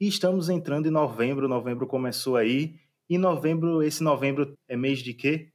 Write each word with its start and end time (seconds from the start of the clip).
E 0.00 0.06
estamos 0.06 0.48
entrando 0.48 0.86
em 0.86 0.92
novembro, 0.92 1.48
novembro 1.48 1.84
começou 1.84 2.36
aí. 2.36 2.76
E 3.10 3.18
novembro, 3.18 3.82
esse 3.82 4.00
novembro 4.00 4.56
é 4.68 4.76
mês 4.76 5.00
de 5.00 5.12
quê? 5.12 5.50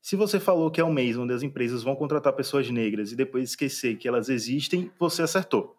Se 0.00 0.16
você 0.16 0.40
falou 0.40 0.70
que 0.70 0.80
é 0.80 0.84
um 0.84 0.92
mês 0.92 1.18
onde 1.18 1.34
as 1.34 1.42
empresas 1.42 1.82
vão 1.82 1.94
contratar 1.94 2.32
pessoas 2.32 2.70
negras 2.70 3.12
e 3.12 3.16
depois 3.16 3.50
esquecer 3.50 3.98
que 3.98 4.08
elas 4.08 4.30
existem, 4.30 4.90
você 4.98 5.20
acertou. 5.20 5.76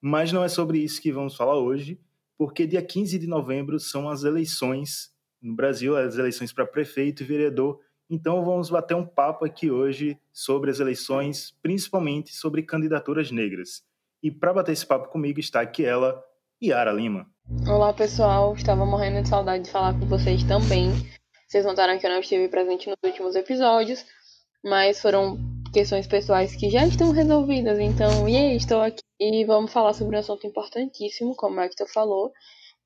Mas 0.00 0.32
não 0.32 0.44
é 0.44 0.48
sobre 0.48 0.78
isso 0.78 1.02
que 1.02 1.10
vamos 1.10 1.34
falar 1.34 1.58
hoje, 1.58 2.00
porque 2.38 2.68
dia 2.68 2.82
15 2.82 3.18
de 3.18 3.26
novembro 3.26 3.80
são 3.80 4.08
as 4.08 4.22
eleições 4.22 5.12
no 5.42 5.54
Brasil, 5.56 5.96
as 5.96 6.16
eleições 6.16 6.52
para 6.52 6.64
prefeito 6.64 7.24
e 7.24 7.26
vereador. 7.26 7.80
Então 8.08 8.44
vamos 8.44 8.70
bater 8.70 8.94
um 8.94 9.04
papo 9.04 9.44
aqui 9.44 9.72
hoje 9.72 10.16
sobre 10.32 10.70
as 10.70 10.78
eleições, 10.78 11.52
principalmente 11.60 12.32
sobre 12.32 12.62
candidaturas 12.62 13.32
negras. 13.32 13.82
E 14.22 14.30
para 14.30 14.54
bater 14.54 14.70
esse 14.70 14.86
papo 14.86 15.08
comigo 15.08 15.40
está 15.40 15.60
aqui 15.60 15.84
ela, 15.84 16.24
Yara 16.62 16.92
Lima. 16.92 17.26
Olá 17.66 17.90
pessoal, 17.90 18.54
estava 18.54 18.84
morrendo 18.84 19.22
de 19.22 19.28
saudade 19.30 19.64
de 19.64 19.70
falar 19.70 19.98
com 19.98 20.04
vocês 20.04 20.44
também. 20.44 20.90
Vocês 21.48 21.64
notaram 21.64 21.98
que 21.98 22.06
eu 22.06 22.10
não 22.10 22.20
estive 22.20 22.48
presente 22.48 22.86
nos 22.86 22.98
últimos 23.02 23.34
episódios, 23.34 24.04
mas 24.62 25.00
foram 25.00 25.38
questões 25.72 26.06
pessoais 26.06 26.54
que 26.54 26.68
já 26.68 26.86
estão 26.86 27.12
resolvidas, 27.12 27.78
então, 27.78 28.28
e 28.28 28.36
aí, 28.36 28.56
estou 28.56 28.82
aqui 28.82 29.00
e 29.18 29.42
vamos 29.46 29.72
falar 29.72 29.94
sobre 29.94 30.16
um 30.16 30.18
assunto 30.18 30.46
importantíssimo, 30.46 31.34
como 31.34 31.58
a 31.60 31.64
Hector 31.64 31.90
falou, 31.90 32.30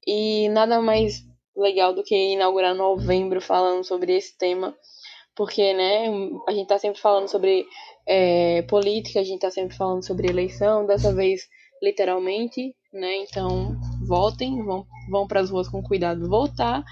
e 0.07 0.49
nada 0.51 0.81
mais 0.81 1.25
legal 1.57 1.93
do 1.93 2.05
que 2.05 2.15
inaugurar 2.15 2.77
novembro 2.77 3.41
falando 3.41 3.83
sobre 3.83 4.17
esse 4.17 4.39
tema, 4.39 4.73
porque, 5.35 5.75
né, 5.75 6.07
a 6.47 6.53
gente 6.53 6.69
tá 6.69 6.79
sempre 6.79 7.01
falando 7.01 7.27
sobre 7.27 7.67
é, 8.07 8.63
política, 8.63 9.19
a 9.19 9.25
gente 9.25 9.41
tá 9.41 9.51
sempre 9.51 9.77
falando 9.77 10.07
sobre 10.07 10.29
eleição, 10.29 10.87
dessa 10.87 11.13
vez, 11.13 11.43
literalmente, 11.83 12.73
né, 12.95 13.25
então, 13.25 13.77
votem, 14.07 14.63
vão, 14.63 14.87
vão 15.11 15.27
para 15.27 15.41
as 15.41 15.51
ruas 15.51 15.69
com 15.69 15.83
cuidado 15.83 16.29
votar, 16.29 16.85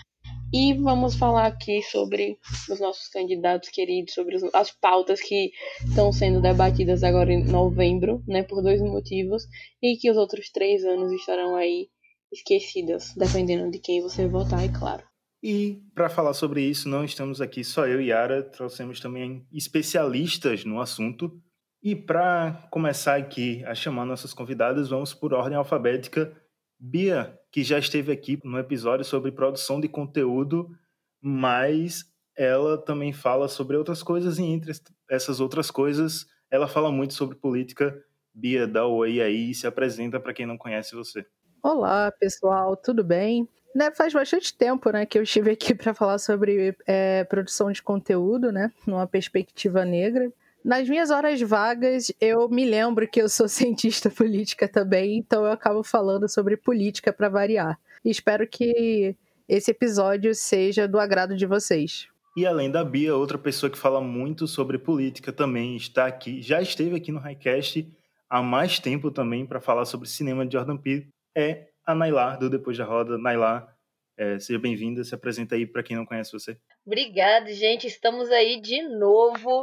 e 0.53 0.75
vamos 0.75 1.15
falar 1.15 1.47
aqui 1.47 1.81
sobre 1.83 2.37
os 2.69 2.79
nossos 2.79 3.09
candidatos 3.09 3.71
queridos, 3.71 4.13
sobre 4.13 4.37
as 4.53 4.71
pautas 4.71 5.19
que 5.21 5.51
estão 5.87 6.13
sendo 6.13 6.43
debatidas 6.43 7.03
agora 7.03 7.33
em 7.33 7.43
novembro, 7.45 8.23
né, 8.29 8.43
por 8.43 8.63
dois 8.63 8.83
motivos, 8.83 9.45
e 9.83 9.97
que 9.97 10.11
os 10.11 10.17
outros 10.19 10.51
três 10.51 10.85
anos 10.85 11.11
estarão 11.13 11.57
aí 11.57 11.89
esquecidas, 12.31 13.15
dependendo 13.17 13.71
de 13.71 13.79
quem 13.79 14.03
você 14.03 14.27
votar, 14.27 14.63
é 14.63 14.69
claro. 14.69 15.03
E 15.43 15.83
para 15.95 16.09
falar 16.09 16.35
sobre 16.35 16.63
isso, 16.63 16.89
não 16.89 17.05
estamos 17.05 17.41
aqui 17.41 17.65
só 17.65 17.87
eu 17.87 18.01
e 18.01 18.09
Yara, 18.09 18.43
trouxemos 18.43 19.01
também 19.01 19.45
especialistas 19.53 20.65
no 20.65 20.81
assunto. 20.81 21.33
E 21.83 21.97
para 21.97 22.69
começar 22.71 23.17
aqui 23.17 23.65
a 23.65 23.75
chamar 23.75 24.05
nossas 24.05 24.33
convidadas, 24.33 24.91
vamos 24.91 25.13
por 25.13 25.35
ordem 25.35 25.59
alfabética. 25.59 26.33
Bia, 26.79 27.37
que 27.51 27.65
já 27.65 27.77
esteve 27.77 28.13
aqui 28.13 28.39
no 28.45 28.57
episódio 28.57 29.05
sobre 29.05 29.33
produção 29.33 29.81
de 29.81 29.89
conteúdo, 29.89 30.71
mas 31.21 32.05
ela 32.37 32.79
também 32.79 33.13
fala 33.13 33.49
sobre 33.49 33.77
outras 33.77 34.01
coisas 34.01 34.39
e 34.39 34.45
entre 34.45 34.73
essas 35.11 35.41
outras 35.41 35.73
coisas, 35.73 36.29
ela 36.49 36.69
fala 36.69 36.93
muito 36.93 37.15
sobre 37.15 37.37
política. 37.37 38.01
Bia, 38.33 38.65
dá 38.65 38.87
oi 38.87 39.21
aí 39.21 39.51
e 39.51 39.55
se 39.55 39.67
apresenta 39.67 40.21
para 40.21 40.33
quem 40.33 40.47
não 40.47 40.57
conhece 40.57 40.95
você. 40.95 41.27
Olá, 41.61 42.13
pessoal, 42.13 42.77
tudo 42.77 43.03
bem? 43.03 43.49
Né, 43.75 43.91
faz 43.91 44.13
bastante 44.13 44.57
tempo 44.57 44.89
né, 44.91 45.05
que 45.05 45.19
eu 45.19 45.23
estive 45.25 45.51
aqui 45.51 45.75
para 45.75 45.95
falar 45.95 46.19
sobre 46.19 46.77
é, 46.87 47.25
produção 47.25 47.73
de 47.73 47.83
conteúdo, 47.83 48.53
né, 48.53 48.71
numa 48.87 49.07
perspectiva 49.07 49.85
negra. 49.85 50.33
Nas 50.65 50.89
minhas 50.89 51.11
horas 51.11 51.41
vagas, 51.41 52.13
eu 52.21 52.49
me 52.49 52.65
lembro 52.65 53.09
que 53.09 53.21
eu 53.21 53.29
sou 53.29 53.47
cientista 53.49 54.09
política 54.09 54.69
também, 54.69 55.19
então 55.19 55.45
eu 55.45 55.53
acabo 55.53 55.83
falando 55.83 56.29
sobre 56.29 56.57
política 56.57 57.13
para 57.13 57.29
variar. 57.29 57.79
E 58.05 58.11
espero 58.11 58.47
que 58.47 59.17
esse 59.49 59.71
episódio 59.71 60.35
seja 60.35 60.87
do 60.87 60.99
agrado 60.99 61.37
de 61.37 61.47
vocês. 61.47 62.07
E 62.37 62.47
além 62.47 62.71
da 62.71 62.83
Bia, 62.83 63.15
outra 63.15 63.37
pessoa 63.37 63.69
que 63.69 63.79
fala 63.79 64.01
muito 64.01 64.47
sobre 64.47 64.79
política 64.79 65.33
também 65.33 65.77
está 65.77 66.07
aqui, 66.07 66.41
já 66.41 66.63
esteve 66.63 66.97
aqui 66.97 67.13
no 67.13 67.19
Highcast 67.19 67.87
há 68.31 68.41
mais 68.41 68.79
tempo 68.79 69.11
também 69.11 69.45
para 69.45 69.61
falar 69.61 69.85
sobre 69.85 70.09
cinema 70.09 70.47
de 70.47 70.55
Jordan 70.55 70.79
Peele, 70.79 71.09
é 71.37 71.69
a 71.85 71.95
Nailar, 71.95 72.39
do 72.39 72.49
Depois 72.49 72.79
da 72.79 72.85
Roda. 72.85 73.19
Nailar, 73.19 73.77
é, 74.17 74.39
seja 74.39 74.59
bem-vinda, 74.59 75.05
se 75.05 75.15
apresenta 75.15 75.55
aí 75.55 75.67
para 75.67 75.83
quem 75.83 75.97
não 75.97 76.07
conhece 76.07 76.33
você. 76.33 76.57
Obrigada, 76.87 77.53
gente, 77.53 77.87
estamos 77.87 78.31
aí 78.31 78.59
de 78.59 78.81
novo. 78.83 79.63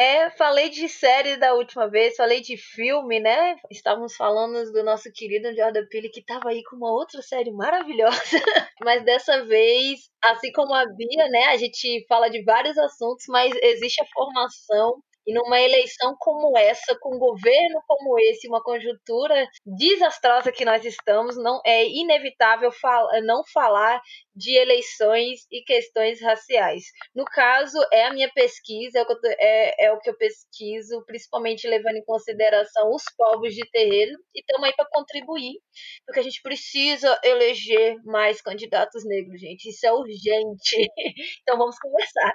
É, 0.00 0.30
falei 0.30 0.70
de 0.70 0.88
série 0.88 1.36
da 1.36 1.52
última 1.52 1.86
vez, 1.86 2.16
falei 2.16 2.40
de 2.40 2.56
filme, 2.56 3.20
né? 3.20 3.56
Estávamos 3.70 4.16
falando 4.16 4.72
do 4.72 4.82
nosso 4.82 5.12
querido 5.12 5.54
Jordan 5.54 5.84
Peele, 5.90 6.08
que 6.08 6.20
estava 6.20 6.48
aí 6.48 6.62
com 6.62 6.76
uma 6.76 6.90
outra 6.90 7.20
série 7.20 7.52
maravilhosa. 7.52 8.16
mas 8.82 9.04
dessa 9.04 9.44
vez, 9.44 10.08
assim 10.24 10.50
como 10.52 10.72
a 10.72 10.86
Bia, 10.86 11.28
né? 11.28 11.48
A 11.48 11.58
gente 11.58 12.06
fala 12.08 12.30
de 12.30 12.42
vários 12.44 12.78
assuntos, 12.78 13.26
mas 13.28 13.52
existe 13.62 14.02
a 14.02 14.06
formação 14.14 15.02
e 15.30 15.32
numa 15.32 15.60
eleição 15.60 16.16
como 16.18 16.58
essa, 16.58 16.98
com 17.00 17.14
um 17.14 17.18
governo 17.18 17.80
como 17.86 18.18
esse, 18.18 18.48
uma 18.48 18.62
conjuntura 18.62 19.46
desastrosa 19.64 20.50
que 20.50 20.64
nós 20.64 20.84
estamos, 20.84 21.36
não 21.36 21.60
é 21.64 21.86
inevitável 21.86 22.72
fal 22.72 23.08
não 23.22 23.42
falar 23.52 24.00
de 24.34 24.56
eleições 24.56 25.46
e 25.50 25.62
questões 25.62 26.20
raciais. 26.20 26.82
No 27.14 27.24
caso, 27.24 27.78
é 27.92 28.06
a 28.06 28.12
minha 28.12 28.28
pesquisa, 28.32 28.98
é 28.98 29.02
o 29.02 29.06
que 29.06 29.12
eu, 29.12 29.18
é, 29.38 29.84
é 29.86 29.92
o 29.92 30.00
que 30.00 30.10
eu 30.10 30.16
pesquiso, 30.16 31.04
principalmente 31.06 31.68
levando 31.68 31.96
em 31.96 32.04
consideração 32.04 32.90
os 32.90 33.04
povos 33.16 33.54
de 33.54 33.68
terreiro, 33.70 34.12
e 34.34 34.40
estamos 34.40 34.64
aí 34.66 34.74
para 34.74 34.88
contribuir, 34.90 35.60
porque 36.04 36.20
a 36.20 36.24
gente 36.24 36.42
precisa 36.42 37.20
eleger 37.22 37.96
mais 38.04 38.40
candidatos 38.42 39.04
negros, 39.06 39.40
gente. 39.40 39.68
Isso 39.68 39.86
é 39.86 39.92
urgente. 39.92 40.76
Então 41.42 41.56
vamos 41.56 41.78
conversar. 41.78 42.34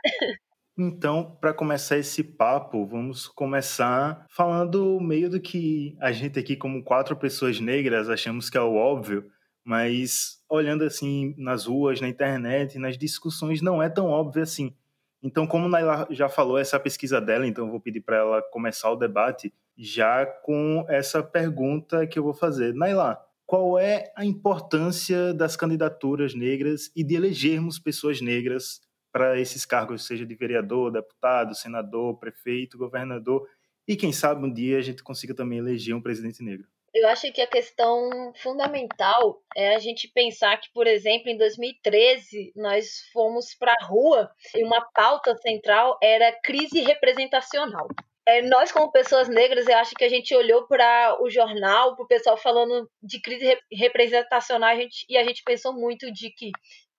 Então, 0.78 1.38
para 1.40 1.54
começar 1.54 1.98
esse 1.98 2.22
papo, 2.22 2.86
vamos 2.86 3.28
começar 3.28 4.26
falando 4.30 5.00
meio 5.00 5.30
do 5.30 5.40
que 5.40 5.96
a 6.02 6.12
gente 6.12 6.38
aqui, 6.38 6.58
como 6.58 6.84
quatro 6.84 7.16
pessoas 7.16 7.62
negras, 7.62 8.10
achamos 8.10 8.50
que 8.50 8.58
é 8.58 8.62
o 8.62 8.76
óbvio, 8.76 9.26
mas 9.64 10.44
olhando 10.50 10.84
assim 10.84 11.34
nas 11.38 11.66
ruas, 11.66 12.02
na 12.02 12.10
internet, 12.10 12.78
nas 12.78 12.98
discussões, 12.98 13.62
não 13.62 13.82
é 13.82 13.90
tão 13.90 14.08
óbvio 14.08 14.44
assim. 14.44 14.76
Então, 15.24 15.48
como 15.48 15.70
Naila 15.70 16.08
já 16.12 16.28
falou, 16.28 16.58
essa 16.58 16.80
pesquisa 16.80 17.22
dela, 17.22 17.48
então 17.48 17.66
eu 17.66 17.72
vou 17.72 17.80
pedir 17.80 18.02
para 18.02 18.18
ela 18.18 18.42
começar 18.52 18.92
o 18.92 18.98
debate 18.98 19.54
já 19.78 20.26
com 20.26 20.86
essa 20.90 21.24
pergunta 21.24 22.06
que 22.06 22.20
eu 22.20 22.24
vou 22.24 22.34
fazer. 22.34 22.74
Naila, 22.74 23.18
qual 23.46 23.80
é 23.80 24.12
a 24.16 24.26
importância 24.26 25.34
das 25.34 25.56
candidaturas 25.56 26.36
negras 26.36 26.92
e 26.94 27.02
de 27.02 27.16
elegermos 27.16 27.80
pessoas 27.80 28.20
negras 28.20 28.82
para 29.16 29.40
esses 29.40 29.66
cargos, 29.66 30.06
seja 30.06 30.26
de 30.26 30.36
vereador, 30.36 30.92
deputado, 30.92 31.56
senador, 31.56 32.20
prefeito, 32.20 32.78
governador, 32.78 33.50
e 33.88 33.96
quem 33.96 34.12
sabe 34.12 34.46
um 34.46 34.52
dia 34.52 34.78
a 34.78 34.82
gente 34.82 35.02
consiga 35.02 35.34
também 35.34 35.60
eleger 35.60 35.96
um 35.96 36.02
presidente 36.02 36.44
negro. 36.44 36.68
Eu 36.94 37.08
acho 37.08 37.32
que 37.32 37.40
a 37.40 37.48
questão 37.48 38.34
fundamental 38.36 39.42
é 39.56 39.74
a 39.74 39.80
gente 39.80 40.10
pensar 40.10 40.58
que, 40.58 40.70
por 40.74 40.86
exemplo, 40.86 41.30
em 41.30 41.38
2013 41.38 42.52
nós 42.58 43.10
fomos 43.14 43.56
para 43.56 43.72
a 43.80 43.86
rua 43.86 44.30
e 44.54 44.62
uma 44.66 44.86
pauta 44.94 45.34
central 45.38 45.98
era 46.04 46.38
crise 46.44 46.82
representacional. 46.82 47.88
É, 48.28 48.42
nós, 48.42 48.70
como 48.70 48.92
pessoas 48.92 49.30
negras, 49.30 49.66
eu 49.66 49.78
acho 49.78 49.96
que 49.96 50.04
a 50.04 50.10
gente 50.10 50.36
olhou 50.36 50.68
para 50.68 51.16
o 51.22 51.30
jornal, 51.30 51.96
para 51.96 52.04
o 52.04 52.08
pessoal 52.08 52.36
falando 52.36 52.90
de 53.02 53.22
crise 53.22 53.58
representacional 53.72 54.72
a 54.72 54.76
gente, 54.76 55.06
e 55.08 55.18
a 55.18 55.24
gente 55.24 55.42
pensou 55.46 55.72
muito 55.72 56.12
de 56.12 56.32
que 56.32 56.52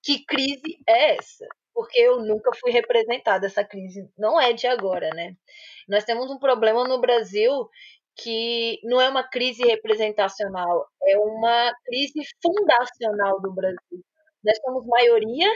que 0.07 0.23
crise 0.23 0.79
é 0.87 1.15
essa? 1.15 1.45
Porque 1.77 1.99
eu 1.99 2.21
nunca 2.21 2.49
fui 2.59 2.71
representada. 2.71 3.45
Essa 3.45 3.63
crise 3.63 4.09
não 4.17 4.41
é 4.41 4.51
de 4.51 4.65
agora, 4.65 5.11
né? 5.11 5.35
Nós 5.87 6.03
temos 6.03 6.31
um 6.31 6.39
problema 6.39 6.87
no 6.87 6.99
Brasil 6.99 7.69
que 8.15 8.79
não 8.83 8.99
é 8.99 9.07
uma 9.07 9.23
crise 9.23 9.61
representacional, 9.61 10.87
é 11.03 11.19
uma 11.19 11.71
crise 11.85 12.19
fundacional 12.41 13.39
do 13.39 13.53
Brasil. 13.53 14.03
Nós 14.43 14.57
somos 14.65 14.87
maioria 14.87 15.47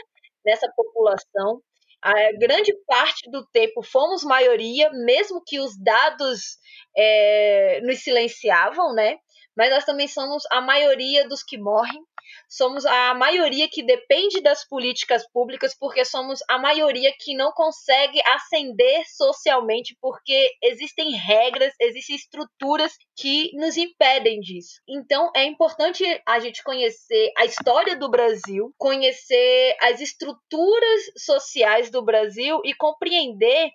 nessa 0.46 0.72
população. 0.76 1.60
A 2.04 2.14
grande 2.34 2.72
parte 2.86 3.28
do 3.32 3.44
tempo 3.48 3.82
fomos 3.82 4.24
maioria, 4.24 4.92
mesmo 4.92 5.42
que 5.44 5.60
os 5.60 5.76
dados 5.84 6.60
é, 6.96 7.82
nos 7.82 8.04
silenciavam, 8.04 8.94
né? 8.94 9.18
mas 9.56 9.70
nós 9.70 9.86
também 9.86 10.08
somos 10.08 10.44
a 10.52 10.62
maioria 10.62 11.28
dos 11.28 11.44
que 11.44 11.58
morrem, 11.58 12.02
somos 12.50 12.86
a 12.86 13.14
maioria 13.14 13.68
que 13.70 13.84
depende 13.84 14.42
das 14.42 14.68
políticas 14.68 15.28
públicas, 15.32 15.76
porque 15.78 16.04
somos 16.06 16.40
a 16.50 16.58
maioria 16.58 17.14
que 17.20 17.36
não 17.36 17.52
consegue 17.52 18.22
ascender 18.28 19.04
socialmente, 19.08 19.96
porque 20.02 20.52
existem 20.62 21.12
regras, 21.12 21.74
existem 21.80 22.16
estruturas 22.16 22.94
que 23.16 23.52
nos 23.56 23.78
impedem 23.78 24.40
disso. 24.40 24.82
Então 24.88 25.32
é 25.36 25.46
importante 25.46 26.04
a 26.28 26.40
gente 26.40 26.64
conhecer 26.64 27.32
a 27.38 27.46
história 27.46 27.96
do 27.96 28.10
Brasil, 28.10 28.74
conhecer 28.78 29.76
as 29.82 30.00
estruturas 30.02 31.02
sociais 31.18 31.90
do 31.90 32.04
Brasil 32.04 32.62
e 32.64 32.74
compreender 32.74 33.72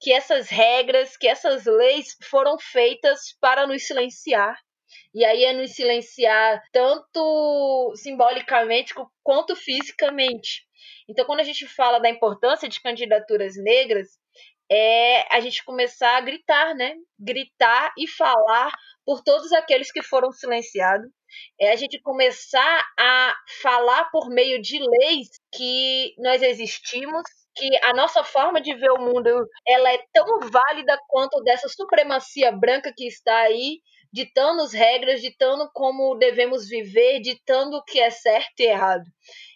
que 0.00 0.12
essas 0.12 0.48
regras, 0.48 1.16
que 1.16 1.26
essas 1.26 1.64
leis 1.64 2.16
foram 2.28 2.58
feitas 2.58 3.34
para 3.40 3.66
nos 3.66 3.86
silenciar 3.86 4.54
e 5.14 5.24
aí 5.24 5.44
é 5.44 5.52
nos 5.52 5.72
silenciar 5.72 6.62
tanto 6.72 7.92
simbolicamente 7.96 8.94
quanto 9.22 9.54
fisicamente. 9.56 10.66
Então, 11.08 11.24
quando 11.24 11.40
a 11.40 11.44
gente 11.44 11.66
fala 11.66 11.98
da 11.98 12.08
importância 12.08 12.68
de 12.68 12.80
candidaturas 12.80 13.54
negras, 13.56 14.08
é 14.70 15.34
a 15.34 15.40
gente 15.40 15.64
começar 15.64 16.16
a 16.16 16.20
gritar, 16.20 16.74
né? 16.74 16.94
Gritar 17.18 17.92
e 17.98 18.08
falar 18.08 18.72
por 19.04 19.22
todos 19.22 19.52
aqueles 19.52 19.92
que 19.92 20.02
foram 20.02 20.32
silenciados. 20.32 21.10
É 21.60 21.72
a 21.72 21.76
gente 21.76 22.00
começar 22.00 22.86
a 22.98 23.34
falar 23.62 24.10
por 24.10 24.30
meio 24.30 24.60
de 24.62 24.78
leis 24.78 25.28
que 25.52 26.14
nós 26.18 26.42
existimos, 26.42 27.22
que 27.56 27.68
a 27.84 27.92
nossa 27.92 28.24
forma 28.24 28.60
de 28.60 28.74
ver 28.74 28.90
o 28.90 29.00
mundo 29.00 29.30
ela 29.66 29.92
é 29.92 29.98
tão 30.12 30.40
válida 30.50 30.98
quanto 31.08 31.42
dessa 31.42 31.68
supremacia 31.68 32.50
branca 32.50 32.92
que 32.96 33.06
está 33.06 33.36
aí 33.42 33.80
ditando 34.14 34.62
as 34.62 34.72
regras, 34.72 35.20
ditando 35.20 35.68
como 35.74 36.14
devemos 36.14 36.68
viver, 36.68 37.18
ditando 37.20 37.78
o 37.78 37.82
que 37.82 37.98
é 37.98 38.10
certo 38.10 38.60
e 38.60 38.62
errado. 38.62 39.02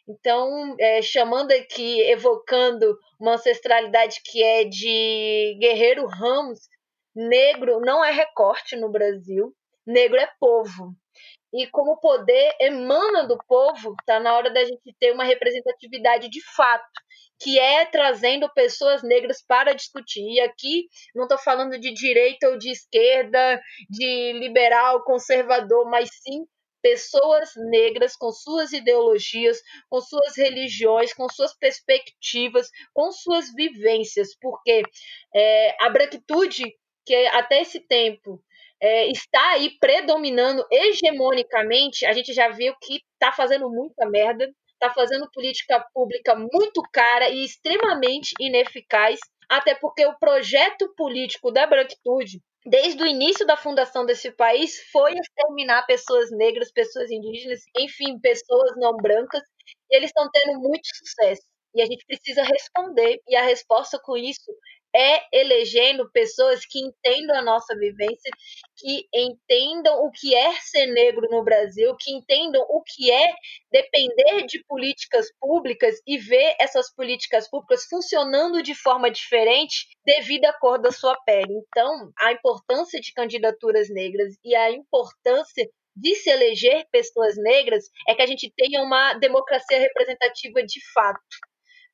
Então, 0.08 0.74
é, 0.80 1.00
chamando 1.00 1.52
aqui, 1.52 2.00
evocando 2.00 2.98
uma 3.20 3.34
ancestralidade 3.34 4.20
que 4.24 4.42
é 4.42 4.64
de 4.64 5.56
Guerreiro 5.60 6.06
Ramos, 6.06 6.58
negro 7.14 7.78
não 7.80 8.04
é 8.04 8.10
recorte 8.10 8.74
no 8.74 8.90
Brasil, 8.90 9.54
negro 9.86 10.18
é 10.18 10.28
povo. 10.40 10.92
E 11.52 11.66
como 11.68 11.92
o 11.92 12.00
poder 12.00 12.54
emana 12.60 13.26
do 13.26 13.38
povo, 13.46 13.94
está 14.00 14.20
na 14.20 14.36
hora 14.36 14.50
da 14.50 14.64
gente 14.64 14.94
ter 14.98 15.12
uma 15.12 15.24
representatividade 15.24 16.28
de 16.28 16.40
fato 16.54 16.84
que 17.40 17.58
é 17.58 17.86
trazendo 17.86 18.52
pessoas 18.52 19.02
negras 19.02 19.42
para 19.46 19.74
discutir. 19.74 20.22
E 20.22 20.40
aqui 20.40 20.88
não 21.14 21.24
estou 21.24 21.38
falando 21.38 21.78
de 21.78 21.92
direita 21.92 22.48
ou 22.48 22.58
de 22.58 22.70
esquerda, 22.70 23.60
de 23.88 24.32
liberal, 24.34 25.04
conservador, 25.04 25.88
mas 25.88 26.10
sim 26.22 26.44
pessoas 26.82 27.50
negras 27.70 28.16
com 28.16 28.30
suas 28.30 28.72
ideologias, 28.72 29.60
com 29.88 30.00
suas 30.00 30.36
religiões, 30.36 31.12
com 31.12 31.28
suas 31.28 31.56
perspectivas, 31.56 32.68
com 32.94 33.10
suas 33.10 33.52
vivências, 33.52 34.28
porque 34.40 34.82
é, 35.34 35.84
a 35.84 35.90
branquitude, 35.90 36.64
que 37.04 37.14
até 37.28 37.62
esse 37.62 37.80
tempo 37.80 38.42
é, 38.80 39.08
está 39.08 39.50
aí 39.50 39.70
predominando 39.78 40.64
hegemonicamente, 40.70 42.06
a 42.06 42.12
gente 42.12 42.32
já 42.32 42.48
viu 42.48 42.74
que 42.80 43.00
está 43.14 43.32
fazendo 43.32 43.68
muita 43.68 44.08
merda, 44.08 44.48
está 44.72 44.90
fazendo 44.90 45.28
política 45.32 45.84
pública 45.92 46.34
muito 46.34 46.80
cara 46.92 47.28
e 47.28 47.44
extremamente 47.44 48.32
ineficaz, 48.40 49.18
até 49.48 49.74
porque 49.74 50.06
o 50.06 50.16
projeto 50.18 50.92
político 50.96 51.50
da 51.50 51.66
branquitude, 51.66 52.40
desde 52.64 53.02
o 53.02 53.06
início 53.06 53.46
da 53.46 53.56
fundação 53.56 54.06
desse 54.06 54.30
país, 54.30 54.78
foi 54.92 55.14
exterminar 55.14 55.86
pessoas 55.86 56.30
negras, 56.30 56.70
pessoas 56.70 57.10
indígenas, 57.10 57.62
enfim, 57.76 58.18
pessoas 58.20 58.72
não 58.76 58.96
brancas, 58.96 59.42
e 59.90 59.96
eles 59.96 60.10
estão 60.10 60.28
tendo 60.30 60.60
muito 60.60 60.86
sucesso. 60.94 61.42
E 61.74 61.82
a 61.82 61.86
gente 61.86 62.04
precisa 62.06 62.42
responder, 62.42 63.20
e 63.26 63.36
a 63.36 63.42
resposta 63.42 63.98
com 64.02 64.16
isso 64.16 64.52
é 64.98 65.22
elegendo 65.32 66.10
pessoas 66.10 66.66
que 66.66 66.80
entendam 66.80 67.36
a 67.36 67.42
nossa 67.42 67.72
vivência, 67.76 68.32
que 68.76 69.06
entendam 69.14 70.02
o 70.02 70.10
que 70.10 70.34
é 70.34 70.52
ser 70.54 70.86
negro 70.86 71.28
no 71.30 71.44
Brasil, 71.44 71.94
que 71.96 72.10
entendam 72.10 72.60
o 72.68 72.82
que 72.82 73.08
é 73.08 73.32
depender 73.70 74.44
de 74.46 74.64
políticas 74.64 75.28
públicas 75.40 76.02
e 76.04 76.18
ver 76.18 76.56
essas 76.58 76.92
políticas 76.92 77.48
públicas 77.48 77.84
funcionando 77.88 78.60
de 78.60 78.74
forma 78.74 79.08
diferente 79.08 79.86
devido 80.04 80.46
à 80.46 80.52
cor 80.54 80.80
da 80.80 80.90
sua 80.90 81.16
pele. 81.24 81.52
Então, 81.68 82.10
a 82.18 82.32
importância 82.32 83.00
de 83.00 83.12
candidaturas 83.12 83.88
negras 83.88 84.34
e 84.44 84.56
a 84.56 84.72
importância 84.72 85.64
de 85.94 86.14
se 86.16 86.28
eleger 86.28 86.86
pessoas 86.90 87.36
negras 87.36 87.84
é 88.08 88.16
que 88.16 88.22
a 88.22 88.26
gente 88.26 88.52
tenha 88.56 88.82
uma 88.82 89.14
democracia 89.14 89.78
representativa 89.78 90.60
de 90.62 90.80
fato. 90.92 91.20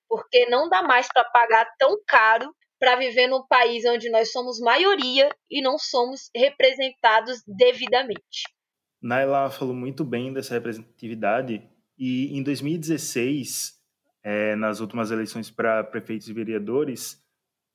Porque 0.08 0.46
não 0.46 0.70
dá 0.70 0.82
mais 0.82 1.06
para 1.08 1.24
pagar 1.24 1.66
tão 1.78 1.98
caro 2.06 2.54
para 2.78 2.96
viver 2.96 3.26
num 3.26 3.46
país 3.46 3.84
onde 3.84 4.10
nós 4.10 4.32
somos 4.32 4.60
maioria 4.60 5.28
e 5.50 5.62
não 5.62 5.78
somos 5.78 6.30
representados 6.34 7.42
devidamente. 7.46 8.44
Naila 9.02 9.50
falou 9.50 9.74
muito 9.74 10.04
bem 10.04 10.32
dessa 10.32 10.54
representatividade 10.54 11.62
e 11.98 12.36
em 12.36 12.42
2016, 12.42 13.74
é, 14.22 14.56
nas 14.56 14.80
últimas 14.80 15.10
eleições 15.10 15.50
para 15.50 15.84
prefeitos 15.84 16.28
e 16.28 16.32
vereadores, 16.32 17.22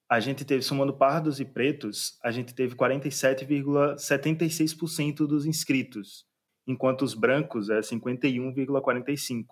a 0.10 0.20
gente 0.20 0.44
teve, 0.44 0.64
somando 0.64 0.98
pardos 0.98 1.40
e 1.40 1.46
pretos, 1.46 2.18
a 2.24 2.32
gente 2.32 2.56
teve 2.56 2.76
47,76% 2.76 5.28
dos 5.28 5.46
inscritos, 5.46 6.26
enquanto 6.66 7.04
os 7.04 7.14
brancos 7.14 7.70
é 7.70 7.80
51,45%. 7.80 9.46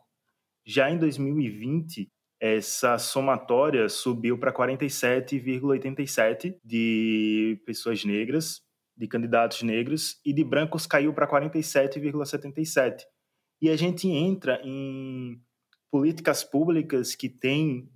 Já 0.65 0.89
em 0.89 0.97
2020, 0.97 2.11
essa 2.39 2.97
somatória 2.97 3.89
subiu 3.89 4.37
para 4.37 4.53
47,87 4.53 6.57
de 6.63 7.59
pessoas 7.65 8.05
negras, 8.05 8.61
de 8.95 9.07
candidatos 9.07 9.63
negros, 9.63 10.19
e 10.25 10.33
de 10.33 10.43
brancos 10.43 10.85
caiu 10.85 11.13
para 11.13 11.27
47,77. 11.27 13.03
E 13.61 13.69
a 13.69 13.75
gente 13.75 14.07
entra 14.07 14.61
em 14.63 15.41
políticas 15.91 16.43
públicas 16.43 17.15
que 17.15 17.29
tem 17.29 17.89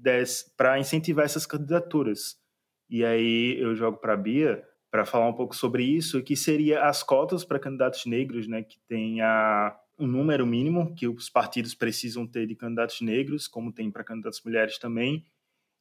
para 0.58 0.80
incentivar 0.80 1.26
essas 1.26 1.46
candidaturas. 1.46 2.36
E 2.90 3.06
aí 3.06 3.58
eu 3.60 3.76
jogo 3.76 3.98
para 3.98 4.14
a 4.14 4.18
Bia 4.18 4.64
para 4.92 5.06
falar 5.06 5.28
um 5.28 5.34
pouco 5.34 5.56
sobre 5.56 5.84
isso, 5.84 6.22
que 6.22 6.36
seria 6.36 6.84
as 6.84 7.02
cotas 7.02 7.46
para 7.46 7.60
candidatos 7.60 8.06
negros, 8.06 8.48
né, 8.48 8.62
que 8.62 8.78
tem 8.90 9.22
a 9.22 9.74
um 10.02 10.08
número 10.08 10.46
mínimo 10.48 10.96
que 10.96 11.08
os 11.08 11.30
partidos 11.30 11.76
precisam 11.76 12.26
ter 12.26 12.48
de 12.48 12.56
candidatos 12.56 13.00
negros, 13.02 13.48
como 13.48 13.72
tem 13.72 13.92
para 13.92 14.04
candidatas 14.04 14.42
mulheres 14.44 14.80
também, 14.80 15.24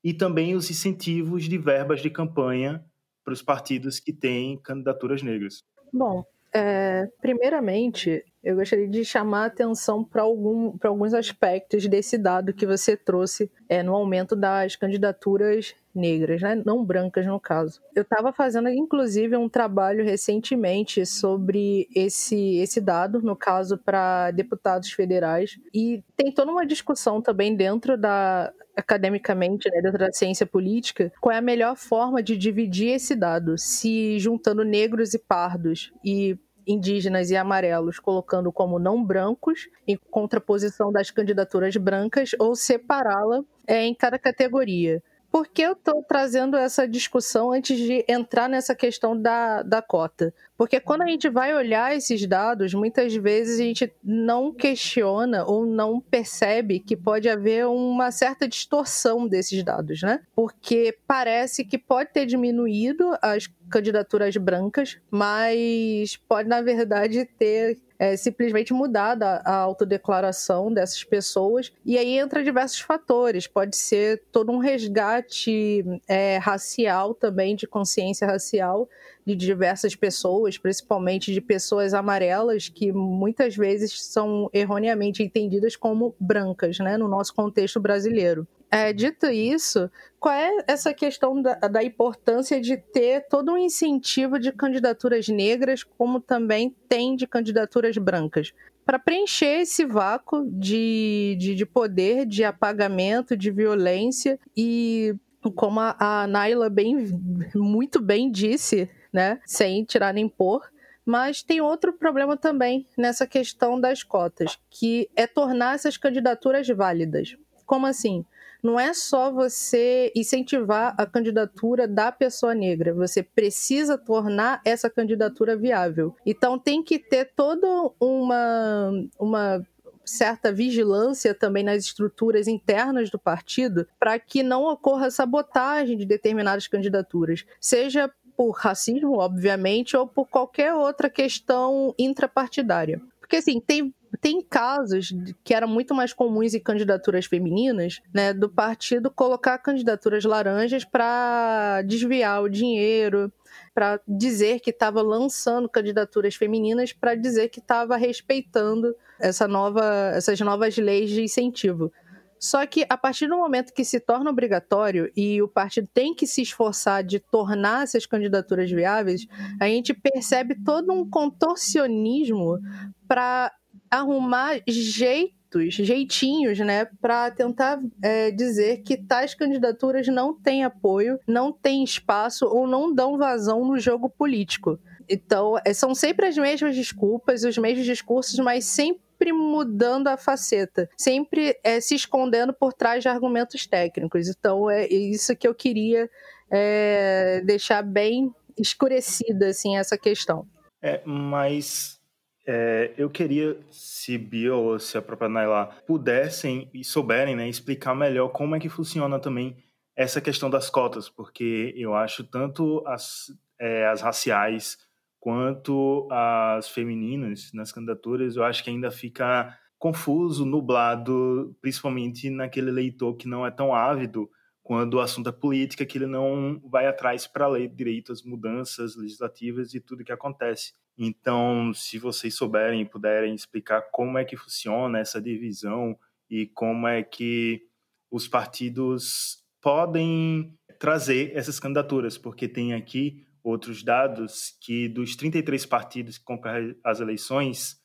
e 0.05 0.13
também 0.13 0.55
os 0.55 0.71
incentivos 0.71 1.45
de 1.45 1.57
verbas 1.57 2.03
de 2.03 2.11
campanha 2.11 2.85
para 3.25 3.33
os 3.33 3.43
partidos 3.43 3.99
que 3.99 4.13
têm 4.13 4.61
candidaturas 4.61 5.23
negras. 5.23 5.63
Bom, 5.93 6.23
é, 6.55 7.07
primeiramente, 7.21 8.23
eu 8.43 8.57
gostaria 8.57 8.89
de 8.89 9.05
chamar 9.05 9.43
a 9.43 9.47
atenção 9.47 10.03
para 10.03 10.23
algum, 10.23 10.75
alguns 10.83 11.13
aspectos 11.13 11.87
desse 11.87 12.17
dado 12.17 12.55
que 12.55 12.67
você 12.67 12.97
trouxe 12.97 13.51
é, 13.69 13.83
no 13.83 13.95
aumento 13.95 14.35
das 14.35 14.77
candidaturas 14.77 15.75
negras, 15.95 16.41
né? 16.41 16.63
não 16.65 16.85
brancas 16.85 17.27
no 17.27 17.39
caso. 17.39 17.81
Eu 17.95 18.03
estava 18.03 18.33
fazendo, 18.33 18.69
inclusive, 18.69 19.37
um 19.37 19.49
trabalho 19.49 20.05
recentemente 20.05 21.05
sobre 21.05 21.89
esse, 21.95 22.57
esse 22.59 22.81
dado, 22.81 23.21
no 23.21 23.37
caso, 23.37 23.77
para 23.77 24.31
deputados 24.31 24.91
federais, 24.93 25.59
e 25.75 26.03
tem 26.17 26.33
toda 26.33 26.53
uma 26.53 26.65
discussão 26.65 27.21
também 27.21 27.55
dentro 27.55 27.99
da 27.99 28.53
academicamente, 28.77 29.69
né, 29.69 29.83
dentro 29.83 29.99
da 29.99 30.13
ciência 30.13 30.47
política, 30.47 31.13
qual 31.21 31.35
é 31.35 31.39
a 31.39 31.43
melhor 31.43 31.77
forma 31.77 32.23
de 32.23 32.37
dividir 32.37 32.95
esse 32.95 33.15
dado, 33.15 33.59
se 33.59 34.19
juntando 34.19 34.65
negros 34.65 35.13
e 35.13 35.19
pardos 35.19 35.93
e 36.05 36.39
indígenas 36.71 37.31
e 37.31 37.37
amarelos, 37.37 37.99
colocando 37.99 38.53
como 38.53 38.79
não 38.79 39.05
brancos, 39.05 39.69
em 39.87 39.99
contraposição 40.11 40.93
das 40.93 41.11
candidaturas 41.11 41.77
brancas, 41.77 42.31
ou 42.39 42.55
separá-la 42.55 43.43
é, 43.67 43.85
em 43.85 43.95
cada 43.95 44.19
categoria. 44.19 45.03
Por 45.31 45.47
que 45.47 45.63
eu 45.63 45.73
estou 45.73 46.03
trazendo 46.03 46.57
essa 46.57 46.89
discussão 46.89 47.53
antes 47.53 47.79
de 47.79 48.05
entrar 48.09 48.49
nessa 48.49 48.75
questão 48.75 49.17
da, 49.17 49.63
da 49.63 49.81
cota? 49.81 50.35
Porque 50.57 50.81
quando 50.81 51.03
a 51.03 51.07
gente 51.07 51.29
vai 51.29 51.55
olhar 51.55 51.97
esses 51.97 52.27
dados, 52.27 52.75
muitas 52.75 53.15
vezes 53.15 53.61
a 53.61 53.63
gente 53.63 53.93
não 54.03 54.53
questiona 54.53 55.45
ou 55.45 55.65
não 55.65 56.01
percebe 56.01 56.81
que 56.81 56.97
pode 56.97 57.29
haver 57.29 57.67
uma 57.67 58.11
certa 58.11 58.47
distorção 58.47 59.27
desses 59.27 59.63
dados, 59.63 60.03
né? 60.03 60.21
Porque 60.35 60.99
parece 61.07 61.65
que 61.65 61.79
pode 61.79 62.11
ter 62.13 62.27
diminuído 62.27 63.17
as 63.23 63.49
candidaturas 63.71 64.37
brancas, 64.37 64.99
mas 65.11 66.17
pode, 66.29 66.49
na 66.49 66.61
verdade, 66.61 67.25
ter 67.25 67.79
é, 68.01 68.17
simplesmente 68.17 68.73
mudada 68.73 69.43
a 69.45 69.55
autodeclaração 69.57 70.73
dessas 70.73 71.05
pessoas. 71.05 71.71
E 71.85 71.99
aí 71.99 72.19
entra 72.19 72.43
diversos 72.43 72.81
fatores. 72.81 73.47
Pode 73.47 73.77
ser 73.77 74.23
todo 74.33 74.51
um 74.51 74.57
resgate 74.57 75.85
é, 76.09 76.39
racial 76.39 77.13
também, 77.13 77.55
de 77.55 77.67
consciência 77.67 78.27
racial 78.27 78.89
de 79.27 79.37
diversas 79.37 79.95
pessoas, 79.95 80.57
principalmente 80.57 81.31
de 81.31 81.43
pessoas 81.43 81.93
amarelas, 81.93 82.71
que 82.71 82.91
muitas 82.91 83.55
vezes 83.55 84.03
são 84.03 84.49
erroneamente 84.51 85.23
entendidas 85.23 85.77
como 85.77 86.15
brancas, 86.19 86.79
né, 86.79 86.97
no 86.97 87.07
nosso 87.07 87.35
contexto 87.35 87.79
brasileiro. 87.79 88.49
É, 88.71 88.93
dito 88.93 89.27
isso, 89.27 89.91
qual 90.21 90.33
é 90.35 90.65
essa 90.69 90.95
questão 90.95 91.43
da, 91.43 91.55
da, 91.55 91.83
importância 91.83 92.61
de 92.61 92.77
ter 92.77 93.27
todo 93.29 93.53
um 93.53 93.59
incentivo 93.59 94.39
de 94.39 94.53
candidaturas 94.53 95.27
negras, 95.29 95.83
como 95.83 96.21
também 96.21 96.75
tem 96.89 97.17
de 97.17 97.27
candidaturas 97.27 97.99
brancas? 97.99 98.53
Para 98.87 98.99
preencher 98.99 99.63
esse 99.63 99.85
vácuo 99.85 100.47
de, 100.47 101.37
de, 101.39 101.55
de, 101.57 101.67
poder, 101.67 102.27
de 102.27 102.45
apagamento, 102.45 103.37
de 103.37 103.51
violência 103.51 104.39
e 104.57 105.17
como 105.57 105.81
a, 105.81 105.97
a 105.99 106.27
Naila 106.29 106.71
bem, 106.71 107.09
muito 107.55 108.01
bem 108.01 108.31
disse, 108.31 108.89
né, 109.13 109.41
sem 109.47 109.85
tirar 109.85 110.13
nem 110.13 110.29
pôr, 110.29 110.61
mas 111.05 111.43
tem 111.43 111.61
outro 111.61 111.93
problema 111.93 112.37
também 112.37 112.87
nessa 112.97 113.27
questão 113.27 113.81
das 113.81 114.03
cotas, 114.03 114.59
que 114.69 115.09
é 115.17 115.27
tornar 115.27 115.75
essas 115.75 115.97
candidaturas 115.97 116.69
válidas. 116.69 117.37
Como 117.65 117.87
assim? 117.87 118.25
Não 118.63 118.79
é 118.79 118.93
só 118.93 119.31
você 119.31 120.13
incentivar 120.15 120.95
a 120.97 121.07
candidatura 121.07 121.87
da 121.87 122.13
pessoa 122.13 122.55
negra, 122.55 122.95
você 122.95 123.23
precisa 123.23 123.97
tornar 123.97 124.61
essa 124.65 124.91
candidatura 124.91 125.57
viável. 125.57 126.15
Então 126.25 126.59
tem 126.59 126.83
que 126.83 126.99
ter 126.99 127.33
toda 127.35 127.67
uma, 127.99 128.91
uma 129.19 129.67
certa 130.05 130.53
vigilância 130.53 131.35
também 131.35 131.63
nas 131.63 131.85
estruturas 131.85 132.49
internas 132.49 133.11
do 133.11 133.19
partido 133.19 133.87
para 133.99 134.19
que 134.19 134.43
não 134.43 134.65
ocorra 134.65 135.11
sabotagem 135.11 135.97
de 135.97 136.05
determinadas 136.05 136.67
candidaturas, 136.67 137.45
seja 137.61 138.11
por 138.37 138.53
racismo, 138.53 139.19
obviamente, 139.19 139.97
ou 139.97 140.07
por 140.07 140.27
qualquer 140.27 140.73
outra 140.73 141.11
questão 141.11 141.95
intrapartidária. 141.99 143.01
Porque 143.21 143.37
assim, 143.37 143.61
tem 143.61 143.95
tem 144.19 144.43
casos 144.43 145.15
que 145.45 145.55
eram 145.55 145.69
muito 145.69 145.95
mais 145.95 146.13
comuns 146.13 146.55
em 146.55 146.61
candidaturas 146.61 147.27
femininas, 147.27 148.01
né, 148.13 148.33
do 148.33 148.49
partido 148.49 149.11
colocar 149.11 149.59
candidaturas 149.59 150.25
laranjas 150.25 150.85
para 150.85 151.83
desviar 151.83 152.43
o 152.43 152.49
dinheiro, 152.49 153.33
para 153.75 154.01
dizer 154.07 154.61
que 154.61 154.71
estava 154.71 155.03
lançando 155.03 155.69
candidaturas 155.69 156.35
femininas, 156.35 156.93
para 156.93 157.15
dizer 157.15 157.49
que 157.49 157.61
estava 157.61 157.97
respeitando 157.97 158.95
essa 159.19 159.47
nova, 159.47 160.13
essas 160.15 160.41
novas 160.41 160.77
leis 160.77 161.11
de 161.11 161.23
incentivo. 161.23 161.93
Só 162.39 162.67
que 162.67 162.87
a 162.89 162.97
partir 162.97 163.29
do 163.29 163.37
momento 163.37 163.75
que 163.75 163.85
se 163.85 164.01
torna 164.01 164.31
obrigatório 164.31 165.13
e 165.15 165.43
o 165.43 165.47
partido 165.47 165.87
tem 165.93 166.15
que 166.15 166.27
se 166.27 166.41
esforçar 166.41 167.05
de 167.05 167.21
tornar 167.21 167.83
essas 167.83 168.07
candidaturas 168.07 168.71
viáveis, 168.71 169.27
a 169.61 169.67
gente 169.67 169.93
percebe 169.93 170.57
todo 170.65 170.91
um 170.91 171.09
contorcionismo 171.09 172.59
para 173.07 173.53
arrumar 173.91 174.61
jeitos, 174.67 175.75
jeitinhos, 175.75 176.59
né, 176.61 176.85
para 177.01 177.31
tentar 177.31 177.81
é, 178.03 178.31
dizer 178.31 178.83
que 178.83 178.97
tais 178.97 179.35
candidaturas 179.35 180.07
não 180.07 180.33
têm 180.33 180.65
apoio, 180.65 181.19
não 181.27 181.53
têm 181.53 181.83
espaço 181.83 182.47
ou 182.47 182.67
não 182.67 182.95
dão 182.95 183.19
vazão 183.19 183.65
no 183.65 183.79
jogo 183.79 184.09
político. 184.09 184.79
Então, 185.09 185.57
é, 185.65 185.75
são 185.75 185.93
sempre 185.93 186.27
as 186.27 186.39
mesmas 186.39 186.77
desculpas, 186.77 187.43
os 187.43 187.59
mesmos 187.59 187.85
discursos, 187.85 188.39
mas 188.39 188.65
sempre 188.65 189.33
mudando 189.33 190.07
a 190.07 190.17
faceta, 190.17 190.89
sempre 190.97 191.59
é, 191.65 191.81
se 191.81 191.97
escondendo 191.97 192.55
por 192.55 192.73
trás 192.73 193.03
de 193.03 193.09
argumentos 193.09 193.67
técnicos. 193.67 194.29
Então, 194.29 194.71
é 194.71 194.87
isso 194.87 195.35
que 195.35 195.49
eu 195.49 195.55
queria 195.55 196.09
é, 196.49 197.43
deixar 197.45 197.83
bem 197.83 198.33
escurecida, 198.57 199.49
assim, 199.49 199.77
essa 199.77 199.99
questão. 199.99 200.47
É, 200.81 201.03
mas 201.05 202.00
é, 202.47 202.93
eu 202.97 203.11
queria, 203.11 203.59
se 203.71 204.17
Bia 204.17 204.55
ou 204.55 204.79
se 204.79 204.97
a 204.97 205.03
própria 205.03 205.29
Naila 205.29 205.67
pudessem 205.87 206.71
e 206.73 206.83
souberem 206.85 207.37
né, 207.37 207.49
explicar 207.49 207.95
melhor 207.95 208.31
como 208.31 208.57
é 208.57 208.61
que 208.61 208.69
funciona 208.69 209.19
também 209.19 209.57
essa 209.95 210.21
questão 210.21 210.49
das 210.49 210.71
cotas, 210.71 211.09
porque 211.09 211.75
eu 211.77 211.95
acho 211.95 212.25
tanto 212.25 212.83
as, 212.87 213.27
é, 213.59 213.87
as 213.87 214.01
raciais 214.01 214.79
quanto 215.19 216.09
as 216.11 216.69
femininas 216.69 217.51
nas 217.53 217.71
candidaturas, 217.71 218.37
eu 218.37 218.43
acho 218.43 218.65
que 218.65 218.71
ainda 218.71 218.91
fica 218.91 219.55
confuso, 219.79 220.47
nublado, 220.47 221.55
principalmente 221.61 222.31
naquele 222.31 222.71
leitor 222.71 223.17
que 223.17 223.29
não 223.29 223.47
é 223.47 223.51
tão 223.51 223.75
ávido 223.75 224.31
quando 224.63 224.95
o 224.95 225.01
assunto 225.01 225.29
é 225.29 225.33
política, 225.33 225.85
que 225.85 225.99
ele 225.99 226.07
não 226.07 226.61
vai 226.65 226.87
atrás 226.87 227.27
para 227.27 227.49
ler 227.49 227.69
direito 227.69 228.13
às 228.13 228.23
mudanças 228.23 228.97
legislativas 228.97 229.75
e 229.75 229.81
tudo 229.81 230.05
que 230.05 230.13
acontece. 230.13 230.75
Então, 231.03 231.73
se 231.73 231.99
vocês 231.99 232.35
souberem 232.35 232.83
e 232.83 232.85
puderem 232.85 233.35
explicar 233.35 233.81
como 233.91 234.19
é 234.19 234.25
que 234.25 234.37
funciona 234.37 234.99
essa 234.99 235.19
divisão 235.19 235.99
e 236.29 236.47
como 236.49 236.87
é 236.87 237.03
que 237.03 237.67
os 238.11 238.29
partidos 238.29 239.43
podem 239.63 240.55
trazer 240.79 241.35
essas 241.35 241.59
candidaturas, 241.59 242.19
porque 242.19 242.47
tem 242.47 242.75
aqui 242.75 243.27
outros 243.43 243.83
dados 243.83 244.55
que 244.61 244.91
dos 244.91 245.17
33 245.17 245.65
partidos 245.65 246.19
que 246.19 246.25
concorrem 246.25 246.77
às 246.85 247.01
eleições, 247.01 247.81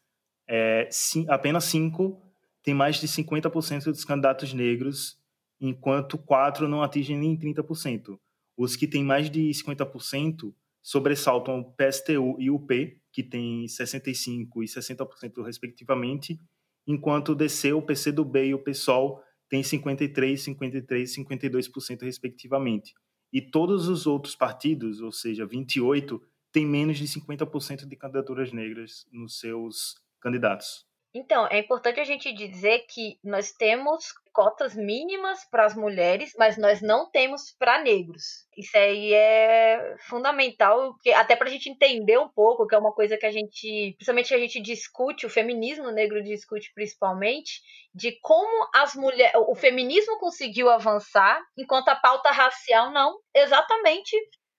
é, 0.45 0.89
sim, 0.91 1.25
apenas 1.29 1.63
cinco 1.63 2.22
têm 2.62 2.74
mais 2.74 2.98
de 2.98 3.07
50% 3.07 3.86
dos 3.86 4.03
candidatos 4.03 4.53
negros, 4.53 5.17
enquanto 5.62 6.17
quatro 6.17 6.67
não 6.67 6.84
atingem 6.84 7.17
nem 7.17 7.38
30%. 7.38 8.19
Os 8.57 8.75
que 8.75 8.88
têm 8.88 9.05
mais 9.05 9.29
de 9.29 9.51
50% 9.51 10.53
sobressaltam 10.81 11.62
o 11.62 11.74
PSTU 11.74 12.36
e 12.39 12.51
o 12.51 12.60
P, 12.60 13.00
que 13.15 13.24
tem 13.24 13.63
65% 13.65 14.50
e 14.57 14.65
60% 14.65 15.41
respectivamente, 15.41 16.38
enquanto 16.86 17.29
o 17.29 17.36
DC, 17.36 17.72
o 17.72 17.81
PCdoB 17.81 18.48
e 18.48 18.53
o 18.53 18.62
PSOL 18.62 19.22
têm 19.50 19.62
53%, 19.62 20.53
53% 20.53 20.91
e 20.91 21.24
52% 21.24 22.01
respectivamente. 22.01 22.93
E 23.31 23.41
todos 23.41 23.88
os 23.88 24.05
outros 24.05 24.36
partidos, 24.36 25.00
ou 25.00 25.13
seja, 25.13 25.45
28, 25.45 26.22
têm 26.51 26.65
menos 26.65 26.98
de 26.98 27.05
50% 27.05 27.88
de 27.88 27.95
candidaturas 27.95 28.51
negras 28.51 29.05
nos 29.13 29.39
seus 29.39 29.95
candidatos. 30.19 30.86
Então, 31.17 31.48
é 31.48 31.60
importante 31.60 31.98
a 32.01 32.03
gente 32.03 32.34
dizer 32.34 32.79
que 32.89 33.17
nós 33.24 33.53
temos 33.53 34.03
cotas 34.34 34.75
mínimas 34.75 35.45
para 35.50 35.65
as 35.65 35.74
mulheres, 35.74 36.34
mas 36.38 36.57
nós 36.57 36.81
não 36.81 37.10
temos 37.10 37.55
para 37.57 37.81
negros. 37.81 38.45
Isso 38.57 38.77
aí 38.77 39.13
é 39.13 39.95
fundamental, 40.10 40.93
até 41.15 41.38
para 41.38 41.48
a 41.48 41.50
gente 41.50 41.69
entender 41.69 42.17
um 42.17 42.27
pouco, 42.27 42.67
que 42.67 42.75
é 42.75 42.77
uma 42.77 42.91
coisa 42.91 43.15
que 43.15 43.25
a 43.25 43.31
gente, 43.31 43.93
principalmente 43.95 44.36
a 44.36 44.38
gente 44.38 44.62
discute, 44.62 45.25
o 45.25 45.29
feminismo 45.29 45.89
negro 45.89 46.22
discute 46.22 46.69
principalmente, 46.75 47.62
de 47.93 48.19
como 48.19 48.67
as 48.75 48.93
mulheres, 48.93 49.31
o 49.48 49.55
feminismo 49.55 50.19
conseguiu 50.19 50.69
avançar, 50.69 51.41
enquanto 51.57 51.88
a 51.88 51.95
pauta 51.95 52.29
racial 52.29 52.91
não, 52.91 53.17
exatamente 53.34 54.17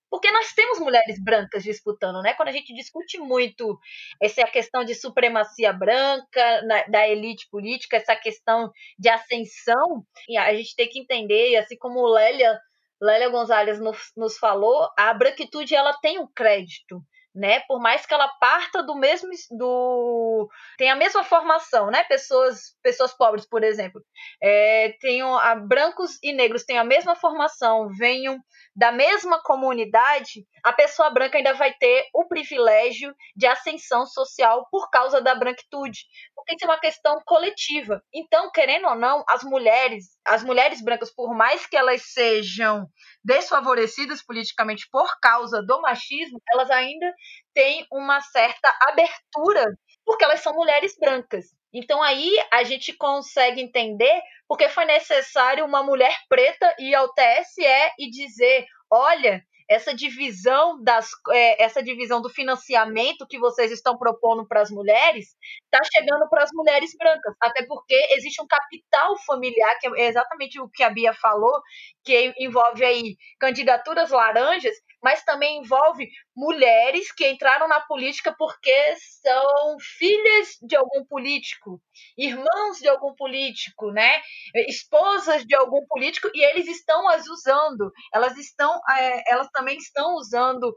porque 0.09 0.31
nós 0.31 0.53
temos 0.53 0.79
mulheres 0.79 1.21
brancas 1.21 1.63
disputando, 1.63 2.21
né? 2.21 2.33
Quando 2.33 2.49
a 2.49 2.53
gente 2.53 2.73
discute 2.73 3.17
muito 3.17 3.77
essa 4.21 4.45
questão 4.45 4.83
de 4.83 4.95
supremacia 4.95 5.73
branca 5.73 6.61
na, 6.63 6.83
da 6.83 7.07
elite 7.07 7.47
política, 7.49 7.97
essa 7.97 8.15
questão 8.15 8.71
de 8.97 9.09
ascensão, 9.09 10.05
a 10.39 10.53
gente 10.53 10.75
tem 10.75 10.87
que 10.87 10.99
entender, 10.99 11.57
assim 11.57 11.77
como 11.77 12.07
Lélia, 12.07 12.59
Lélia 13.01 13.29
Gonzalez 13.29 13.79
nos, 13.79 14.11
nos 14.15 14.37
falou, 14.37 14.89
a 14.97 15.13
branquitude 15.13 15.75
ela 15.75 15.93
tem 15.99 16.19
um 16.19 16.27
crédito 16.27 17.01
né? 17.37 17.59
Por 17.67 17.79
mais 17.79 18.05
que 18.05 18.13
ela 18.13 18.27
parta 18.27 18.81
do 18.81 18.95
mesmo 18.95 19.29
do 19.51 20.49
tem 20.77 20.89
a 20.89 20.95
mesma 20.95 21.23
formação, 21.23 21.91
né? 21.91 22.03
Pessoas 22.05 22.75
pessoas 22.81 23.13
pobres, 23.13 23.47
por 23.47 23.63
exemplo, 23.63 24.01
é, 24.41 24.95
tenham 24.99 25.37
a, 25.37 25.55
brancos 25.55 26.17
e 26.23 26.33
negros 26.33 26.63
têm 26.63 26.79
a 26.79 26.83
mesma 26.83 27.15
formação, 27.15 27.89
venham 27.97 28.39
da 28.75 28.91
mesma 28.91 29.41
comunidade, 29.43 30.45
a 30.63 30.73
pessoa 30.73 31.09
branca 31.09 31.37
ainda 31.37 31.53
vai 31.53 31.73
ter 31.73 32.07
o 32.13 32.27
privilégio 32.27 33.13
de 33.35 33.45
ascensão 33.45 34.05
social 34.05 34.67
por 34.71 34.89
causa 34.89 35.21
da 35.21 35.35
branquitude, 35.35 36.01
porque 36.35 36.55
isso 36.55 36.65
é 36.65 36.67
uma 36.67 36.79
questão 36.79 37.21
coletiva. 37.25 38.01
Então, 38.13 38.51
querendo 38.51 38.87
ou 38.87 38.95
não, 38.95 39.23
as 39.29 39.43
mulheres, 39.43 40.05
as 40.25 40.43
mulheres 40.43 40.83
brancas, 40.83 41.13
por 41.13 41.35
mais 41.35 41.65
que 41.67 41.77
elas 41.77 42.01
sejam 42.13 42.87
desfavorecidas 43.23 44.23
politicamente 44.23 44.87
por 44.91 45.07
causa 45.19 45.61
do 45.61 45.81
machismo, 45.81 46.41
elas 46.51 46.69
ainda 46.69 47.13
têm 47.57 47.87
uma 47.91 48.21
certa 48.21 48.71
abertura 48.87 49.65
porque 50.05 50.23
elas 50.23 50.41
são 50.41 50.53
mulheres 50.53 50.95
brancas. 50.99 51.45
Então 51.73 52.03
aí 52.03 52.31
a 52.53 52.63
gente 52.63 52.93
consegue 52.93 53.59
entender 53.59 54.21
porque 54.47 54.69
foi 54.69 54.85
necessário 54.85 55.65
uma 55.65 55.81
mulher 55.81 56.15
preta 56.29 56.75
ir 56.77 56.93
ao 56.93 57.11
TSE 57.11 57.65
e 57.97 58.11
dizer: 58.11 58.67
olha, 58.91 59.43
essa 59.67 59.93
divisão 59.93 60.81
das 60.83 61.09
é, 61.31 61.63
essa 61.63 61.81
divisão 61.81 62.21
do 62.21 62.29
financiamento 62.29 63.27
que 63.27 63.39
vocês 63.39 63.71
estão 63.71 63.97
propondo 63.97 64.47
para 64.47 64.61
as 64.61 64.69
mulheres 64.69 65.35
está 65.65 65.83
chegando 65.91 66.29
para 66.29 66.43
as 66.43 66.51
mulheres 66.53 66.91
brancas, 66.95 67.35
até 67.41 67.65
porque 67.65 67.95
existe 68.11 68.39
um 68.39 68.47
capital 68.47 69.17
familiar 69.25 69.77
que 69.79 69.87
é 69.99 70.07
exatamente 70.07 70.61
o 70.61 70.69
que 70.69 70.83
a 70.83 70.89
Bia 70.91 71.13
falou, 71.13 71.59
que 72.03 72.33
envolve 72.39 72.85
aí 72.85 73.17
candidaturas 73.39 74.11
laranjas 74.11 74.75
mas 75.01 75.23
também 75.23 75.59
envolve 75.59 76.09
mulheres 76.35 77.11
que 77.11 77.27
entraram 77.29 77.67
na 77.67 77.79
política 77.81 78.33
porque 78.37 78.95
são 79.21 79.77
filhas 79.97 80.57
de 80.61 80.75
algum 80.75 81.05
político, 81.05 81.81
irmãos 82.17 82.77
de 82.79 82.87
algum 82.87 83.13
político, 83.15 83.91
né? 83.91 84.21
Esposas 84.67 85.45
de 85.45 85.55
algum 85.55 85.85
político 85.87 86.29
e 86.33 86.43
eles 86.45 86.67
estão 86.67 87.07
as 87.07 87.27
usando. 87.27 87.91
Elas 88.13 88.37
estão, 88.37 88.79
é, 88.89 89.33
elas 89.33 89.47
também 89.51 89.77
estão 89.77 90.15
usando 90.15 90.75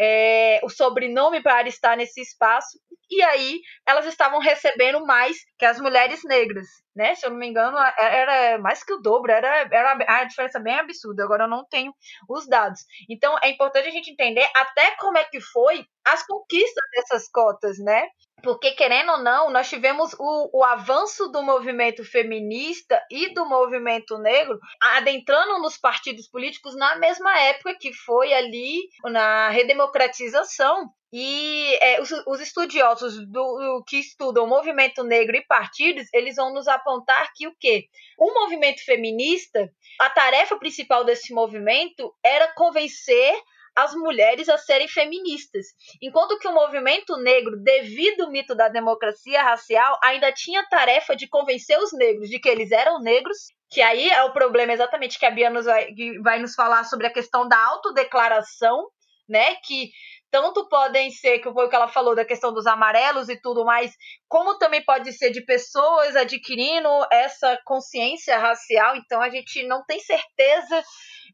é, 0.00 0.60
o 0.62 0.70
sobrenome 0.70 1.42
para 1.42 1.68
estar 1.68 1.94
nesse 1.94 2.22
espaço, 2.22 2.78
e 3.10 3.22
aí 3.22 3.60
elas 3.86 4.06
estavam 4.06 4.38
recebendo 4.38 5.04
mais 5.04 5.36
que 5.58 5.66
as 5.66 5.80
mulheres 5.80 6.22
negras, 6.24 6.66
né? 6.94 7.14
Se 7.16 7.26
eu 7.26 7.30
não 7.30 7.38
me 7.38 7.48
engano, 7.48 7.76
era 7.98 8.56
mais 8.58 8.84
que 8.84 8.92
o 8.94 8.98
dobro, 8.98 9.32
era, 9.32 9.68
era 9.70 9.98
a 10.08 10.24
diferença 10.24 10.60
bem 10.60 10.74
absurda. 10.78 11.24
Agora 11.24 11.44
eu 11.44 11.48
não 11.48 11.66
tenho 11.68 11.92
os 12.28 12.46
dados. 12.46 12.80
Então 13.10 13.36
é 13.42 13.50
importante 13.50 13.88
a 13.88 13.90
gente 13.90 14.12
entender 14.12 14.48
até 14.54 14.92
como 14.96 15.18
é 15.18 15.24
que 15.24 15.40
foi 15.40 15.84
as 16.06 16.24
conquistas 16.24 16.84
dessas 16.94 17.28
cotas, 17.28 17.78
né? 17.78 18.06
Porque, 18.42 18.72
querendo 18.72 19.12
ou 19.12 19.18
não, 19.18 19.50
nós 19.50 19.68
tivemos 19.68 20.14
o, 20.18 20.58
o, 20.58 20.64
avanço 20.64 21.28
do 21.28 21.42
movimento 21.42 22.04
feminista 22.04 23.00
e 23.10 23.32
do 23.34 23.46
movimento 23.46 24.18
negro 24.18 24.58
adentrando 24.80 25.60
nos 25.60 25.76
partidos 25.76 26.28
políticos 26.28 26.76
na 26.76 26.96
mesma 26.96 27.38
época 27.40 27.76
que 27.78 27.92
foi 27.92 28.32
ali 28.32 28.78
na 29.04 29.50
redemocratização. 29.50 30.90
E 31.12 31.76
é, 31.82 32.00
os, 32.00 32.10
os, 32.26 32.40
estudiosos 32.40 33.16
do, 33.26 33.32
do, 33.32 33.84
que 33.86 33.96
estudam 33.96 34.46
movimento 34.46 35.02
negro 35.02 35.36
e 35.36 35.44
partidos, 35.44 36.06
eles 36.14 36.36
vão 36.36 36.54
nos 36.54 36.68
apontar 36.68 37.32
que 37.34 37.48
o 37.48 37.54
quê? 37.58 37.86
O 38.16 38.32
movimento 38.32 38.84
feminista, 38.84 39.68
a 39.98 40.08
tarefa 40.08 40.56
principal 40.56 41.04
desse 41.04 41.34
movimento 41.34 42.14
era 42.22 42.52
convencer 42.54 43.34
as 43.74 43.94
mulheres 43.94 44.48
a 44.48 44.58
serem 44.58 44.88
feministas. 44.88 45.66
Enquanto 46.02 46.38
que 46.38 46.48
o 46.48 46.54
movimento 46.54 47.16
negro, 47.16 47.56
devido 47.62 48.22
ao 48.22 48.30
mito 48.30 48.54
da 48.54 48.68
democracia 48.68 49.42
racial, 49.42 49.98
ainda 50.02 50.32
tinha 50.32 50.60
a 50.60 50.68
tarefa 50.68 51.16
de 51.16 51.28
convencer 51.28 51.78
os 51.78 51.92
negros 51.92 52.28
de 52.28 52.38
que 52.38 52.48
eles 52.48 52.70
eram 52.72 53.00
negros, 53.00 53.38
que 53.70 53.80
aí 53.80 54.08
é 54.08 54.22
o 54.24 54.32
problema 54.32 54.72
exatamente 54.72 55.18
que 55.18 55.26
a 55.26 55.30
Bia 55.30 55.50
nos 55.50 55.64
vai, 55.64 55.88
vai 56.22 56.38
nos 56.40 56.54
falar 56.54 56.84
sobre 56.84 57.06
a 57.06 57.12
questão 57.12 57.46
da 57.46 57.58
autodeclaração, 57.66 58.88
né? 59.28 59.54
Que 59.56 59.90
tanto 60.30 60.68
podem 60.68 61.10
ser, 61.10 61.38
que 61.40 61.52
foi 61.52 61.66
o 61.66 61.68
que 61.68 61.76
ela 61.76 61.88
falou 61.88 62.14
da 62.14 62.24
questão 62.24 62.52
dos 62.52 62.66
amarelos 62.66 63.28
e 63.28 63.40
tudo 63.40 63.64
mais, 63.64 63.92
como 64.28 64.58
também 64.58 64.84
pode 64.84 65.12
ser 65.12 65.30
de 65.30 65.44
pessoas 65.44 66.16
adquirindo 66.16 66.88
essa 67.10 67.58
consciência 67.64 68.38
racial. 68.38 68.96
Então 68.96 69.20
a 69.20 69.28
gente 69.28 69.66
não 69.66 69.84
tem 69.84 69.98
certeza 70.00 70.82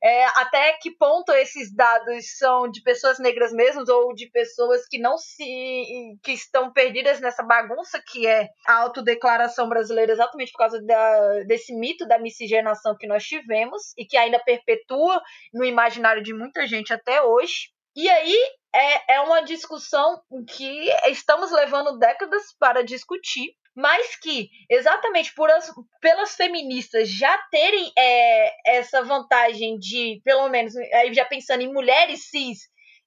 é, 0.02 0.24
até 0.24 0.72
que 0.74 0.90
ponto 0.96 1.32
esses 1.32 1.74
dados 1.74 2.36
são 2.36 2.70
de 2.70 2.82
pessoas 2.82 3.18
negras 3.18 3.52
mesmo 3.52 3.82
ou 3.88 4.14
de 4.14 4.28
pessoas 4.30 4.86
que 4.88 4.98
não 4.98 5.16
se 5.16 5.44
que 6.22 6.32
estão 6.32 6.72
perdidas 6.72 7.20
nessa 7.20 7.42
bagunça 7.42 8.02
que 8.06 8.26
é 8.26 8.48
a 8.66 8.74
autodeclaração 8.82 9.68
brasileira 9.68 10.12
exatamente 10.12 10.52
por 10.52 10.58
causa 10.58 10.82
da, 10.82 11.42
desse 11.44 11.74
mito 11.74 12.06
da 12.06 12.18
miscigenação 12.18 12.96
que 12.98 13.06
nós 13.06 13.24
tivemos 13.24 13.92
e 13.96 14.04
que 14.04 14.16
ainda 14.16 14.38
perpetua 14.44 15.20
no 15.52 15.64
imaginário 15.64 16.22
de 16.22 16.34
muita 16.34 16.66
gente 16.66 16.92
até 16.92 17.22
hoje. 17.22 17.70
E 17.94 18.08
aí 18.08 18.38
é, 18.76 19.14
é 19.14 19.21
uma 19.21 19.42
discussão 19.42 20.21
que 20.49 20.90
estamos 21.06 21.50
levando 21.50 21.99
décadas 21.99 22.54
para 22.59 22.85
discutir, 22.85 23.54
mas 23.75 24.16
que 24.16 24.50
exatamente 24.71 25.35
por 25.35 25.50
as, 25.50 25.73
pelas 26.00 26.35
feministas 26.35 27.09
já 27.09 27.37
terem 27.50 27.90
é, 27.99 28.76
essa 28.76 29.02
vantagem 29.02 29.78
de, 29.78 30.21
pelo 30.25 30.49
menos, 30.50 30.76
aí 30.76 31.12
já 31.14 31.25
pensando 31.25 31.62
em 31.62 31.73
mulheres 31.73 32.28
cis, 32.28 32.59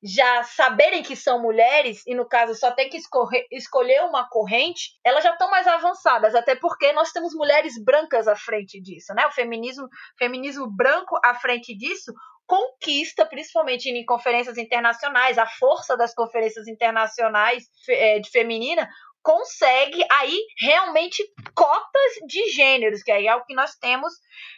já 0.02 0.44
saberem 0.44 1.04
que 1.04 1.16
são 1.16 1.42
mulheres, 1.42 2.04
e 2.08 2.16
no 2.16 2.26
caso 2.26 2.56
só 2.56 2.72
tem 2.72 2.90
que 2.90 2.98
escorrer, 2.98 3.46
escolher 3.52 4.02
uma 4.06 4.28
corrente, 4.30 4.92
elas 5.04 5.24
já 5.24 5.32
estão 5.32 5.52
mais 5.52 5.68
avançadas, 5.68 6.34
até 6.36 6.56
porque 6.56 6.94
nós 6.94 7.12
temos 7.12 7.34
mulheres 7.34 7.74
brancas 7.84 8.28
à 8.28 8.36
frente 8.36 8.82
disso, 8.82 9.14
né? 9.14 9.28
O 9.28 9.32
feminismo, 9.32 9.88
feminismo 10.18 10.68
branco 10.68 11.20
à 11.24 11.36
frente 11.36 11.76
disso 11.78 12.14
conquista, 12.50 13.28
principalmente 13.28 13.88
em 13.90 14.04
conferências 14.04 14.58
internacionais, 14.58 15.38
a 15.38 15.46
força 15.46 15.96
das 15.96 16.16
conferências 16.16 16.68
internacionais 16.68 17.66
é, 17.88 18.18
de 18.18 18.28
feminina, 18.32 18.90
consegue 19.22 20.04
aí 20.12 20.36
realmente 20.60 21.24
cotas 21.54 22.28
de 22.28 22.50
gêneros, 22.50 23.04
que 23.04 23.12
aí 23.12 23.28
é 23.28 23.36
o 23.36 23.46
que 23.46 23.54
nós 23.54 23.76
temos 23.76 24.12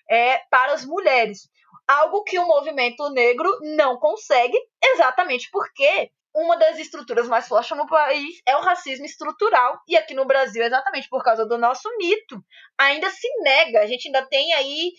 é, 0.10 0.38
para 0.50 0.72
as 0.72 0.86
mulheres. 0.86 1.50
Algo 1.86 2.24
que 2.24 2.40
o 2.40 2.48
movimento 2.48 3.10
negro 3.10 3.50
não 3.76 3.98
consegue, 3.98 4.58
exatamente 4.82 5.50
porque 5.52 6.10
uma 6.34 6.56
das 6.56 6.80
estruturas 6.80 7.28
mais 7.28 7.46
fortes 7.46 7.76
no 7.78 7.88
país 7.88 8.42
é 8.48 8.56
o 8.56 8.62
racismo 8.62 9.06
estrutural. 9.06 9.82
E 9.86 9.98
aqui 9.98 10.14
no 10.14 10.24
Brasil, 10.24 10.64
exatamente 10.64 11.10
por 11.10 11.22
causa 11.22 11.46
do 11.46 11.58
nosso 11.58 11.90
mito, 11.98 12.42
ainda 12.78 13.10
se 13.10 13.28
nega. 13.42 13.82
A 13.82 13.86
gente 13.86 14.08
ainda 14.08 14.26
tem 14.28 14.54
aí 14.54 14.94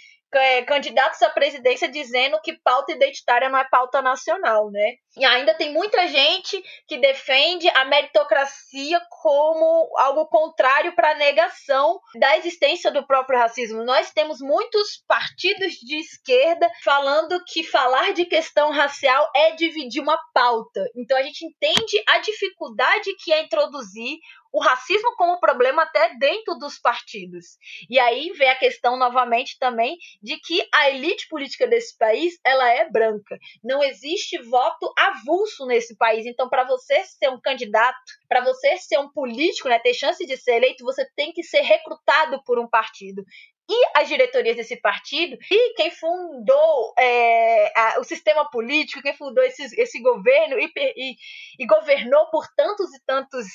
candidatos 0.67 1.23
à 1.23 1.31
presidência 1.31 1.89
dizendo 1.89 2.41
que 2.43 2.59
pauta 2.65 2.93
identitária 2.93 3.49
não 3.49 3.59
é 3.59 3.65
pauta 3.65 4.01
nacional, 4.01 4.71
né? 4.71 4.95
E 5.17 5.25
ainda 5.25 5.55
tem 5.55 5.73
muita 5.73 6.09
gente 6.09 6.63
que 6.89 6.97
defende 6.97 7.69
a 7.69 7.85
meritocracia 7.85 8.99
como 9.11 9.91
algo 9.99 10.27
contrário 10.27 10.95
para 10.95 11.11
a 11.11 11.17
negação 11.17 12.01
da 12.19 12.37
existência 12.39 12.91
do 12.91 13.07
próprio 13.07 13.39
racismo. 13.39 13.85
Nós 13.85 14.11
temos 14.11 14.41
muitos 14.41 15.05
partidos 15.07 15.75
de 15.75 15.97
esquerda 15.97 16.71
falando 16.83 17.43
que 17.47 17.63
falar 17.63 18.15
de 18.15 18.25
questão 18.25 18.71
racial 18.71 19.31
é 19.37 19.51
dividir 19.53 20.01
uma 20.01 20.19
pauta. 20.33 20.83
Então 20.97 21.17
a 21.19 21.23
gente 21.23 21.45
entende 21.45 22.03
a 22.09 22.19
dificuldade 22.19 23.15
que 23.23 23.33
é 23.33 23.43
introduzir 23.43 24.19
o 24.53 24.61
racismo 24.61 25.15
como 25.17 25.41
problema 25.41 25.83
até 25.83 26.15
dentro 26.17 26.55
dos 26.57 26.79
partidos. 26.79 27.57
E 27.89 27.99
aí 27.99 28.31
vem 28.33 28.51
a 28.51 28.59
questão 28.59 28.97
novamente 28.97 29.59
também 29.59 29.97
de 30.23 30.39
que 30.39 30.67
a 30.75 30.91
elite 30.91 31.27
política 31.29 31.67
desse 31.67 31.97
país, 31.97 32.39
ela 32.45 32.69
é 32.69 32.89
branca. 32.91 33.39
Não 33.65 33.83
existe 33.83 34.39
voto 34.43 34.93
avulso 34.99 35.67
nesse 35.67 35.97
país. 35.97 36.27
Então, 36.27 36.49
para 36.49 36.65
você 36.65 37.03
ser 37.05 37.31
um 37.31 37.41
candidato, 37.41 37.99
para 38.29 38.45
você 38.45 38.77
ser 38.77 38.99
um 38.99 39.11
político, 39.11 39.69
né, 39.69 39.79
ter 39.79 39.95
chance 39.95 40.25
de 40.27 40.37
ser 40.37 40.57
eleito, 40.57 40.85
você 40.85 41.09
tem 41.17 41.33
que 41.33 41.43
ser 41.43 41.63
recrutado 41.63 42.43
por 42.45 42.59
um 42.59 42.69
partido 42.69 43.25
e 43.69 43.99
as 43.99 44.09
diretorias 44.09 44.57
desse 44.57 44.77
partido 44.77 45.39
e 45.51 45.75
quem 45.75 45.91
fundou 45.91 46.93
é, 46.99 47.73
a, 47.79 48.01
o 48.01 48.05
sistema 48.05 48.51
político, 48.51 49.01
quem 49.01 49.15
fundou 49.15 49.43
esse, 49.45 49.63
esse 49.81 50.01
governo 50.01 50.59
e, 50.59 50.71
e, 50.77 51.17
e, 51.61 51.67
governou 51.67 52.29
por 52.31 52.47
tantos 52.57 52.93
e 52.93 53.01
tantos 53.07 53.47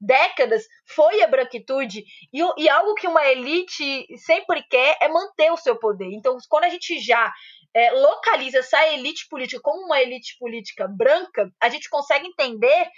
décadas 0.00 0.66
foi 0.84 1.22
a 1.22 1.28
branquitude 1.28 2.04
e, 2.32 2.62
e 2.62 2.68
algo 2.68 2.94
que 2.94 3.08
uma 3.08 3.26
elite 3.26 4.06
sempre 4.18 4.62
quer 4.68 4.96
é 5.00 5.08
manter 5.08 5.50
o 5.50 5.56
seu 5.56 5.76
poder. 5.76 6.08
Então, 6.12 6.36
quando 6.48 6.64
a 6.64 6.68
gente 6.68 6.98
já 7.00 7.32
é, 7.74 7.90
localiza 7.92 8.58
essa 8.58 8.86
elite 8.88 9.28
política 9.28 9.60
como 9.62 9.84
uma 9.84 10.00
elite 10.00 10.36
política 10.38 10.88
branca, 10.88 11.50
a 11.60 11.68
gente 11.68 11.90
consegue 11.90 12.26
entender 12.26 12.88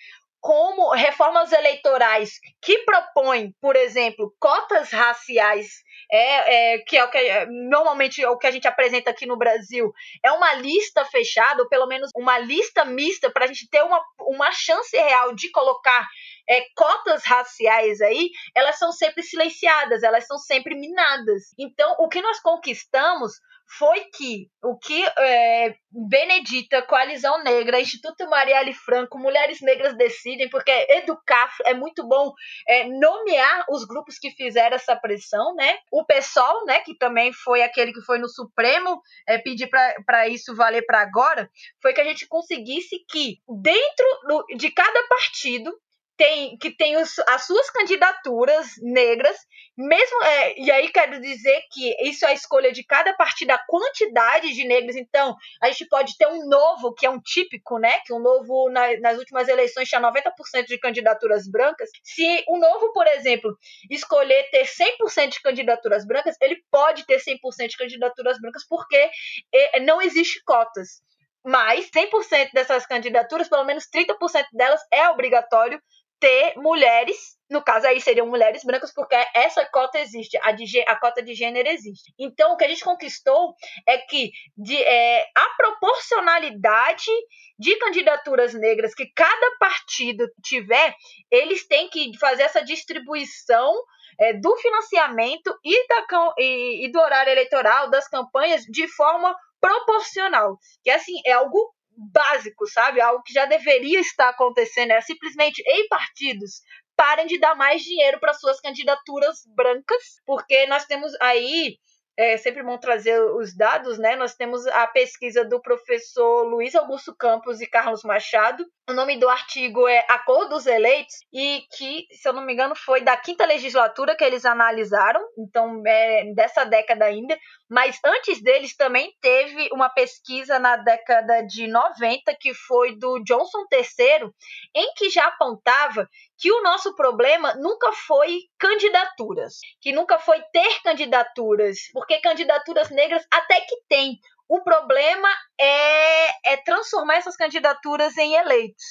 como 0.41 0.91
reformas 0.95 1.53
eleitorais 1.53 2.39
que 2.63 2.79
propõem, 2.85 3.53
por 3.61 3.77
exemplo, 3.77 4.35
cotas 4.39 4.91
raciais, 4.91 5.67
é, 6.11 6.75
é, 6.75 6.79
que 6.79 6.97
é 6.97 7.05
o 7.05 7.11
que 7.11 7.47
normalmente 7.69 8.23
é 8.23 8.29
o 8.29 8.39
que 8.39 8.47
a 8.47 8.51
gente 8.51 8.69
apresenta 8.69 9.11
aqui 9.11 9.27
no 9.27 9.37
Brasil, 9.37 9.93
é 10.25 10.31
uma 10.33 10.55
lista 10.55 11.05
fechada, 11.05 11.63
ou 11.63 11.69
pelo 11.69 11.87
menos 11.87 12.11
uma 12.17 12.39
lista 12.39 12.85
mista, 12.85 13.31
para 13.31 13.45
a 13.45 13.49
gente 13.49 13.69
ter 13.69 13.83
uma, 13.83 14.01
uma 14.21 14.51
chance 14.53 14.97
real 14.97 15.35
de 15.35 15.51
colocar 15.51 16.07
é, 16.49 16.63
cotas 16.75 17.25
raciais 17.25 18.01
aí, 18.01 18.31
elas 18.55 18.79
são 18.79 18.91
sempre 18.93 19.23
silenciadas, 19.23 20.03
elas 20.03 20.27
são 20.27 20.39
sempre 20.39 20.75
minadas. 20.75 21.53
Então, 21.59 21.95
o 21.99 22.09
que 22.09 22.23
nós 22.23 22.41
conquistamos 22.41 23.33
foi 23.77 24.01
que 24.15 24.51
o 24.63 24.79
que 24.79 25.05
é, 25.05 25.75
Benedita, 25.91 26.83
Coalizão 26.83 27.43
Negra, 27.43 27.81
Instituto 27.81 28.29
Marielle 28.29 28.73
Franco, 28.73 29.19
Mulheres 29.19 29.61
Negras 29.61 29.97
Decidem, 29.97 30.49
porque 30.49 30.71
educar 30.91 31.51
é 31.65 31.75
muito 31.75 32.07
bom 32.07 32.33
é, 32.67 32.85
nomear 32.85 33.67
os 33.69 33.85
grupos 33.85 34.19
que 34.19 34.31
fizeram 34.31 34.77
essa 34.77 34.97
pressão, 34.97 35.55
né? 35.55 35.79
O 35.93 36.05
PSOL, 36.05 36.65
né, 36.65 36.81
que 36.81 36.97
também 36.97 37.33
foi 37.33 37.63
aquele 37.63 37.93
que 37.93 38.01
foi 38.03 38.19
no 38.19 38.29
Supremo 38.29 39.01
é, 39.27 39.39
pedir 39.39 39.69
para 39.69 40.29
isso 40.29 40.57
valer 40.57 40.85
para 40.87 41.01
agora, 41.03 41.51
foi 41.83 41.93
que 41.93 42.01
a 42.01 42.05
gente 42.05 42.27
conseguisse 42.27 43.05
que 43.09 43.39
dentro 43.49 44.07
do, 44.27 44.45
de 44.57 44.71
cada 44.71 45.07
partido 45.09 45.73
tem, 46.19 46.59
que 46.59 46.71
tem 46.77 46.97
os, 46.97 47.17
as 47.29 47.47
suas 47.47 47.71
candidaturas 47.71 48.67
negras, 48.83 49.37
mesmo 49.77 50.25
é, 50.25 50.61
e 50.61 50.69
aí 50.69 50.91
quero 50.91 51.21
dizer 51.21 51.63
que 51.71 51.97
isso 52.03 52.27
é 52.27 52.31
a 52.31 52.35
escolha 52.35 52.73
de 52.73 52.85
cada 52.85 53.15
partido, 53.15 53.53
a 53.53 53.65
quantidade 53.67 54.53
de 54.53 54.67
negros. 54.67 54.97
Então, 54.97 55.37
a 55.63 55.69
gente 55.69 55.87
pode 55.87 56.19
ter 56.19 56.27
um 56.27 56.49
novo, 56.49 56.93
que 56.93 57.07
é 57.07 57.11
um 57.11 57.21
típico, 57.21 57.79
né? 57.79 58.01
Que 58.05 58.13
um 58.13 58.19
novo, 58.19 58.69
na, 58.69 58.99
nas 58.99 59.17
últimas 59.17 59.47
eleições, 59.47 59.89
tinha 59.89 60.01
90% 60.01 60.65
de 60.67 60.79
candidaturas 60.79 61.49
brancas. 61.49 61.89
Se 62.03 62.45
o 62.49 62.59
novo, 62.59 62.93
por 62.93 63.07
exemplo, 63.07 63.57
escolher 63.89 64.51
ter 64.51 64.67
100% 64.67 65.29
de 65.29 65.41
candidaturas 65.41 66.05
brancas, 66.05 66.35
ele 66.43 66.57
pode 66.69 67.07
ter 67.07 67.21
100% 67.21 67.69
de 67.69 67.77
candidaturas 67.77 68.41
brancas, 68.41 68.67
porque 68.69 69.09
é, 69.55 69.79
não 69.81 70.03
existe 70.03 70.43
cotas. 70.45 71.01
Mas 71.45 71.89
100% 71.91 72.51
dessas 72.53 72.85
candidaturas, 72.85 73.49
pelo 73.49 73.65
menos 73.65 73.85
30% 73.85 74.45
delas 74.53 74.81
é 74.93 75.09
obrigatório 75.09 75.81
ter 76.21 76.55
mulheres, 76.57 77.37
no 77.51 77.63
caso 77.63 77.87
aí 77.87 78.01
seriam 78.01 78.27
mulheres 78.27 78.65
brancas, 78.65 78.93
porque 78.93 79.15
essa 79.35 79.65
cota 79.67 79.99
existe, 79.99 80.39
a, 80.43 80.53
de, 80.53 80.81
a 80.87 80.97
cota 80.97 81.23
de 81.23 81.35
gênero 81.35 81.69
existe. 81.69 82.13
Então, 82.19 82.53
o 82.53 82.57
que 82.57 82.65
a 82.65 82.69
gente 82.69 82.85
conquistou 82.85 83.55
é 83.87 83.99
que 83.99 84.31
de, 84.57 84.77
é, 84.77 85.27
a 85.37 85.51
proporcionalidade 85.57 87.11
de 87.59 87.77
candidaturas 87.77 88.55
negras 88.55 88.95
que 88.95 89.07
cada 89.15 89.57
partido 89.59 90.29
tiver, 90.43 90.95
eles 91.31 91.67
têm 91.67 91.89
que 91.89 92.17
fazer 92.19 92.43
essa 92.43 92.63
distribuição 92.63 93.73
é, 94.21 94.33
do 94.33 94.57
financiamento 94.57 95.57
e, 95.65 95.87
da, 95.87 96.07
e, 96.39 96.87
e 96.87 96.93
do 96.93 96.99
horário 96.99 97.31
eleitoral 97.31 97.91
das 97.91 98.09
campanhas 98.09 98.63
de 98.63 98.89
forma 98.89 99.35
proporcional. 99.61 100.59
Que 100.83 100.91
assim, 100.91 101.15
é 101.25 101.33
algo 101.33 101.73
básico, 102.13 102.67
sabe? 102.67 103.01
Algo 103.01 103.23
que 103.23 103.33
já 103.33 103.45
deveria 103.47 104.01
estar 104.01 104.29
acontecendo. 104.29 104.93
É 104.93 105.01
simplesmente, 105.01 105.63
em 105.67 105.89
partidos, 105.89 106.63
parem 106.97 107.27
de 107.27 107.39
dar 107.39 107.55
mais 107.55 107.83
dinheiro 107.83 108.21
para 108.21 108.35
suas 108.35 108.61
candidaturas 108.61 109.41
brancas, 109.55 110.21
porque 110.25 110.67
nós 110.67 110.85
temos 110.85 111.13
aí 111.21 111.77
é 112.19 112.37
sempre 112.37 112.65
bom 112.65 112.77
trazer 112.77 113.17
os 113.37 113.57
dados, 113.57 113.97
né? 113.97 114.17
Nós 114.17 114.35
temos 114.35 114.67
a 114.67 114.89
pesquisa 114.89 115.45
do 115.45 115.63
professor 115.63 116.43
Luiz 116.43 116.75
Augusto 116.75 117.15
Campos 117.15 117.61
e 117.61 117.67
Carlos 117.67 118.03
Machado. 118.03 118.67
O 118.91 118.93
nome 118.93 119.17
do 119.19 119.29
artigo 119.29 119.87
é 119.87 120.05
A 120.09 120.19
Cor 120.19 120.49
dos 120.49 120.67
Eleitos, 120.67 121.15
e 121.33 121.63
que, 121.77 122.07
se 122.11 122.29
eu 122.29 122.33
não 122.33 122.45
me 122.45 122.55
engano, 122.55 122.75
foi 122.75 123.03
da 123.03 123.17
quinta 123.17 123.47
legislatura 123.47 124.17
que 124.17 124.25
eles 124.25 124.45
analisaram, 124.45 125.21
então 125.39 125.81
é 125.87 126.33
dessa 126.35 126.65
década 126.65 127.05
ainda. 127.05 127.39
Mas 127.71 128.01
antes 128.05 128.43
deles 128.43 128.75
também 128.75 129.13
teve 129.21 129.69
uma 129.73 129.89
pesquisa 129.89 130.59
na 130.59 130.77
década 130.77 131.43
de 131.43 131.69
90, 131.69 132.35
que 132.41 132.53
foi 132.53 132.97
do 132.99 133.23
Johnson 133.23 133.65
III, 133.71 134.29
em 134.75 134.93
que 134.95 135.09
já 135.11 135.27
apontava 135.27 136.09
que 136.39 136.53
o 136.53 136.63
nosso 136.63 136.95
problema 136.95 137.55
nunca 137.55 137.93
foi 137.93 138.43
candidaturas, 138.59 139.59
que 139.81 139.93
nunca 139.93 140.19
foi 140.19 140.41
ter 140.53 140.83
candidaturas, 140.83 141.79
porque 141.93 142.21
candidaturas 142.21 142.91
negras 142.91 143.27
até 143.31 143.61
que 143.61 143.77
tem. 143.89 144.19
O 144.49 144.63
problema 144.63 145.29
é, 145.61 146.53
é 146.53 146.57
transformar 146.65 147.17
essas 147.17 147.37
candidaturas 147.37 148.17
em 148.17 148.35
eleitos. 148.35 148.85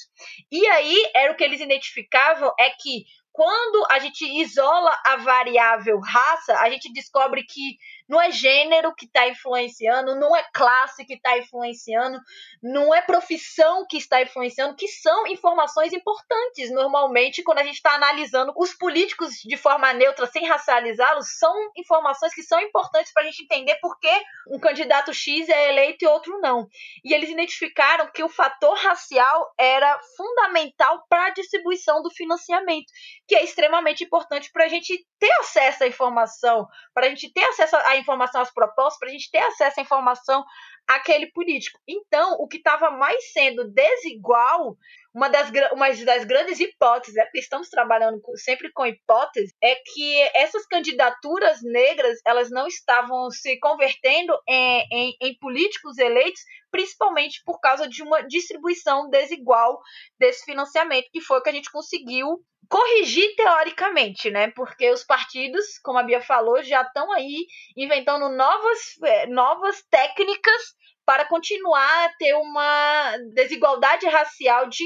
E 0.52 0.68
aí 0.68 1.10
era 1.16 1.32
o 1.32 1.36
que 1.36 1.44
eles 1.44 1.62
identificavam 1.62 2.54
é 2.60 2.70
que 2.70 3.06
quando 3.32 3.86
a 3.92 4.00
gente 4.00 4.26
isola 4.42 4.96
a 5.06 5.16
variável 5.18 6.00
raça, 6.00 6.60
a 6.60 6.70
gente 6.70 6.92
descobre 6.92 7.44
que 7.44 7.78
não 8.08 8.22
é 8.22 8.32
gênero 8.32 8.94
que 8.96 9.06
está 9.06 9.28
influenciando, 9.28 10.16
não 10.16 10.36
é 10.36 10.46
classe 10.54 11.06
que 11.06 11.16
está 11.16 11.38
influenciando, 11.38 12.20
não 12.62 12.94
é 12.94 13.02
profissão 13.02 13.86
que 13.88 13.98
está 13.98 14.22
influenciando, 14.22 14.76
que 14.76 14.88
são 14.88 15.28
informações 15.28 15.94
importantes. 15.94 16.72
Normalmente, 16.72 17.44
quando 17.44 17.60
a 17.60 17.64
gente 17.64 17.76
está 17.76 17.96
analisando 17.96 18.54
os 18.56 18.74
políticos 18.74 19.34
de 19.44 19.58
forma 19.58 19.92
neutra, 19.94 20.26
sem 20.28 20.46
racializá-los, 20.46 21.38
são 21.38 21.54
informações 21.76 22.34
que 22.34 22.44
são 22.44 22.60
importantes 22.62 23.12
para 23.12 23.24
a 23.24 23.26
gente 23.26 23.44
entender 23.44 23.76
por 23.82 24.00
que 24.00 24.24
um 24.50 24.60
candidato 24.60 25.14
X 25.14 25.50
é 25.50 25.70
eleito 25.70 26.06
e 26.06 26.08
outro 26.08 26.40
não. 26.40 26.68
E 27.04 27.14
eles 27.14 27.30
identificaram 27.30 28.10
que 28.12 28.24
o 28.24 28.30
fator 28.30 28.78
racial 28.78 29.54
era 29.58 30.00
fundamental 30.16 31.04
para 31.10 31.26
a 31.26 31.30
distribuição 31.32 32.02
do 32.02 32.10
financiamento, 32.10 32.92
que 33.28 33.36
é 33.36 33.44
extremamente 33.44 34.04
importante 34.04 34.52
para 34.52 34.66
a 34.66 34.68
gente 34.68 35.06
ter 35.20 35.32
acesso 35.40 35.84
à 35.84 35.88
informação, 35.88 36.68
para 36.94 37.08
a 37.08 37.10
gente 37.10 37.32
ter 37.32 37.44
acesso 37.46 37.76
informação 37.98 38.42
às 38.42 38.54
propostas, 38.54 39.00
para 39.00 39.10
a 39.10 39.12
gente 39.12 39.32
ter 39.32 39.40
acesso 39.40 39.80
à 39.80 39.84
informação 39.84 40.44
àquele 40.88 41.28
político. 41.32 41.80
Então, 41.88 42.36
o 42.40 42.48
que 42.48 42.58
estava 42.58 42.90
mais 42.90 43.32
sendo 43.34 43.70
desigual, 43.70 44.78
uma 45.14 45.28
das, 45.30 45.52
uma 45.74 45.90
das 45.90 46.24
grandes 46.24 46.60
hipóteses, 46.60 47.18
é 47.18 47.24
porque 47.26 47.40
estamos 47.40 47.70
trabalhando 47.70 48.22
sempre 48.36 48.72
com 48.72 48.86
hipóteses, 48.86 49.52
é 49.62 49.76
que 49.76 50.22
essas 50.34 50.66
candidaturas 50.66 51.60
negras 51.62 52.20
elas 52.26 52.50
não 52.50 52.68
estavam 52.68 53.30
se 53.30 53.60
convertendo 53.60 54.34
em, 54.48 54.88
em, 54.92 55.18
em 55.22 55.38
políticos 55.40 55.98
eleitos, 55.98 56.42
principalmente 56.72 57.42
por 57.46 57.60
causa 57.60 57.88
de 57.88 58.02
uma 58.02 58.22
distribuição 58.22 59.10
desigual 59.10 59.80
desse 60.18 60.46
financiamento, 60.46 61.10
que 61.12 61.22
foi 61.22 61.40
o 61.40 61.42
que 61.42 61.50
a 61.50 61.54
gente 61.54 61.72
conseguiu 61.72 62.42
corrigir 62.70 63.36
teoricamente, 63.36 64.30
né? 64.30 64.52
Porque 64.52 64.90
os 64.92 65.04
partidos, 65.04 65.78
como 65.84 66.00
a 66.00 66.04
Bia 66.04 66.22
falou, 66.22 66.62
já 66.64 66.82
estão 66.82 67.12
aí 67.12 67.46
inventando 67.76 68.30
novas, 68.30 68.80
é, 69.04 69.28
novas 69.28 69.84
técnicas 69.90 70.76
para 71.06 71.26
continuar 71.26 72.06
a 72.06 72.14
ter 72.18 72.34
uma 72.34 73.18
desigualdade 73.34 74.06
racial 74.08 74.68
de 74.68 74.84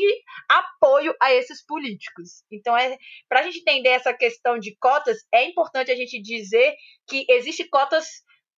apoio 0.47 1.15
a 1.19 1.33
esses 1.33 1.65
políticos. 1.65 2.43
Então, 2.51 2.77
é, 2.77 2.95
para 3.27 3.39
a 3.39 3.43
gente 3.43 3.61
entender 3.61 3.89
essa 3.89 4.13
questão 4.13 4.59
de 4.59 4.75
cotas, 4.77 5.17
é 5.33 5.43
importante 5.45 5.89
a 5.89 5.95
gente 5.95 6.21
dizer 6.21 6.75
que 7.07 7.25
existem 7.27 7.67
cotas 7.67 8.05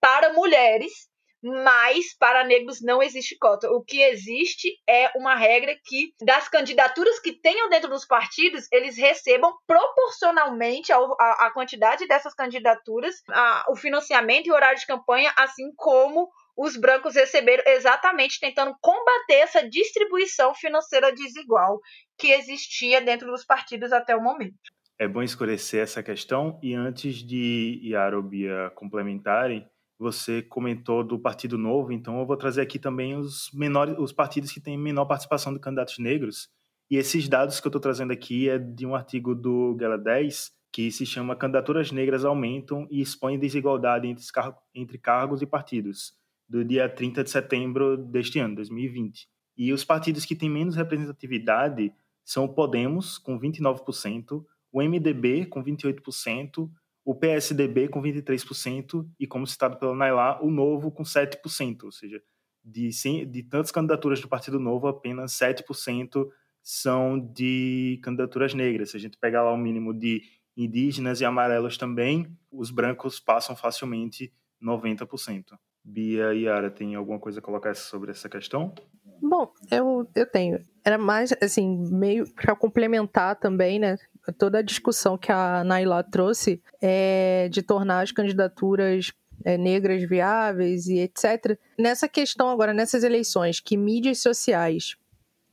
para 0.01 0.33
mulheres, 0.33 0.91
mas 1.43 2.15
para 2.17 2.43
negros 2.43 2.81
não 2.81 3.03
existe 3.03 3.37
cota. 3.37 3.69
O 3.69 3.83
que 3.83 4.01
existe 4.01 4.69
é 4.87 5.11
uma 5.17 5.35
regra 5.35 5.75
que 5.83 6.13
das 6.21 6.47
candidaturas 6.47 7.19
que 7.19 7.33
tenham 7.33 7.69
dentro 7.69 7.89
dos 7.89 8.05
partidos, 8.05 8.67
eles 8.71 8.97
recebam 8.97 9.53
proporcionalmente 9.67 10.91
à 10.93 11.51
quantidade 11.53 12.07
dessas 12.07 12.33
candidaturas 12.33 13.15
a, 13.29 13.65
o 13.69 13.75
financiamento 13.75 14.47
e 14.47 14.51
o 14.51 14.55
horário 14.55 14.79
de 14.79 14.87
campanha, 14.87 15.33
assim 15.37 15.73
como 15.75 16.29
os 16.55 16.77
brancos 16.77 17.15
receberam 17.15 17.63
exatamente 17.67 18.39
tentando 18.39 18.75
combater 18.79 19.39
essa 19.41 19.67
distribuição 19.67 20.53
financeira 20.53 21.11
desigual 21.11 21.79
que 22.17 22.31
existia 22.31 23.01
dentro 23.01 23.29
dos 23.31 23.43
partidos 23.43 23.91
até 23.91 24.15
o 24.15 24.21
momento. 24.21 24.53
É 24.99 25.07
bom 25.07 25.23
esclarecer 25.23 25.81
essa 25.81 26.03
questão 26.03 26.59
e 26.61 26.75
antes 26.75 27.15
de 27.15 27.81
Yara 27.83 28.21
Bia 28.21 28.71
complementarem, 28.75 29.67
você 30.03 30.41
comentou 30.41 31.03
do 31.03 31.17
Partido 31.17 31.57
Novo, 31.57 31.91
então 31.91 32.19
eu 32.19 32.25
vou 32.25 32.37
trazer 32.37 32.61
aqui 32.61 32.77
também 32.77 33.15
os 33.15 33.49
menores, 33.53 33.95
os 33.97 34.11
partidos 34.11 34.51
que 34.51 34.59
têm 34.59 34.77
menor 34.77 35.05
participação 35.05 35.53
de 35.53 35.59
candidatos 35.59 35.97
negros. 35.97 36.49
E 36.91 36.97
esses 36.97 37.27
dados 37.27 37.59
que 37.59 37.65
eu 37.65 37.69
estou 37.69 37.81
trazendo 37.81 38.11
aqui 38.11 38.49
é 38.49 38.59
de 38.59 38.85
um 38.85 38.93
artigo 38.93 39.33
do 39.33 39.73
Gala 39.75 39.97
10 39.97 40.51
que 40.73 40.91
se 40.91 41.05
chama 41.05 41.35
Candidaturas 41.35 41.91
Negras 41.91 42.25
Aumentam 42.25 42.87
e 42.89 42.99
Expõem 42.99 43.37
Desigualdade 43.37 44.07
entre, 44.07 44.23
entre 44.73 44.97
Cargos 44.97 45.41
e 45.43 45.45
Partidos, 45.45 46.13
do 46.49 46.65
dia 46.65 46.89
30 46.89 47.23
de 47.23 47.29
setembro 47.29 47.95
deste 47.95 48.39
ano, 48.39 48.55
2020. 48.55 49.27
E 49.55 49.71
os 49.71 49.85
partidos 49.85 50.25
que 50.25 50.35
têm 50.35 50.49
menos 50.49 50.75
representatividade 50.75 51.93
são 52.25 52.45
o 52.45 52.49
Podemos, 52.49 53.19
com 53.19 53.39
29%, 53.39 54.43
o 54.71 54.81
MDB, 54.81 55.45
com 55.45 55.63
28%, 55.63 56.67
o 57.05 57.13
PSDB 57.13 57.87
com 57.89 58.01
23% 58.01 59.07
e, 59.19 59.27
como 59.27 59.45
citado 59.45 59.77
pela 59.77 59.95
Nailá, 59.95 60.41
o 60.41 60.49
Novo 60.49 60.91
com 60.91 61.03
7%, 61.03 61.83
ou 61.83 61.91
seja, 61.91 62.21
de, 62.63 62.89
de 63.25 63.43
tantas 63.43 63.71
candidaturas 63.71 64.21
do 64.21 64.27
Partido 64.27 64.59
Novo, 64.59 64.87
apenas 64.87 65.33
7% 65.33 66.25
são 66.61 67.19
de 67.19 67.99
candidaturas 68.01 68.53
negras. 68.53 68.91
Se 68.91 68.97
a 68.97 68.99
gente 68.99 69.17
pegar 69.17 69.43
lá 69.43 69.51
o 69.51 69.57
mínimo 69.57 69.93
de 69.93 70.21
indígenas 70.55 71.19
e 71.19 71.25
amarelos 71.25 71.77
também, 71.77 72.27
os 72.49 72.71
brancos 72.71 73.19
passam 73.19 73.55
facilmente 73.55 74.31
90%. 74.61 75.57
Bia 75.83 76.33
e 76.33 76.43
Yara, 76.43 76.71
tem 76.71 76.95
alguma 76.95 77.19
coisa 77.19 77.39
a 77.39 77.41
colocar 77.41 77.75
sobre 77.75 78.11
essa 78.11 78.29
questão? 78.29 78.73
Bom, 79.21 79.51
eu, 79.69 80.09
eu 80.15 80.25
tenho. 80.25 80.61
Era 80.85 80.97
mais, 80.97 81.33
assim, 81.41 81.77
meio 81.91 82.25
para 82.33 82.55
complementar 82.55 83.37
também, 83.37 83.79
né? 83.79 83.97
Toda 84.31 84.59
a 84.59 84.61
discussão 84.61 85.17
que 85.17 85.31
a 85.31 85.63
Naila 85.63 86.03
trouxe 86.03 86.61
é, 86.81 87.49
de 87.51 87.61
tornar 87.61 88.01
as 88.01 88.11
candidaturas 88.11 89.11
é, 89.43 89.57
negras 89.57 90.07
viáveis 90.07 90.87
e 90.87 90.99
etc. 90.99 91.57
Nessa 91.77 92.07
questão 92.07 92.49
agora, 92.49 92.73
nessas 92.73 93.03
eleições, 93.03 93.59
que 93.59 93.75
mídias 93.75 94.19
sociais 94.19 94.95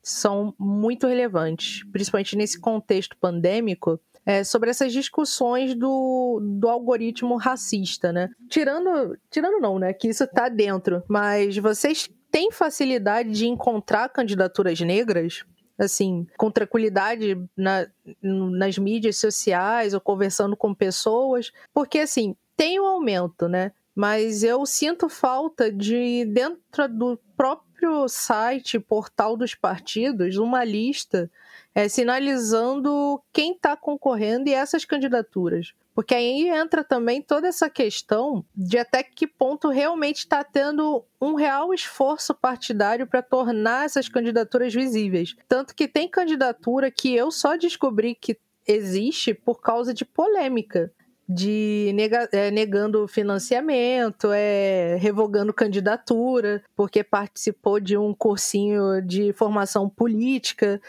são 0.03 0.55
muito 0.59 1.07
relevantes, 1.07 1.85
principalmente 1.91 2.37
nesse 2.37 2.61
contexto 2.61 3.17
pandêmico, 3.19 4.01
é, 4.25 4.45
sobre 4.45 4.71
essas 4.71 4.93
discussões 4.93 5.75
do, 5.75 6.41
do 6.41 6.69
algoritmo 6.69 7.37
racista, 7.37 8.13
né? 8.13 8.29
Tirando, 8.49 9.19
tirando 9.31 9.61
não, 9.61 9.79
né? 9.79 9.93
Que 9.93 10.09
isso 10.09 10.25
está 10.25 10.49
dentro, 10.49 11.03
mas 11.09 11.57
vocês 11.57 12.09
têm 12.31 12.53
facilidade 12.53 13.31
de 13.31 13.47
encontrar 13.47 14.09
candidaturas 14.11 14.79
negras 14.81 15.45
assim, 15.81 16.27
com 16.37 16.51
tranquilidade 16.51 17.43
na, 17.57 17.87
nas 18.23 18.77
mídias 18.77 19.17
sociais 19.17 19.95
ou 19.95 20.01
conversando 20.01 20.55
com 20.55 20.75
pessoas, 20.75 21.51
porque 21.73 22.01
assim, 22.01 22.37
tem 22.55 22.79
um 22.79 22.87
aumento, 22.87 23.49
né? 23.49 23.73
Mas 23.95 24.45
eu 24.45 24.65
sinto 24.67 25.09
falta 25.09 25.73
de, 25.73 26.27
dentro 26.27 26.87
do 26.87 27.19
próprio 27.35 28.07
site, 28.09 28.79
portal 28.79 29.37
dos 29.37 29.55
partidos, 29.55 30.37
uma 30.37 30.63
lista 30.65 31.31
é, 31.75 31.89
sinalizando 31.89 33.21
quem 33.33 33.53
está 33.53 33.75
concorrendo 33.75 34.51
e 34.51 34.55
essas 34.55 34.85
candidaturas. 34.85 35.73
Porque 36.01 36.15
aí 36.15 36.49
entra 36.49 36.83
também 36.83 37.21
toda 37.21 37.47
essa 37.47 37.69
questão 37.69 38.43
de 38.57 38.79
até 38.79 39.03
que 39.03 39.27
ponto 39.27 39.69
realmente 39.69 40.21
está 40.21 40.43
tendo 40.43 41.05
um 41.21 41.35
real 41.35 41.75
esforço 41.75 42.35
partidário 42.35 43.07
para 43.07 43.21
tornar 43.21 43.85
essas 43.85 44.09
candidaturas 44.09 44.73
visíveis. 44.73 45.37
Tanto 45.47 45.75
que 45.75 45.87
tem 45.87 46.09
candidatura 46.09 46.91
que 46.91 47.15
eu 47.15 47.31
só 47.31 47.55
descobri 47.55 48.15
que 48.15 48.39
existe 48.67 49.35
por 49.35 49.61
causa 49.61 49.93
de 49.93 50.07
polêmica 50.07 50.91
de 51.33 51.93
nega, 51.95 52.29
é, 52.33 52.51
negando 52.51 53.07
financiamento, 53.07 54.31
é, 54.33 54.97
revogando 54.99 55.55
candidatura, 55.55 56.61
porque 56.75 57.05
participou 57.05 57.79
de 57.79 57.97
um 57.97 58.13
cursinho 58.13 59.01
de 59.01 59.33
formação 59.33 59.89
política, 59.89 60.81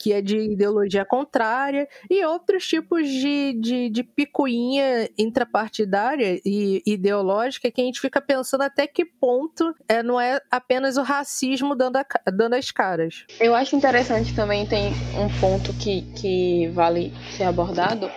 que 0.00 0.12
é 0.12 0.22
de 0.22 0.38
ideologia 0.38 1.04
contrária, 1.04 1.88
e 2.08 2.24
outros 2.24 2.66
tipos 2.66 3.08
de, 3.08 3.54
de, 3.60 3.90
de 3.90 4.04
picuinha 4.04 5.10
intrapartidária 5.18 6.40
e 6.44 6.80
ideológica 6.86 7.70
que 7.70 7.80
a 7.80 7.84
gente 7.84 8.00
fica 8.00 8.20
pensando 8.20 8.62
até 8.62 8.86
que 8.86 9.04
ponto 9.04 9.74
é, 9.88 10.00
não 10.00 10.20
é 10.20 10.40
apenas 10.48 10.96
o 10.96 11.02
racismo 11.02 11.74
dando, 11.74 11.96
a, 11.96 12.06
dando 12.32 12.54
as 12.54 12.70
caras. 12.70 13.24
Eu 13.40 13.52
acho 13.52 13.74
interessante 13.74 14.32
também, 14.34 14.64
tem 14.64 14.92
um 15.18 15.40
ponto 15.40 15.72
que, 15.72 16.02
que 16.12 16.68
vale 16.68 17.12
ser 17.36 17.44
abordado, 17.44 18.08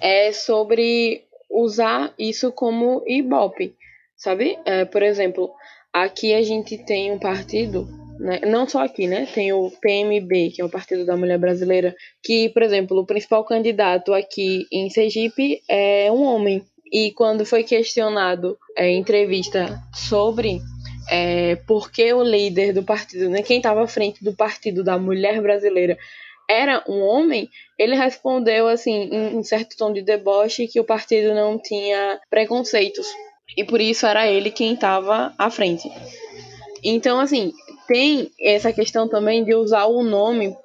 é 0.00 0.32
sobre 0.32 1.24
usar 1.50 2.14
isso 2.18 2.52
como 2.52 3.02
ibope, 3.06 3.74
sabe? 4.16 4.58
É, 4.64 4.84
por 4.84 5.02
exemplo, 5.02 5.50
aqui 5.92 6.32
a 6.32 6.42
gente 6.42 6.78
tem 6.78 7.10
um 7.12 7.18
partido, 7.18 7.88
né? 8.18 8.40
não 8.46 8.68
só 8.68 8.84
aqui, 8.84 9.06
né? 9.06 9.26
Tem 9.32 9.52
o 9.52 9.70
PMB, 9.70 10.50
que 10.54 10.62
é 10.62 10.64
o 10.64 10.70
Partido 10.70 11.04
da 11.04 11.16
Mulher 11.16 11.38
Brasileira, 11.38 11.94
que, 12.22 12.48
por 12.50 12.62
exemplo, 12.62 12.98
o 12.98 13.06
principal 13.06 13.44
candidato 13.44 14.14
aqui 14.14 14.66
em 14.72 14.88
Sergipe 14.88 15.60
é 15.68 16.10
um 16.12 16.22
homem. 16.22 16.64
E 16.92 17.12
quando 17.12 17.46
foi 17.46 17.62
questionado 17.62 18.58
é, 18.76 18.88
em 18.88 18.98
entrevista 18.98 19.80
sobre 19.94 20.60
é, 21.08 21.56
por 21.66 21.90
que 21.90 22.12
o 22.12 22.22
líder 22.22 22.72
do 22.72 22.82
partido, 22.82 23.28
né, 23.28 23.42
quem 23.42 23.58
estava 23.58 23.82
à 23.82 23.86
frente 23.86 24.22
do 24.22 24.34
Partido 24.34 24.82
da 24.82 24.98
Mulher 24.98 25.40
Brasileira, 25.40 25.96
era 26.50 26.82
um 26.88 27.00
homem, 27.00 27.48
ele 27.78 27.94
respondeu 27.94 28.66
assim, 28.66 29.08
em 29.12 29.36
um 29.36 29.44
certo 29.44 29.76
tom 29.76 29.92
de 29.92 30.02
deboche, 30.02 30.66
que 30.66 30.80
o 30.80 30.84
partido 30.84 31.34
não 31.34 31.58
tinha 31.58 32.20
preconceitos. 32.28 33.06
E 33.56 33.64
por 33.64 33.80
isso 33.80 34.06
era 34.06 34.26
ele 34.26 34.50
quem 34.50 34.74
estava 34.74 35.32
à 35.38 35.50
frente. 35.50 35.88
Então, 36.82 37.20
assim, 37.20 37.52
tem 37.86 38.30
essa 38.40 38.72
questão 38.72 39.08
também 39.08 39.44
de 39.44 39.54
usar 39.54 39.86
o 39.86 40.02
nome 40.02 40.56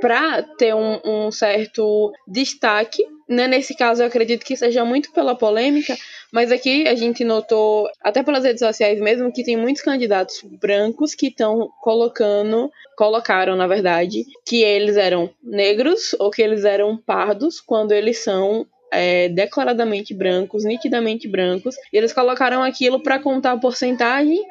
para 0.00 0.42
ter 0.42 0.74
um, 0.74 1.00
um, 1.04 1.30
certo 1.30 2.12
destaque. 2.26 3.04
Né? 3.28 3.46
Nesse 3.48 3.76
caso, 3.76 4.02
eu 4.02 4.06
acredito 4.06 4.44
que 4.44 4.56
seja 4.56 4.84
muito 4.84 5.12
pela 5.12 5.34
polêmica, 5.34 5.96
mas 6.32 6.52
aqui 6.52 6.86
a 6.86 6.94
gente 6.94 7.24
notou, 7.24 7.88
até 8.02 8.22
pelas 8.22 8.44
redes 8.44 8.60
sociais 8.60 9.00
mesmo, 9.00 9.32
que 9.32 9.44
tem 9.44 9.56
muitos 9.56 9.82
candidatos 9.82 10.42
brancos 10.60 11.14
que 11.14 11.28
estão 11.28 11.68
colocando, 11.80 12.70
colocaram, 12.96 13.56
na 13.56 13.66
verdade, 13.66 14.24
que 14.44 14.62
eles 14.62 14.96
eram 14.96 15.30
negros 15.42 16.14
ou 16.18 16.30
que 16.30 16.42
eles 16.42 16.64
eram 16.64 16.96
pardos, 16.96 17.60
quando 17.60 17.92
eles 17.92 18.18
são 18.18 18.66
é, 18.92 19.28
declaradamente 19.28 20.14
brancos, 20.14 20.64
nitidamente 20.64 21.28
brancos. 21.28 21.74
E 21.92 21.96
eles 21.96 22.12
colocaram 22.12 22.62
aquilo 22.62 23.02
para 23.02 23.18
contar 23.18 23.52
a 23.52 23.58
porcentagem 23.58 24.42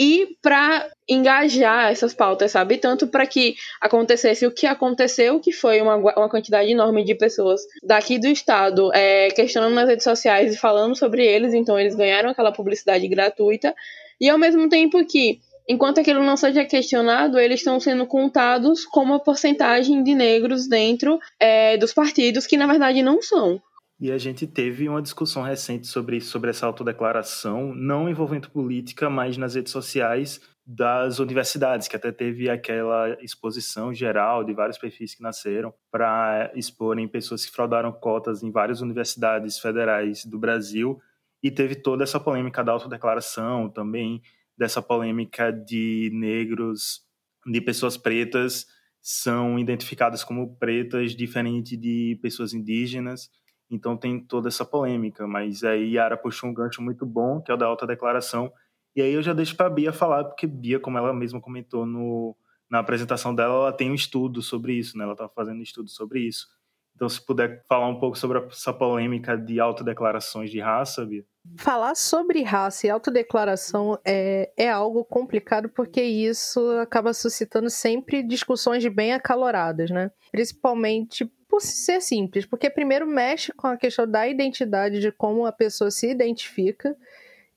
e 0.00 0.28
para 0.40 0.88
engajar 1.06 1.92
essas 1.92 2.14
pautas, 2.14 2.52
sabe? 2.52 2.78
Tanto 2.78 3.06
para 3.06 3.26
que 3.26 3.54
acontecesse 3.82 4.46
o 4.46 4.50
que 4.50 4.66
aconteceu, 4.66 5.38
que 5.38 5.52
foi 5.52 5.82
uma, 5.82 5.96
uma 5.96 6.28
quantidade 6.30 6.70
enorme 6.70 7.04
de 7.04 7.14
pessoas 7.14 7.60
daqui 7.82 8.18
do 8.18 8.26
estado 8.26 8.90
é, 8.94 9.28
questionando 9.28 9.74
nas 9.74 9.86
redes 9.86 10.04
sociais 10.04 10.54
e 10.54 10.56
falando 10.56 10.96
sobre 10.96 11.26
eles, 11.26 11.52
então 11.52 11.78
eles 11.78 11.94
ganharam 11.94 12.30
aquela 12.30 12.50
publicidade 12.50 13.06
gratuita, 13.08 13.74
e 14.18 14.30
ao 14.30 14.38
mesmo 14.38 14.70
tempo 14.70 15.04
que 15.04 15.38
enquanto 15.68 16.00
aquilo 16.00 16.24
não 16.24 16.36
seja 16.36 16.64
questionado, 16.64 17.38
eles 17.38 17.60
estão 17.60 17.78
sendo 17.78 18.06
contados 18.06 18.86
como 18.86 19.12
a 19.12 19.20
porcentagem 19.20 20.02
de 20.02 20.14
negros 20.14 20.66
dentro 20.66 21.20
é, 21.38 21.76
dos 21.76 21.92
partidos, 21.92 22.46
que 22.46 22.56
na 22.56 22.66
verdade 22.66 23.02
não 23.02 23.20
são. 23.20 23.60
E 24.00 24.10
a 24.10 24.16
gente 24.16 24.46
teve 24.46 24.88
uma 24.88 25.02
discussão 25.02 25.42
recente 25.42 25.86
sobre, 25.86 26.22
sobre 26.22 26.48
essa 26.48 26.64
autodeclaração, 26.64 27.74
não 27.74 28.08
envolvendo 28.08 28.50
política, 28.50 29.10
mas 29.10 29.36
nas 29.36 29.54
redes 29.54 29.70
sociais 29.70 30.40
das 30.66 31.18
universidades, 31.18 31.86
que 31.86 31.96
até 31.96 32.10
teve 32.10 32.48
aquela 32.48 33.10
exposição 33.22 33.92
geral 33.92 34.42
de 34.42 34.54
vários 34.54 34.78
perfis 34.78 35.14
que 35.14 35.22
nasceram 35.22 35.74
para 35.90 36.50
exporem 36.54 37.06
pessoas 37.06 37.44
que 37.44 37.52
fraudaram 37.52 37.92
cotas 37.92 38.42
em 38.42 38.50
várias 38.50 38.80
universidades 38.80 39.58
federais 39.58 40.24
do 40.24 40.38
Brasil. 40.38 40.98
E 41.42 41.50
teve 41.50 41.74
toda 41.74 42.02
essa 42.02 42.18
polêmica 42.18 42.64
da 42.64 42.72
autodeclaração, 42.72 43.68
também 43.68 44.22
dessa 44.56 44.80
polêmica 44.80 45.52
de 45.52 46.10
negros, 46.14 47.02
de 47.46 47.60
pessoas 47.60 47.98
pretas 47.98 48.66
são 49.02 49.58
identificadas 49.58 50.22
como 50.22 50.56
pretas, 50.56 51.16
diferente 51.16 51.76
de 51.76 52.18
pessoas 52.22 52.52
indígenas. 52.52 53.30
Então 53.70 53.96
tem 53.96 54.18
toda 54.18 54.48
essa 54.48 54.64
polêmica, 54.64 55.26
mas 55.26 55.62
aí 55.62 55.92
Yara 55.92 56.16
puxou 56.16 56.50
um 56.50 56.54
gancho 56.54 56.82
muito 56.82 57.06
bom, 57.06 57.40
que 57.40 57.50
é 57.50 57.54
o 57.54 57.56
da 57.56 57.66
autodeclaração. 57.66 58.52
E 58.96 59.00
aí 59.00 59.12
eu 59.12 59.22
já 59.22 59.32
deixo 59.32 59.56
para 59.56 59.68
a 59.68 59.70
Bia 59.70 59.92
falar, 59.92 60.24
porque 60.24 60.46
Bia, 60.46 60.80
como 60.80 60.98
ela 60.98 61.12
mesma 61.12 61.40
comentou 61.40 61.86
no, 61.86 62.36
na 62.68 62.80
apresentação 62.80 63.34
dela, 63.34 63.54
ela 63.54 63.72
tem 63.72 63.90
um 63.90 63.94
estudo 63.94 64.42
sobre 64.42 64.74
isso, 64.74 64.98
né? 64.98 65.04
Ela 65.04 65.12
está 65.12 65.28
fazendo 65.28 65.58
um 65.58 65.62
estudo 65.62 65.88
sobre 65.88 66.20
isso. 66.20 66.48
Então, 66.94 67.08
se 67.08 67.24
puder 67.24 67.64
falar 67.66 67.88
um 67.88 67.98
pouco 67.98 68.18
sobre 68.18 68.38
essa 68.46 68.74
polêmica 68.74 69.34
de 69.38 69.58
autodeclarações 69.58 70.50
de 70.50 70.60
raça, 70.60 71.06
Bia. 71.06 71.24
Falar 71.56 71.94
sobre 71.94 72.42
raça 72.42 72.86
e 72.86 72.90
autodeclaração 72.90 73.98
é, 74.04 74.52
é 74.56 74.68
algo 74.68 75.02
complicado 75.04 75.70
porque 75.70 76.02
isso 76.02 76.60
acaba 76.78 77.14
suscitando 77.14 77.70
sempre 77.70 78.22
discussões 78.22 78.86
bem 78.88 79.14
acaloradas, 79.14 79.90
né? 79.90 80.10
Principalmente 80.30 81.30
por 81.50 81.60
ser 81.60 82.00
simples, 82.00 82.46
porque 82.46 82.70
primeiro 82.70 83.06
mexe 83.06 83.52
com 83.52 83.66
a 83.66 83.76
questão 83.76 84.06
da 84.06 84.26
identidade, 84.28 85.00
de 85.00 85.10
como 85.10 85.44
a 85.44 85.52
pessoa 85.52 85.90
se 85.90 86.08
identifica, 86.08 86.96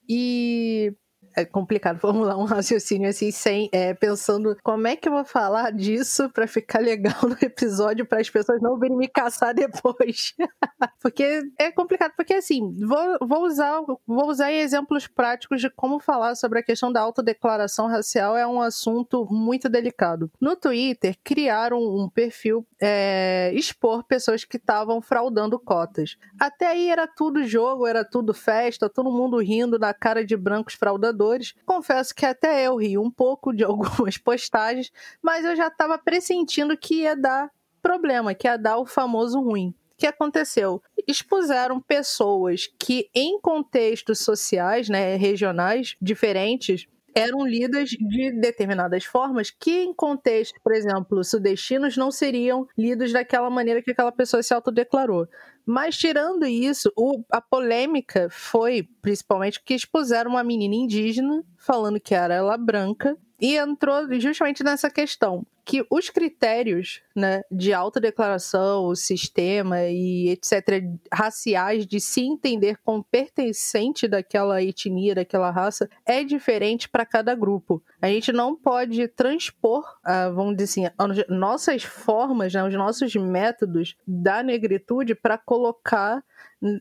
e 0.10 0.92
é 1.36 1.46
complicado 1.46 2.00
formular 2.00 2.38
um 2.38 2.46
raciocínio 2.46 3.10
assim, 3.10 3.32
sem 3.32 3.70
é, 3.72 3.94
pensando 3.94 4.58
como 4.64 4.88
é 4.88 4.96
que 4.96 5.08
eu 5.08 5.14
vou 5.14 5.26
falar 5.26 5.72
disso 5.72 6.30
para 6.30 6.48
ficar 6.48 6.80
legal 6.80 7.16
no 7.24 7.38
episódio 7.42 8.06
para 8.06 8.20
as 8.20 8.30
pessoas 8.30 8.62
não 8.62 8.78
virem 8.80 8.98
me 8.98 9.08
caçar 9.08 9.54
depois. 9.54 10.34
porque 11.02 11.42
é 11.58 11.72
complicado, 11.72 12.14
porque 12.16 12.34
assim, 12.34 12.76
vou, 12.80 13.18
vou, 13.22 13.46
usar, 13.46 13.82
vou 14.06 14.30
usar 14.30 14.52
exemplos 14.52 15.08
práticos 15.08 15.62
de 15.62 15.70
como 15.70 16.00
falar 16.00 16.36
sobre 16.36 16.60
a 16.60 16.64
questão 16.64 16.92
da 16.92 17.02
autodeclaração 17.02 17.88
racial, 17.88 18.38
é 18.38 18.46
um 18.46 18.62
assunto 18.62 19.28
muito 19.30 19.70
delicado. 19.70 20.32
No 20.40 20.56
Twitter, 20.56 21.18
criaram 21.24 21.80
um 21.80 22.10
perfil 22.10 22.66
é, 22.82 23.52
expor 23.54 24.04
pessoas 24.04 24.44
que 24.44 24.58
estavam 24.58 25.02
fraudando 25.02 25.60
cotas. 25.60 26.18
Até 26.40 26.68
aí 26.68 26.90
era 26.90 27.08
tudo 27.08 27.44
jogo, 27.44 27.88
era 27.88 28.04
tudo 28.04 28.34
festa, 28.34 28.90
todo 28.90 29.12
mundo 29.12 29.38
rindo 29.38 29.80
na 29.80 29.94
cara 29.94 30.26
de 30.26 30.36
brancos 30.36 30.74
fraudadores 30.74 31.23
Confesso 31.66 32.14
que 32.14 32.26
até 32.26 32.68
eu 32.68 32.76
ri 32.76 32.98
um 32.98 33.10
pouco 33.10 33.54
de 33.54 33.64
algumas 33.66 34.18
postagens, 34.18 34.92
mas 35.22 35.46
eu 35.46 35.56
já 35.56 35.68
estava 35.68 35.98
pressentindo 35.98 36.78
que 36.78 37.02
ia 37.02 37.16
dar 37.16 37.50
problema, 37.82 38.34
que 38.34 38.48
ia 38.48 38.58
dar 38.58 38.78
o 38.78 38.86
famoso 38.86 39.40
ruim. 39.42 39.70
O 39.70 39.98
que 39.98 40.08
aconteceu? 40.08 40.82
Expuseram 41.08 41.80
pessoas 41.80 42.68
que, 42.80 43.10
em 43.14 43.40
contextos 43.40 44.20
sociais, 44.20 44.90
né, 44.90 45.16
regionais 45.16 45.96
diferentes, 46.02 46.88
eram 47.16 47.46
lidas 47.46 47.90
de 47.90 48.32
determinadas 48.32 49.06
formas 49.06 49.52
que, 49.52 49.84
em 49.84 49.94
contextos, 49.94 50.60
por 50.64 50.74
exemplo, 50.74 51.24
sudestinos, 51.24 51.96
não 51.96 52.12
seriam 52.12 52.68
lidos 52.78 53.14
daquela 53.14 53.50
maneira 53.50 53.82
que 53.82 53.92
aquela 53.92 54.12
pessoa 54.12 54.42
se 54.42 54.54
autodeclarou. 54.54 55.28
Mas 55.66 55.98
tirando 55.98 56.46
isso, 56.46 56.92
o, 56.96 57.24
a 57.32 57.40
polêmica 57.42 58.28
foi 58.30 58.88
principalmente 59.02 59.62
que 59.64 59.74
expuseram 59.74 60.32
uma 60.32 60.44
menina 60.44 60.76
indígena 60.76 61.44
falando 61.58 62.00
que 62.00 62.14
era 62.14 62.34
ela 62.34 62.58
branca 62.58 63.18
e 63.40 63.56
entrou 63.58 64.08
justamente 64.20 64.64
nessa 64.64 64.90
questão 64.90 65.46
que 65.66 65.86
os 65.90 66.10
critérios 66.10 67.02
né, 67.16 67.42
de 67.50 67.74
autodeclaração, 67.74 68.86
o 68.86 68.96
sistema 68.96 69.84
e 69.84 70.30
etc., 70.30 70.84
raciais, 71.12 71.88
de 71.88 72.00
se 72.00 72.22
entender 72.22 72.78
como 72.84 73.04
pertencente 73.04 74.08
daquela 74.08 74.62
etnia, 74.62 75.16
daquela 75.16 75.52
raça, 75.52 75.90
é 76.06 76.24
diferente 76.24 76.90
para 76.90 77.06
cada 77.06 77.34
grupo. 77.34 77.82
A 78.02 78.08
gente 78.08 78.32
não 78.32 78.56
pode 78.56 79.08
transpor, 79.10 79.84
uh, 80.06 80.34
vamos 80.34 80.58
dizer 80.58 80.92
assim, 80.98 81.26
nossas 81.30 81.84
formas, 81.84 82.54
né, 82.54 82.64
os 82.64 82.74
nossos 82.74 83.16
métodos 83.16 83.96
da 84.06 84.44
negritude 84.44 85.16
para 85.16 85.38
colocar 85.54 86.24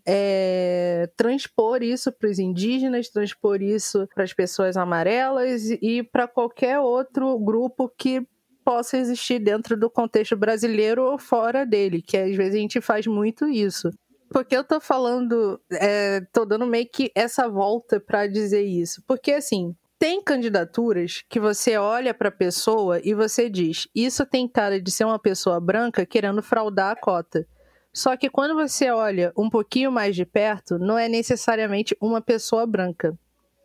é, 0.06 1.06
transpor 1.14 1.82
isso 1.82 2.10
para 2.10 2.30
os 2.30 2.38
indígenas, 2.38 3.10
transpor 3.10 3.60
isso 3.60 4.08
para 4.14 4.24
as 4.24 4.32
pessoas 4.32 4.78
amarelas 4.78 5.68
e 5.82 6.02
para 6.02 6.26
qualquer 6.26 6.78
outro 6.78 7.38
grupo 7.38 7.92
que 7.98 8.26
possa 8.64 8.96
existir 8.96 9.38
dentro 9.40 9.76
do 9.76 9.90
contexto 9.90 10.34
brasileiro 10.34 11.02
ou 11.04 11.18
fora 11.18 11.66
dele, 11.66 12.00
que 12.00 12.16
às 12.16 12.34
vezes 12.34 12.54
a 12.54 12.58
gente 12.58 12.80
faz 12.80 13.06
muito 13.06 13.46
isso. 13.46 13.90
Porque 14.30 14.56
eu 14.56 14.64
tô 14.64 14.80
falando, 14.80 15.60
é, 15.70 16.22
tô 16.32 16.46
dando 16.46 16.66
meio 16.66 16.88
que 16.90 17.12
essa 17.14 17.46
volta 17.46 18.00
para 18.00 18.26
dizer 18.26 18.62
isso. 18.62 19.02
Porque 19.06 19.32
assim, 19.32 19.76
tem 19.98 20.22
candidaturas 20.22 21.22
que 21.28 21.38
você 21.38 21.76
olha 21.76 22.14
para 22.14 22.30
a 22.30 22.32
pessoa 22.32 23.02
e 23.04 23.12
você 23.12 23.50
diz: 23.50 23.86
Isso 23.94 24.24
tem 24.24 24.48
cara 24.48 24.80
de 24.80 24.90
ser 24.90 25.04
uma 25.04 25.18
pessoa 25.18 25.60
branca 25.60 26.06
querendo 26.06 26.42
fraudar 26.42 26.92
a 26.92 26.96
cota. 26.96 27.46
Só 27.92 28.16
que 28.16 28.30
quando 28.30 28.54
você 28.54 28.90
olha 28.90 29.32
um 29.36 29.50
pouquinho 29.50 29.92
mais 29.92 30.16
de 30.16 30.24
perto, 30.24 30.78
não 30.78 30.98
é 30.98 31.08
necessariamente 31.08 31.96
uma 32.00 32.20
pessoa 32.20 32.66
branca, 32.66 33.16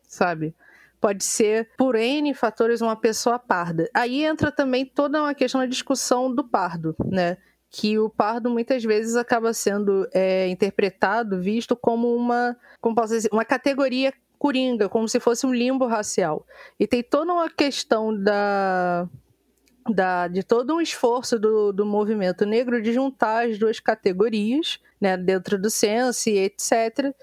sabe? 0.03 0.53
Pode 0.99 1.23
ser, 1.23 1.69
por 1.77 1.95
N 1.95 2.33
fatores, 2.33 2.81
uma 2.81 2.95
pessoa 2.95 3.39
parda. 3.39 3.89
Aí 3.93 4.23
entra 4.23 4.51
também 4.51 4.85
toda 4.85 5.21
uma 5.21 5.33
questão 5.33 5.61
da 5.61 5.67
discussão 5.67 6.33
do 6.33 6.43
pardo, 6.43 6.95
né? 7.05 7.37
Que 7.69 7.97
o 7.99 8.09
pardo 8.09 8.49
muitas 8.49 8.83
vezes 8.83 9.15
acaba 9.15 9.53
sendo 9.53 10.07
é, 10.11 10.47
interpretado, 10.47 11.39
visto 11.39 11.75
como 11.75 12.13
uma, 12.15 12.57
como 12.81 12.95
posso 12.95 13.13
dizer, 13.13 13.29
uma 13.31 13.45
categoria 13.45 14.11
coringa, 14.37 14.89
como 14.89 15.07
se 15.07 15.19
fosse 15.19 15.45
um 15.45 15.53
limbo 15.53 15.85
racial. 15.85 16.45
E 16.79 16.87
tem 16.87 17.03
toda 17.03 17.31
uma 17.31 17.49
questão 17.49 18.15
da, 18.15 19.07
da, 19.93 20.27
de 20.27 20.43
todo 20.43 20.75
um 20.75 20.81
esforço 20.81 21.39
do, 21.39 21.71
do 21.71 21.85
movimento 21.85 22.45
negro 22.45 22.81
de 22.81 22.93
juntar 22.93 23.47
as 23.47 23.57
duas 23.57 23.79
categorias, 23.79 24.79
né, 24.99 25.17
dentro 25.17 25.59
do 25.59 25.69
censo 25.69 26.29
e 26.29 26.37
etc., 26.37 27.13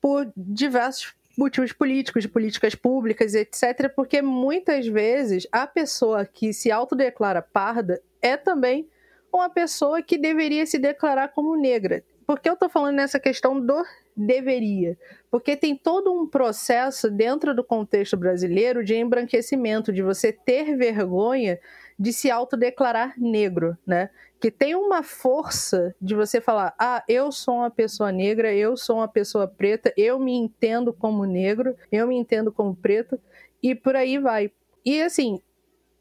por 0.00 0.30
diversos 0.36 1.14
motivos 1.36 1.72
políticos, 1.72 2.22
de 2.22 2.28
políticas 2.28 2.74
públicas, 2.74 3.34
etc., 3.34 3.92
porque 3.94 4.20
muitas 4.20 4.86
vezes 4.86 5.46
a 5.50 5.66
pessoa 5.66 6.24
que 6.24 6.52
se 6.52 6.70
autodeclara 6.70 7.40
parda 7.40 8.00
é 8.20 8.36
também 8.36 8.88
uma 9.32 9.48
pessoa 9.48 10.02
que 10.02 10.18
deveria 10.18 10.66
se 10.66 10.78
declarar 10.78 11.28
como 11.28 11.56
negra. 11.56 12.04
Por 12.26 12.38
que 12.38 12.48
eu 12.48 12.54
estou 12.54 12.68
falando 12.68 12.96
nessa 12.96 13.18
questão 13.18 13.58
do 13.58 13.82
deveria? 14.16 14.96
Porque 15.30 15.56
tem 15.56 15.74
todo 15.74 16.12
um 16.12 16.26
processo 16.26 17.10
dentro 17.10 17.54
do 17.54 17.64
contexto 17.64 18.16
brasileiro 18.16 18.84
de 18.84 18.94
embranquecimento, 18.94 19.92
de 19.92 20.02
você 20.02 20.32
ter 20.32 20.76
vergonha 20.76 21.58
de 22.02 22.12
se 22.12 22.28
autodeclarar 22.32 23.14
negro, 23.16 23.78
né? 23.86 24.10
Que 24.40 24.50
tem 24.50 24.74
uma 24.74 25.04
força 25.04 25.94
de 26.02 26.16
você 26.16 26.40
falar: 26.40 26.74
ah, 26.76 27.04
eu 27.08 27.30
sou 27.30 27.58
uma 27.58 27.70
pessoa 27.70 28.10
negra, 28.10 28.52
eu 28.52 28.76
sou 28.76 28.96
uma 28.96 29.06
pessoa 29.06 29.46
preta, 29.46 29.94
eu 29.96 30.18
me 30.18 30.34
entendo 30.34 30.92
como 30.92 31.24
negro, 31.24 31.76
eu 31.92 32.08
me 32.08 32.16
entendo 32.16 32.50
como 32.50 32.74
preto, 32.74 33.20
e 33.62 33.72
por 33.72 33.94
aí 33.94 34.18
vai. 34.18 34.50
E 34.84 35.00
assim, 35.00 35.40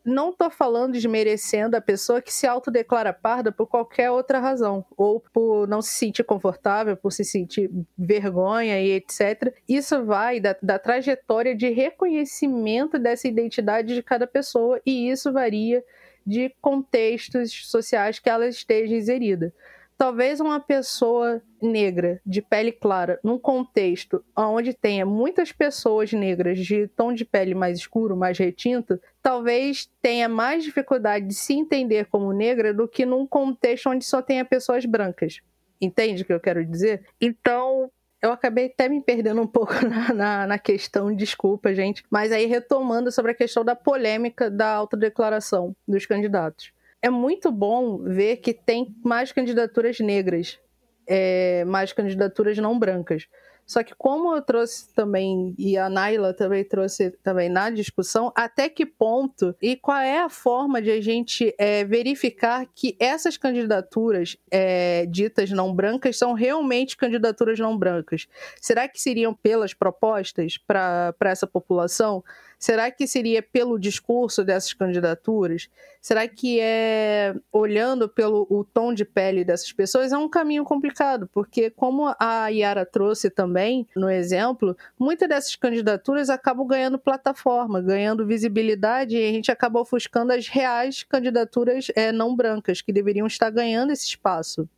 não 0.03 0.33
tô 0.33 0.49
falando 0.49 0.93
desmerecendo 0.93 1.77
a 1.77 1.81
pessoa 1.81 2.21
que 2.21 2.33
se 2.33 2.47
autodeclara 2.47 3.13
parda 3.13 3.51
por 3.51 3.67
qualquer 3.67 4.09
outra 4.11 4.39
razão, 4.39 4.85
ou 4.97 5.23
por 5.33 5.67
não 5.67 5.81
se 5.81 5.93
sentir 5.93 6.23
confortável, 6.23 6.97
por 6.97 7.11
se 7.11 7.23
sentir 7.23 7.69
vergonha 7.97 8.79
e 8.81 8.91
etc. 8.91 9.53
Isso 9.67 10.03
vai 10.05 10.39
da, 10.39 10.55
da 10.61 10.79
trajetória 10.79 11.55
de 11.55 11.69
reconhecimento 11.69 12.97
dessa 12.97 13.27
identidade 13.27 13.93
de 13.93 14.03
cada 14.03 14.25
pessoa, 14.25 14.81
e 14.85 15.09
isso 15.09 15.31
varia 15.31 15.83
de 16.25 16.53
contextos 16.61 17.69
sociais 17.69 18.19
que 18.19 18.29
ela 18.29 18.47
esteja 18.47 18.95
inserida 18.95 19.53
talvez 20.01 20.39
uma 20.39 20.59
pessoa 20.59 21.43
negra 21.61 22.19
de 22.25 22.41
pele 22.41 22.71
clara 22.71 23.19
num 23.23 23.37
contexto 23.37 24.25
onde 24.35 24.73
tenha 24.73 25.05
muitas 25.05 25.51
pessoas 25.51 26.11
negras 26.11 26.57
de 26.57 26.87
tom 26.87 27.13
de 27.13 27.23
pele 27.23 27.53
mais 27.53 27.77
escuro, 27.77 28.17
mais 28.17 28.35
retinto, 28.35 28.99
talvez 29.21 29.91
tenha 30.01 30.27
mais 30.27 30.63
dificuldade 30.63 31.27
de 31.27 31.35
se 31.35 31.53
entender 31.53 32.07
como 32.07 32.33
negra 32.33 32.73
do 32.73 32.87
que 32.87 33.05
num 33.05 33.27
contexto 33.27 33.91
onde 33.91 34.03
só 34.03 34.23
tenha 34.23 34.43
pessoas 34.43 34.87
brancas. 34.87 35.39
Entende 35.79 36.23
o 36.23 36.25
que 36.25 36.33
eu 36.33 36.39
quero 36.39 36.65
dizer? 36.65 37.05
Então, 37.21 37.91
eu 38.23 38.31
acabei 38.31 38.71
até 38.73 38.89
me 38.89 39.03
perdendo 39.03 39.39
um 39.39 39.47
pouco 39.47 39.73
na, 39.85 40.11
na, 40.15 40.47
na, 40.47 40.57
questão, 40.57 41.15
desculpa, 41.15 41.75
gente. 41.75 42.03
Mas 42.09 42.31
aí, 42.31 42.47
retomando 42.47 43.11
sobre 43.11 43.33
a 43.33 43.35
questão 43.35 43.63
da 43.63 43.75
polêmica 43.75 44.49
da 44.49 44.73
autodeclaração 44.73 45.75
dos 45.87 46.07
candidatos 46.07 46.73
é 47.01 47.09
muito 47.09 47.51
bom 47.51 47.97
ver 47.97 48.37
que 48.37 48.53
tem 48.53 48.95
mais 49.03 49.31
candidaturas 49.31 49.99
negras, 49.99 50.59
é, 51.07 51.65
mais 51.65 51.91
candidaturas 51.91 52.57
não 52.57 52.77
brancas. 52.77 53.27
Só 53.65 53.83
que 53.83 53.95
como 53.95 54.35
eu 54.35 54.41
trouxe 54.41 54.93
também, 54.93 55.55
e 55.57 55.77
a 55.77 55.89
Naila 55.89 56.33
também 56.33 56.61
trouxe 56.61 57.11
também 57.23 57.47
na 57.47 57.69
discussão, 57.69 58.31
até 58.35 58.67
que 58.67 58.85
ponto 58.85 59.55
e 59.61 59.77
qual 59.77 59.99
é 59.99 60.19
a 60.19 60.27
forma 60.29 60.81
de 60.81 60.91
a 60.91 60.99
gente 60.99 61.55
é, 61.57 61.85
verificar 61.85 62.65
que 62.75 62.97
essas 62.99 63.37
candidaturas 63.37 64.35
é, 64.51 65.05
ditas 65.05 65.51
não 65.51 65.73
brancas 65.73 66.17
são 66.17 66.33
realmente 66.33 66.97
candidaturas 66.97 67.57
não 67.59 67.77
brancas? 67.77 68.27
Será 68.59 68.89
que 68.89 68.99
seriam 68.99 69.33
pelas 69.33 69.73
propostas 69.73 70.57
para 70.57 71.15
essa 71.21 71.47
população? 71.47 72.21
Será 72.61 72.91
que 72.91 73.07
seria 73.07 73.41
pelo 73.41 73.79
discurso 73.79 74.43
dessas 74.43 74.71
candidaturas? 74.71 75.67
Será 75.99 76.27
que 76.27 76.59
é 76.59 77.33
olhando 77.51 78.07
pelo 78.07 78.45
o 78.51 78.63
tom 78.63 78.93
de 78.93 79.03
pele 79.03 79.43
dessas 79.43 79.73
pessoas? 79.73 80.11
É 80.11 80.17
um 80.17 80.29
caminho 80.29 80.63
complicado, 80.63 81.27
porque 81.33 81.71
como 81.71 82.13
a 82.19 82.49
Yara 82.49 82.85
trouxe 82.85 83.31
também 83.31 83.87
no 83.95 84.07
exemplo, 84.07 84.77
muitas 84.99 85.27
dessas 85.27 85.55
candidaturas 85.55 86.29
acabam 86.29 86.67
ganhando 86.67 86.99
plataforma, 86.99 87.81
ganhando 87.81 88.27
visibilidade 88.27 89.17
e 89.17 89.27
a 89.27 89.31
gente 89.31 89.51
acaba 89.51 89.81
ofuscando 89.81 90.31
as 90.31 90.47
reais 90.47 91.01
candidaturas 91.01 91.87
é, 91.95 92.11
não 92.11 92.35
brancas 92.35 92.79
que 92.79 92.93
deveriam 92.93 93.25
estar 93.25 93.49
ganhando 93.49 93.91
esse 93.91 94.05
espaço, 94.05 94.69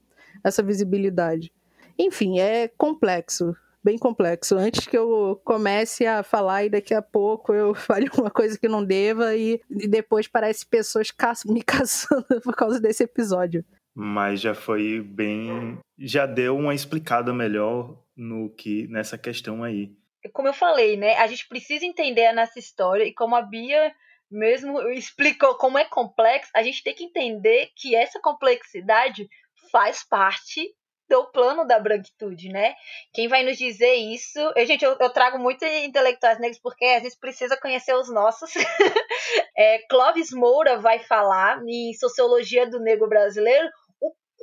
essa 0.41 0.63
visibilidade. 0.63 1.51
Enfim, 1.99 2.39
é 2.39 2.69
complexo 2.69 3.53
bem 3.83 3.97
complexo. 3.97 4.55
Antes 4.55 4.87
que 4.87 4.97
eu 4.97 5.41
comece 5.43 6.05
a 6.05 6.23
falar 6.23 6.63
e 6.63 6.69
daqui 6.69 6.93
a 6.93 7.01
pouco 7.01 7.53
eu 7.53 7.73
fale 7.75 8.09
uma 8.17 8.31
coisa 8.31 8.57
que 8.57 8.67
não 8.67 8.83
deva 8.83 9.35
e, 9.35 9.61
e 9.69 9.87
depois 9.87 10.27
parece 10.27 10.65
pessoas 10.65 11.11
ca 11.11 11.33
me 11.45 11.61
caçando 11.63 12.41
por 12.43 12.55
causa 12.55 12.79
desse 12.79 13.03
episódio. 13.03 13.65
Mas 13.95 14.41
já 14.41 14.55
foi 14.55 15.01
bem. 15.01 15.77
Já 15.99 16.25
deu 16.25 16.57
uma 16.57 16.73
explicada 16.73 17.31
melhor 17.33 17.95
no 18.15 18.49
que 18.49 18.87
nessa 18.87 19.17
questão 19.17 19.63
aí. 19.63 19.91
Como 20.31 20.47
eu 20.47 20.53
falei, 20.53 20.97
né? 20.97 21.17
A 21.17 21.27
gente 21.27 21.47
precisa 21.47 21.85
entender 21.85 22.31
nessa 22.31 22.57
história 22.57 23.03
e 23.03 23.13
como 23.13 23.35
a 23.35 23.41
Bia 23.41 23.93
mesmo 24.31 24.79
explicou 24.89 25.55
como 25.55 25.77
é 25.77 25.85
complexo, 25.85 26.49
a 26.55 26.63
gente 26.63 26.83
tem 26.83 26.95
que 26.95 27.03
entender 27.03 27.69
que 27.75 27.95
essa 27.95 28.19
complexidade 28.19 29.29
faz 29.71 30.03
parte 30.03 30.73
do 31.13 31.25
plano 31.25 31.63
da 31.63 31.79
branquitude, 31.79 32.49
né? 32.49 32.73
Quem 33.13 33.27
vai 33.27 33.43
nos 33.43 33.55
dizer 33.55 33.93
isso? 33.93 34.39
Eu, 34.55 34.65
gente, 34.65 34.83
eu, 34.83 34.97
eu 34.99 35.09
trago 35.11 35.37
muito 35.37 35.63
intelectuais 35.63 36.39
negros 36.39 36.59
porque 36.59 36.85
a 36.85 36.99
gente 36.99 37.15
precisa 37.19 37.55
conhecer 37.55 37.93
os 37.93 38.11
nossos. 38.11 38.51
é, 39.55 39.77
Clóvis 39.87 40.31
Moura 40.31 40.79
vai 40.79 40.97
falar 40.97 41.61
em 41.67 41.93
Sociologia 41.93 42.67
do 42.67 42.79
Negro 42.79 43.07
Brasileiro 43.07 43.69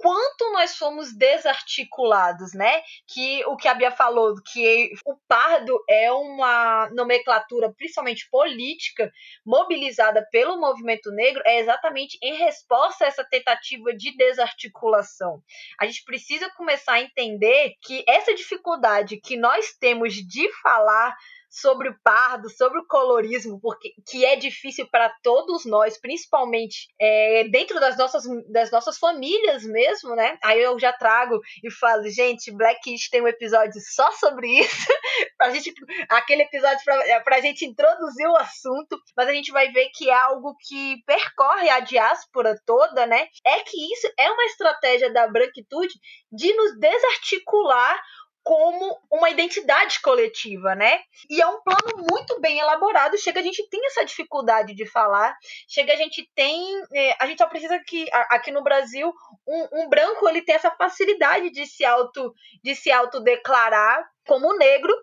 quanto 0.00 0.50
nós 0.52 0.76
fomos 0.76 1.12
desarticulados, 1.12 2.54
né? 2.54 2.82
Que 3.06 3.44
o 3.44 3.56
que 3.56 3.68
a 3.68 3.74
Bia 3.74 3.90
falou, 3.90 4.34
que 4.42 4.90
o 5.04 5.14
pardo 5.28 5.78
é 5.88 6.10
uma 6.10 6.88
nomenclatura, 6.90 7.72
principalmente 7.72 8.28
política, 8.30 9.12
mobilizada 9.44 10.26
pelo 10.32 10.58
movimento 10.58 11.10
negro, 11.10 11.42
é 11.44 11.60
exatamente 11.60 12.18
em 12.22 12.34
resposta 12.34 13.04
a 13.04 13.08
essa 13.08 13.24
tentativa 13.24 13.92
de 13.94 14.16
desarticulação. 14.16 15.42
A 15.78 15.86
gente 15.86 16.02
precisa 16.04 16.50
começar 16.56 16.94
a 16.94 17.02
entender 17.02 17.74
que 17.82 18.02
essa 18.08 18.34
dificuldade 18.34 19.20
que 19.20 19.36
nós 19.36 19.74
temos 19.78 20.14
de 20.14 20.50
falar 20.62 21.14
sobre 21.50 21.88
o 21.88 21.96
pardo, 22.02 22.48
sobre 22.48 22.78
o 22.78 22.86
colorismo, 22.86 23.60
porque 23.60 23.92
que 24.08 24.24
é 24.24 24.36
difícil 24.36 24.88
para 24.88 25.12
todos 25.22 25.64
nós, 25.64 26.00
principalmente 26.00 26.86
é, 27.00 27.44
dentro 27.50 27.80
das 27.80 27.98
nossas, 27.98 28.22
das 28.50 28.70
nossas 28.70 28.96
famílias 28.96 29.64
mesmo, 29.64 30.14
né? 30.14 30.38
Aí 30.44 30.60
eu 30.62 30.78
já 30.78 30.92
trago 30.92 31.40
e 31.64 31.70
falo, 31.70 32.08
gente, 32.08 32.52
Black 32.52 32.80
Kids 32.82 33.10
tem 33.10 33.20
um 33.20 33.28
episódio 33.28 33.80
só 33.80 34.12
sobre 34.12 34.60
isso, 34.60 34.86
pra 35.36 35.50
gente, 35.50 35.74
aquele 36.08 36.42
episódio 36.42 36.84
pra, 36.84 37.20
pra 37.20 37.40
gente 37.40 37.64
introduzir 37.64 38.28
o 38.28 38.36
assunto, 38.36 38.96
mas 39.16 39.28
a 39.28 39.32
gente 39.32 39.50
vai 39.50 39.72
ver 39.72 39.90
que 39.92 40.08
é 40.08 40.14
algo 40.14 40.54
que 40.60 41.02
percorre 41.04 41.68
a 41.68 41.80
diáspora 41.80 42.54
toda, 42.64 43.06
né? 43.06 43.26
É 43.44 43.60
que 43.60 43.92
isso 43.92 44.08
é 44.16 44.30
uma 44.30 44.44
estratégia 44.44 45.12
da 45.12 45.26
branquitude 45.26 45.94
de 46.30 46.54
nos 46.54 46.78
desarticular 46.78 48.00
como 48.42 48.98
uma 49.10 49.30
identidade 49.30 50.00
coletiva, 50.00 50.74
né? 50.74 51.00
E 51.28 51.40
é 51.40 51.46
um 51.46 51.60
plano 51.62 52.06
muito 52.10 52.40
bem 52.40 52.58
elaborado. 52.58 53.18
Chega, 53.18 53.40
a 53.40 53.42
gente 53.42 53.68
tem 53.68 53.84
essa 53.86 54.04
dificuldade 54.04 54.74
de 54.74 54.86
falar. 54.86 55.36
Chega, 55.68 55.92
a 55.92 55.96
gente 55.96 56.28
tem. 56.34 56.82
É, 56.94 57.16
a 57.20 57.26
gente 57.26 57.38
só 57.38 57.46
precisa 57.46 57.78
que 57.86 58.06
aqui 58.30 58.50
no 58.50 58.62
Brasil 58.62 59.12
um, 59.46 59.82
um, 59.82 59.88
branco 59.88 60.28
ele 60.28 60.42
tem 60.42 60.54
essa 60.54 60.70
facilidade 60.70 61.50
de 61.50 61.66
se 61.66 61.84
auto 61.84 62.32
de 62.62 62.74
se 62.74 62.90
autodeclarar 62.90 64.08
como 64.26 64.56
negro 64.56 64.94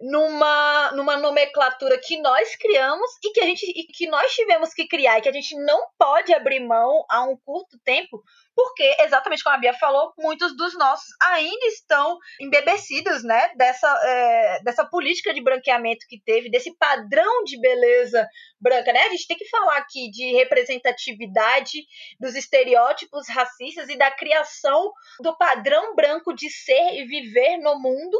numa, 0.00 0.92
numa 0.92 1.16
nomenclatura 1.16 1.98
que 1.98 2.18
nós 2.20 2.56
criamos 2.56 3.10
e 3.22 3.32
que 3.32 3.40
a 3.40 3.44
gente 3.44 3.66
e 3.66 3.86
que 3.86 4.08
nós 4.08 4.32
tivemos 4.32 4.72
que 4.72 4.88
criar 4.88 5.18
e 5.18 5.22
que 5.22 5.28
a 5.28 5.32
gente 5.32 5.54
não 5.56 5.86
pode 5.98 6.32
abrir 6.32 6.60
mão 6.60 7.04
a 7.10 7.22
um 7.24 7.36
curto 7.36 7.78
tempo 7.84 8.22
porque, 8.62 8.96
exatamente 9.00 9.42
como 9.42 9.56
a 9.56 9.58
Bia 9.58 9.72
falou, 9.72 10.12
muitos 10.18 10.54
dos 10.54 10.76
nossos 10.76 11.06
ainda 11.22 11.66
estão 11.66 12.18
embebecidos, 12.38 13.24
né, 13.24 13.50
dessa, 13.56 13.88
é, 14.04 14.62
dessa 14.62 14.84
política 14.84 15.32
de 15.32 15.42
branqueamento 15.42 16.04
que 16.06 16.20
teve, 16.22 16.50
desse 16.50 16.76
padrão 16.76 17.42
de 17.44 17.58
beleza 17.58 18.28
branca, 18.60 18.92
né? 18.92 19.00
A 19.04 19.08
gente 19.08 19.26
tem 19.26 19.36
que 19.38 19.48
falar 19.48 19.78
aqui 19.78 20.10
de 20.10 20.32
representatividade 20.34 21.86
dos 22.18 22.34
estereótipos 22.34 23.26
racistas 23.28 23.88
e 23.88 23.96
da 23.96 24.10
criação 24.10 24.92
do 25.20 25.34
padrão 25.38 25.94
branco 25.94 26.34
de 26.34 26.50
ser 26.50 26.98
e 26.98 27.06
viver 27.06 27.56
no 27.58 27.80
mundo 27.80 28.18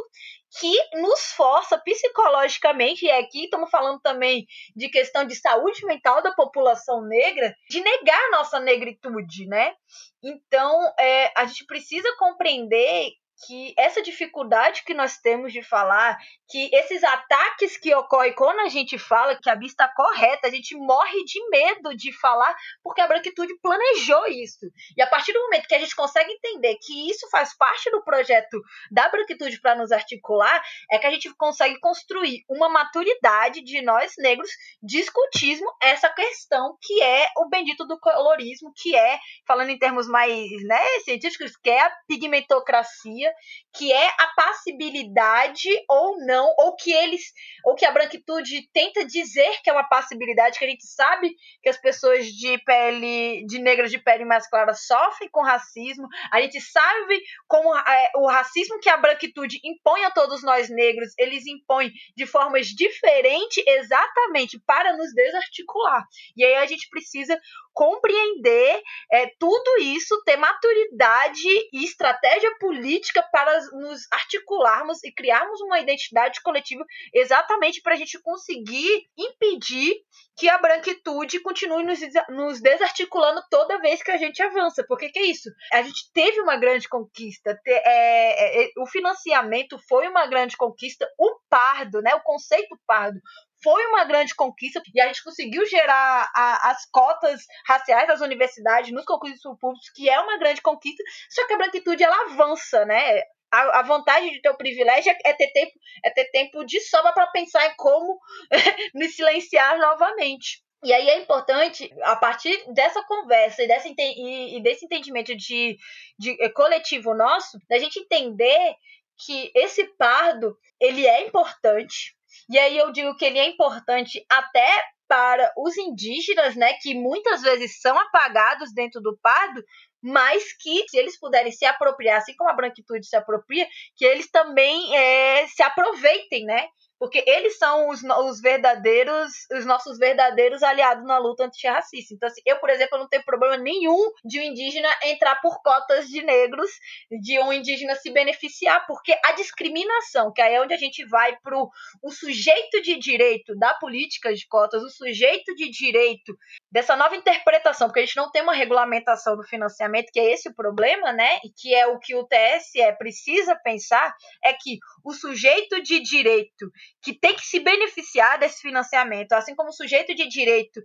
que 0.59 0.99
nos 0.99 1.31
força 1.33 1.77
psicologicamente, 1.77 3.05
e 3.05 3.11
aqui 3.11 3.45
estamos 3.45 3.69
falando 3.69 4.01
também 4.01 4.45
de 4.75 4.89
questão 4.89 5.25
de 5.25 5.35
saúde 5.35 5.85
mental 5.85 6.21
da 6.21 6.33
população 6.33 7.01
negra, 7.01 7.55
de 7.69 7.79
negar 7.79 8.19
a 8.19 8.31
nossa 8.31 8.59
negritude, 8.59 9.47
né? 9.47 9.73
Então, 10.21 10.93
é, 10.99 11.31
a 11.39 11.45
gente 11.45 11.65
precisa 11.65 12.15
compreender 12.17 13.11
que 13.45 13.73
essa 13.77 14.01
dificuldade 14.01 14.83
que 14.83 14.93
nós 14.93 15.17
temos 15.17 15.51
de 15.51 15.63
falar, 15.63 16.17
que 16.49 16.69
esses 16.73 17.03
ataques 17.03 17.77
que 17.77 17.93
ocorrem 17.95 18.33
quando 18.33 18.59
a 18.59 18.69
gente 18.69 18.97
fala 18.97 19.37
que 19.41 19.49
a 19.49 19.55
Bia 19.55 19.67
está 19.67 19.87
correta, 19.87 20.47
a 20.47 20.51
gente 20.51 20.75
morre 20.75 21.23
de 21.25 21.49
medo 21.49 21.95
de 21.95 22.11
falar 22.19 22.55
porque 22.83 23.01
a 23.01 23.07
branquitude 23.07 23.53
planejou 23.61 24.27
isso. 24.27 24.67
E 24.95 25.01
a 25.01 25.07
partir 25.07 25.33
do 25.33 25.41
momento 25.41 25.67
que 25.67 25.75
a 25.75 25.79
gente 25.79 25.95
consegue 25.95 26.31
entender 26.31 26.77
que 26.81 27.09
isso 27.09 27.29
faz 27.29 27.55
parte 27.55 27.89
do 27.89 28.03
projeto 28.03 28.61
da 28.91 29.09
branquitude 29.09 29.59
para 29.59 29.75
nos 29.75 29.91
articular, 29.91 30.61
é 30.91 30.97
que 30.97 31.07
a 31.07 31.11
gente 31.11 31.33
consegue 31.35 31.79
construir 31.79 32.43
uma 32.49 32.69
maturidade 32.69 33.61
de 33.61 33.81
nós 33.81 34.13
negros 34.17 34.49
discutismo 34.81 35.71
essa 35.81 36.09
questão 36.09 36.77
que 36.81 37.01
é 37.01 37.27
o 37.37 37.49
bendito 37.49 37.85
do 37.85 37.99
colorismo, 37.99 38.71
que 38.75 38.95
é, 38.95 39.19
falando 39.47 39.69
em 39.69 39.79
termos 39.79 40.07
mais 40.07 40.49
né, 40.63 40.83
científicos, 41.03 41.55
que 41.57 41.69
é 41.69 41.81
a 41.81 41.91
pigmentocracia 42.07 43.30
que 43.73 43.91
é 43.91 44.07
a 44.07 44.27
passibilidade 44.35 45.69
ou 45.89 46.17
não, 46.25 46.53
ou 46.57 46.75
que 46.75 46.91
eles, 46.91 47.21
ou 47.65 47.75
que 47.75 47.85
a 47.85 47.91
branquitude 47.91 48.69
tenta 48.73 49.05
dizer 49.05 49.61
que 49.63 49.69
é 49.69 49.73
uma 49.73 49.87
passibilidade, 49.87 50.57
que 50.57 50.65
a 50.65 50.69
gente 50.69 50.85
sabe 50.85 51.33
que 51.61 51.69
as 51.69 51.77
pessoas 51.77 52.25
de 52.27 52.57
pele, 52.59 53.45
de 53.45 53.59
negras 53.59 53.91
de 53.91 53.99
pele 53.99 54.25
mais 54.25 54.47
clara 54.49 54.73
sofrem 54.73 55.29
com 55.31 55.41
racismo, 55.41 56.07
a 56.31 56.41
gente 56.41 56.59
sabe 56.59 57.21
como 57.47 57.75
é, 57.75 58.11
o 58.15 58.27
racismo 58.27 58.79
que 58.79 58.89
a 58.89 58.97
branquitude 58.97 59.59
impõe 59.63 60.03
a 60.03 60.11
todos 60.11 60.43
nós 60.43 60.69
negros, 60.69 61.13
eles 61.17 61.45
impõem 61.45 61.91
de 62.15 62.25
formas 62.25 62.67
diferentes 62.67 63.63
exatamente 63.65 64.59
para 64.65 64.95
nos 64.95 65.13
desarticular. 65.13 66.05
E 66.35 66.43
aí 66.43 66.55
a 66.55 66.65
gente 66.65 66.87
precisa 66.89 67.39
compreender 67.73 68.81
é, 69.11 69.27
tudo 69.39 69.77
isso, 69.79 70.21
ter 70.23 70.37
maturidade 70.37 71.47
e 71.73 71.83
estratégia 71.83 72.53
política 72.59 73.20
para 73.23 73.59
nos 73.73 74.01
articularmos 74.11 75.03
e 75.03 75.13
criarmos 75.13 75.59
uma 75.61 75.79
identidade 75.79 76.41
coletiva 76.41 76.85
exatamente 77.13 77.81
para 77.81 77.93
a 77.93 77.97
gente 77.97 78.19
conseguir 78.21 79.05
impedir 79.17 79.95
que 80.37 80.49
a 80.49 80.57
branquitude 80.57 81.39
continue 81.41 81.83
nos, 81.83 81.99
nos, 82.29 82.61
desarticulando 82.61 83.41
toda 83.49 83.79
vez 83.79 84.01
que 84.01 84.11
a 84.11 84.17
gente 84.17 84.41
avança. 84.41 84.83
Porque 84.87 85.09
que 85.09 85.19
é 85.19 85.25
isso? 85.25 85.49
A 85.73 85.81
gente 85.81 86.11
teve 86.13 86.41
uma 86.41 86.57
grande 86.57 86.87
conquista, 86.87 87.55
te, 87.63 87.71
é, 87.71 87.83
é, 87.85 88.65
é 88.65 88.69
o 88.77 88.87
financiamento 88.87 89.77
foi 89.87 90.07
uma 90.07 90.25
grande 90.27 90.57
conquista, 90.57 91.07
o 91.17 91.39
pardo, 91.49 92.01
né, 92.01 92.15
o 92.15 92.21
conceito 92.21 92.79
pardo 92.87 93.19
foi 93.63 93.85
uma 93.87 94.03
grande 94.05 94.35
conquista 94.35 94.81
e 94.93 95.01
a 95.01 95.07
gente 95.07 95.23
conseguiu 95.23 95.65
gerar 95.65 96.31
a, 96.35 96.71
as 96.71 96.85
cotas 96.91 97.41
raciais 97.67 98.07
das 98.07 98.21
universidades 98.21 98.91
nos 98.91 99.05
concursos 99.05 99.41
públicos, 99.59 99.89
que 99.95 100.09
é 100.09 100.19
uma 100.19 100.37
grande 100.37 100.61
conquista, 100.61 101.03
só 101.29 101.45
que 101.47 101.53
a 101.53 101.57
branquitude 101.57 102.03
ela 102.03 102.25
avança, 102.25 102.85
né? 102.85 103.21
A, 103.51 103.79
a 103.79 103.81
vantagem 103.81 104.31
de 104.31 104.41
ter 104.41 104.49
o 104.49 104.57
privilégio 104.57 105.13
é 105.25 105.33
ter 105.33 105.51
tempo, 105.51 105.73
é 106.05 106.09
ter 106.09 106.25
tempo 106.31 106.63
de 106.63 106.79
sobra 106.81 107.11
para 107.13 107.27
pensar 107.27 107.65
em 107.67 107.75
como 107.75 108.19
nos 108.95 109.15
silenciar 109.15 109.77
novamente. 109.77 110.61
E 110.83 110.91
aí 110.91 111.09
é 111.09 111.19
importante, 111.19 111.89
a 112.03 112.15
partir 112.15 112.57
dessa 112.73 113.03
conversa 113.03 113.61
e, 113.61 113.67
dessa, 113.67 113.87
e, 113.87 114.59
desse 114.63 114.85
entendimento 114.85 115.35
de, 115.35 115.77
de 116.17 116.43
é, 116.43 116.49
coletivo 116.49 117.13
nosso, 117.13 117.59
da 117.69 117.77
gente 117.77 117.99
entender 117.99 118.75
que 119.23 119.51
esse 119.53 119.85
pardo 119.95 120.57
ele 120.79 121.05
é 121.05 121.27
importante, 121.27 122.15
e 122.51 122.59
aí 122.59 122.77
eu 122.77 122.91
digo 122.91 123.15
que 123.15 123.25
ele 123.25 123.39
é 123.39 123.47
importante 123.47 124.23
até 124.29 124.67
para 125.07 125.51
os 125.57 125.77
indígenas, 125.77 126.55
né, 126.55 126.73
que 126.81 126.93
muitas 126.93 127.41
vezes 127.41 127.81
são 127.81 127.97
apagados 127.97 128.73
dentro 128.73 129.01
do 129.01 129.17
pardo, 129.21 129.61
mas 130.01 130.53
que 130.57 130.87
se 130.87 130.97
eles 130.97 131.19
puderem 131.19 131.51
se 131.51 131.65
apropriar, 131.65 132.17
assim 132.17 132.35
como 132.35 132.49
a 132.49 132.53
branquitude 132.53 133.05
se 133.05 133.15
apropria, 133.15 133.67
que 133.95 134.05
eles 134.05 134.29
também 134.31 134.95
é, 134.95 135.47
se 135.47 135.61
aproveitem, 135.61 136.45
né, 136.45 136.67
porque 137.01 137.23
eles 137.25 137.57
são 137.57 137.89
os, 137.89 138.03
os 138.03 138.39
verdadeiros, 138.39 139.31
os 139.51 139.65
nossos 139.65 139.97
verdadeiros 139.97 140.61
aliados 140.61 141.03
na 141.03 141.17
luta 141.17 141.45
antirracista. 141.45 142.13
Então, 142.13 142.29
assim, 142.29 142.41
eu, 142.45 142.59
por 142.59 142.69
exemplo, 142.69 142.99
não 142.99 143.09
tenho 143.09 143.25
problema 143.25 143.57
nenhum 143.57 144.11
de 144.23 144.39
um 144.39 144.43
indígena 144.43 144.87
entrar 145.05 145.41
por 145.41 145.63
cotas 145.63 146.07
de 146.07 146.21
negros, 146.21 146.69
de 147.09 147.39
um 147.39 147.51
indígena 147.51 147.95
se 147.95 148.11
beneficiar, 148.11 148.85
porque 148.85 149.17
a 149.25 149.31
discriminação, 149.31 150.31
que 150.31 150.43
aí 150.43 150.53
é 150.53 150.61
onde 150.61 150.75
a 150.75 150.77
gente 150.77 151.03
vai 151.05 151.35
para 151.37 151.57
o 151.57 152.11
sujeito 152.11 152.79
de 152.83 152.99
direito 152.99 153.57
da 153.57 153.73
política 153.73 154.31
de 154.31 154.47
cotas, 154.47 154.83
o 154.83 154.89
sujeito 154.89 155.55
de 155.55 155.71
direito 155.71 156.37
dessa 156.71 156.95
nova 156.95 157.15
interpretação, 157.15 157.87
porque 157.87 157.99
a 157.99 158.05
gente 158.05 158.15
não 158.15 158.31
tem 158.31 158.41
uma 158.41 158.53
regulamentação 158.53 159.35
do 159.35 159.43
financiamento, 159.43 160.11
que 160.11 160.19
é 160.19 160.31
esse 160.31 160.49
o 160.49 160.55
problema, 160.55 161.11
né? 161.11 161.39
E 161.43 161.49
que 161.49 161.75
é 161.75 161.85
o 161.87 161.99
que 161.99 162.15
o 162.15 162.25
TSE 162.25 162.97
precisa 162.97 163.55
pensar, 163.63 164.13
é 164.43 164.53
que 164.53 164.77
o 165.03 165.13
sujeito 165.13 165.81
de 165.83 165.99
direito 165.99 166.71
que 167.03 167.13
tem 167.13 167.35
que 167.35 167.45
se 167.45 167.59
beneficiar 167.59 168.39
desse 168.39 168.61
financiamento, 168.61 169.33
assim 169.33 169.55
como 169.55 169.69
o 169.69 169.73
sujeito 169.73 170.15
de 170.15 170.27
direito 170.27 170.81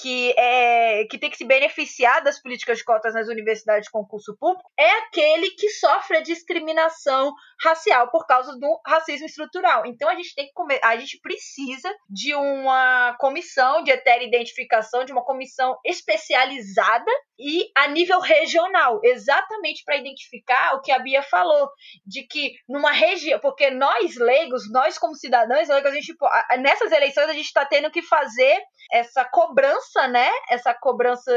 que, 0.00 0.34
é, 0.38 1.04
que 1.06 1.18
tem 1.18 1.30
que 1.30 1.36
se 1.36 1.44
beneficiar 1.44 2.22
das 2.22 2.40
políticas 2.40 2.78
de 2.78 2.84
cotas 2.84 3.14
nas 3.14 3.28
universidades 3.28 3.84
de 3.84 3.90
concurso 3.90 4.36
público 4.38 4.70
é 4.78 4.90
aquele 5.00 5.50
que 5.50 5.68
sofre 5.70 6.18
a 6.18 6.22
discriminação 6.22 7.32
racial 7.62 8.10
por 8.10 8.26
causa 8.26 8.56
do 8.58 8.80
racismo 8.86 9.26
estrutural. 9.26 9.84
Então 9.86 10.08
a 10.08 10.14
gente 10.14 10.34
tem 10.34 10.46
que 10.46 10.52
a 10.82 10.96
gente 10.96 11.18
precisa 11.20 11.92
de 12.08 12.34
uma 12.34 13.16
comissão 13.18 13.82
de 13.82 13.92
identificação, 14.22 15.04
de 15.04 15.12
uma 15.12 15.24
comissão 15.24 15.76
especializada 15.84 17.10
e 17.38 17.70
a 17.76 17.86
nível 17.88 18.20
regional, 18.20 19.00
exatamente 19.04 19.84
para 19.84 19.96
identificar 19.96 20.74
o 20.74 20.80
que 20.80 20.90
a 20.90 20.98
Bia 20.98 21.22
falou, 21.22 21.68
de 22.04 22.24
que 22.26 22.54
numa 22.68 22.90
região, 22.90 23.38
porque 23.38 23.70
nós 23.70 24.16
leigos, 24.16 24.70
nós 24.72 24.98
como 24.98 25.14
cidadãos 25.14 25.68
leigos, 25.68 25.90
a 25.90 25.94
gente, 25.94 26.14
nessas 26.60 26.90
eleições 26.90 27.28
a 27.28 27.32
gente 27.32 27.46
está 27.46 27.64
tendo 27.64 27.90
que 27.90 28.02
fazer 28.02 28.60
essa 28.92 29.24
cobrança, 29.24 29.87
né? 30.08 30.30
Essa 30.50 30.74
cobrança 30.74 31.32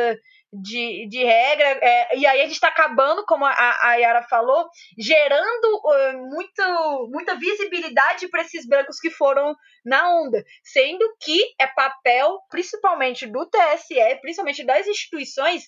de, 0.52 1.08
de 1.08 1.24
regra. 1.24 1.80
É, 1.82 2.18
e 2.18 2.26
aí 2.26 2.42
a 2.42 2.44
gente 2.44 2.56
está 2.56 2.68
acabando, 2.68 3.26
como 3.26 3.46
a, 3.46 3.78
a 3.82 3.96
Yara 3.96 4.24
falou, 4.24 4.70
gerando 4.98 5.82
uh, 5.86 6.30
muito, 6.30 7.10
muita 7.10 7.36
visibilidade 7.36 8.28
para 8.28 8.42
esses 8.42 8.68
brancos 8.68 9.00
que 9.00 9.10
foram 9.10 9.56
na 9.86 10.14
onda. 10.22 10.44
Sendo 10.64 11.06
que 11.22 11.42
é 11.60 11.68
papel, 11.68 12.40
principalmente 12.50 13.26
do 13.26 13.46
TSE, 13.46 14.20
principalmente 14.22 14.66
das 14.66 14.88
instituições, 14.88 15.64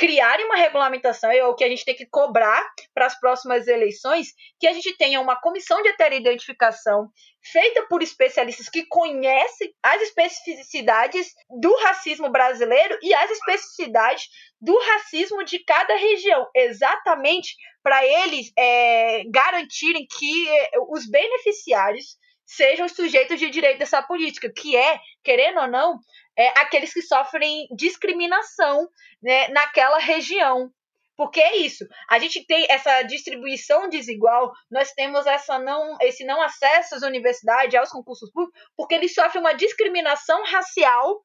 criarem 0.00 0.46
uma 0.46 0.56
regulamentação, 0.56 1.30
é 1.30 1.44
o 1.44 1.54
que 1.54 1.62
a 1.62 1.68
gente 1.68 1.84
tem 1.84 1.94
que 1.94 2.06
cobrar 2.06 2.66
para 2.94 3.04
as 3.04 3.20
próximas 3.20 3.68
eleições, 3.68 4.28
que 4.58 4.66
a 4.66 4.72
gente 4.72 4.96
tenha 4.96 5.20
uma 5.20 5.38
comissão 5.38 5.82
de 5.82 5.90
identificação 6.16 7.10
feita 7.42 7.86
por 7.86 8.02
especialistas 8.02 8.70
que 8.70 8.86
conhecem 8.86 9.70
as 9.82 10.00
especificidades 10.00 11.34
do 11.60 11.76
racismo 11.82 12.30
brasileiro 12.30 12.98
e 13.02 13.12
as 13.12 13.30
especificidades 13.30 14.24
do 14.58 14.74
racismo 14.78 15.44
de 15.44 15.58
cada 15.64 15.94
região, 15.94 16.48
exatamente 16.56 17.54
para 17.82 18.02
eles 18.02 18.50
é, 18.58 19.22
garantirem 19.30 20.06
que 20.18 20.48
é, 20.48 20.70
os 20.88 21.06
beneficiários 21.10 22.16
sejam 22.46 22.86
os 22.86 22.92
sujeitos 22.92 23.38
de 23.38 23.50
direito 23.50 23.78
dessa 23.78 24.02
política, 24.02 24.50
que 24.50 24.74
é, 24.76 24.98
querendo 25.22 25.60
ou 25.60 25.68
não, 25.68 25.98
é, 26.40 26.48
aqueles 26.56 26.92
que 26.92 27.02
sofrem 27.02 27.68
discriminação 27.76 28.88
né, 29.22 29.48
naquela 29.48 29.98
região. 29.98 30.70
Porque 31.16 31.38
é 31.38 31.56
isso, 31.56 31.86
a 32.08 32.18
gente 32.18 32.46
tem 32.46 32.66
essa 32.70 33.02
distribuição 33.02 33.90
desigual, 33.90 34.50
nós 34.70 34.90
temos 34.92 35.26
essa 35.26 35.58
não, 35.58 35.98
esse 36.00 36.24
não 36.24 36.40
acesso 36.40 36.94
às 36.94 37.02
universidades, 37.02 37.74
aos 37.74 37.90
concursos 37.90 38.32
públicos, 38.32 38.58
porque 38.74 38.94
eles 38.94 39.12
sofrem 39.12 39.42
uma 39.42 39.52
discriminação 39.52 40.42
racial 40.46 41.20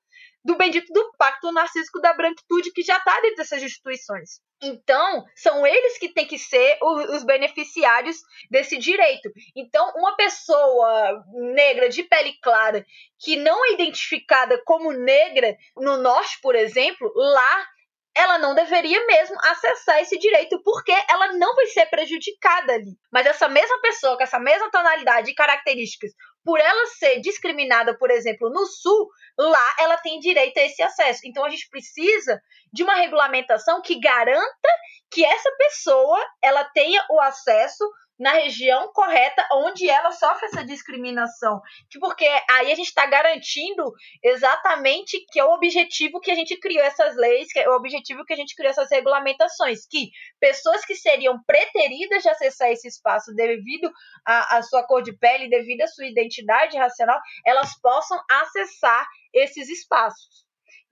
do 0.45 0.55
bendito 0.55 0.93
do 0.93 1.11
pacto 1.17 1.51
narcísico 1.51 1.99
da 1.99 2.13
branquitude 2.13 2.71
que 2.71 2.83
já 2.83 2.97
está 2.97 3.19
dentro 3.19 3.37
dessas 3.37 3.63
instituições. 3.63 4.39
Então, 4.61 5.25
são 5.35 5.65
eles 5.65 5.97
que 5.97 6.09
têm 6.09 6.27
que 6.27 6.37
ser 6.37 6.77
os 6.81 7.23
beneficiários 7.23 8.17
desse 8.49 8.77
direito. 8.77 9.29
Então, 9.55 9.91
uma 9.95 10.15
pessoa 10.15 11.23
negra 11.33 11.89
de 11.89 12.03
pele 12.03 12.37
clara 12.41 12.85
que 13.19 13.35
não 13.35 13.65
é 13.65 13.73
identificada 13.73 14.61
como 14.65 14.91
negra 14.91 15.57
no 15.75 15.97
norte, 15.97 16.39
por 16.41 16.55
exemplo, 16.55 17.11
lá 17.15 17.67
ela 18.15 18.37
não 18.37 18.55
deveria 18.55 19.05
mesmo 19.05 19.35
acessar 19.41 19.99
esse 19.99 20.17
direito, 20.17 20.61
porque 20.63 20.93
ela 21.09 21.33
não 21.33 21.53
vai 21.53 21.65
ser 21.65 21.85
prejudicada 21.87 22.73
ali. 22.73 22.95
Mas 23.11 23.25
essa 23.25 23.49
mesma 23.49 23.81
pessoa, 23.81 24.15
com 24.15 24.23
essa 24.23 24.39
mesma 24.39 24.71
tonalidade 24.71 25.31
e 25.31 25.35
características, 25.35 26.13
por 26.45 26.59
ela 26.59 26.85
ser 26.85 27.19
discriminada, 27.21 27.97
por 27.97 28.11
exemplo, 28.11 28.51
no 28.51 28.67
Sul, 28.67 29.09
lá 29.35 29.75
ela 29.79 29.97
tem 29.97 30.19
direito 30.19 30.59
a 30.59 30.63
esse 30.63 30.83
acesso. 30.83 31.21
Então 31.25 31.43
a 31.43 31.49
gente 31.49 31.67
precisa 31.69 32.39
de 32.71 32.83
uma 32.83 32.93
regulamentação 32.93 33.81
que 33.81 33.99
garanta 33.99 34.69
que 35.09 35.25
essa 35.25 35.51
pessoa 35.57 36.23
ela 36.43 36.63
tenha 36.65 37.03
o 37.09 37.19
acesso 37.19 37.83
na 38.17 38.31
região 38.33 38.91
correta 38.93 39.45
onde 39.53 39.89
ela 39.89 40.11
sofre 40.11 40.45
essa 40.45 40.65
discriminação. 40.65 41.61
Porque 41.99 42.25
aí 42.49 42.71
a 42.71 42.75
gente 42.75 42.87
está 42.87 43.05
garantindo 43.05 43.91
exatamente 44.23 45.25
que 45.31 45.39
é 45.39 45.45
o 45.45 45.53
objetivo 45.53 46.19
que 46.19 46.31
a 46.31 46.35
gente 46.35 46.57
criou 46.59 46.83
essas 46.83 47.15
leis, 47.15 47.51
que 47.51 47.59
é 47.59 47.69
o 47.69 47.75
objetivo 47.75 48.23
que 48.25 48.33
a 48.33 48.37
gente 48.37 48.55
criou 48.55 48.71
essas 48.71 48.89
regulamentações, 48.89 49.85
que 49.85 50.09
pessoas 50.39 50.85
que 50.85 50.95
seriam 50.95 51.41
preteridas 51.45 52.23
de 52.23 52.29
acessar 52.29 52.69
esse 52.71 52.87
espaço 52.87 53.33
devido 53.33 53.91
à, 54.25 54.57
à 54.57 54.61
sua 54.61 54.83
cor 54.83 55.01
de 55.01 55.13
pele, 55.17 55.49
devido 55.49 55.81
à 55.81 55.87
sua 55.87 56.05
identidade 56.05 56.77
racial, 56.77 57.19
elas 57.45 57.79
possam 57.81 58.19
acessar 58.29 59.05
esses 59.33 59.69
espaços. 59.69 60.44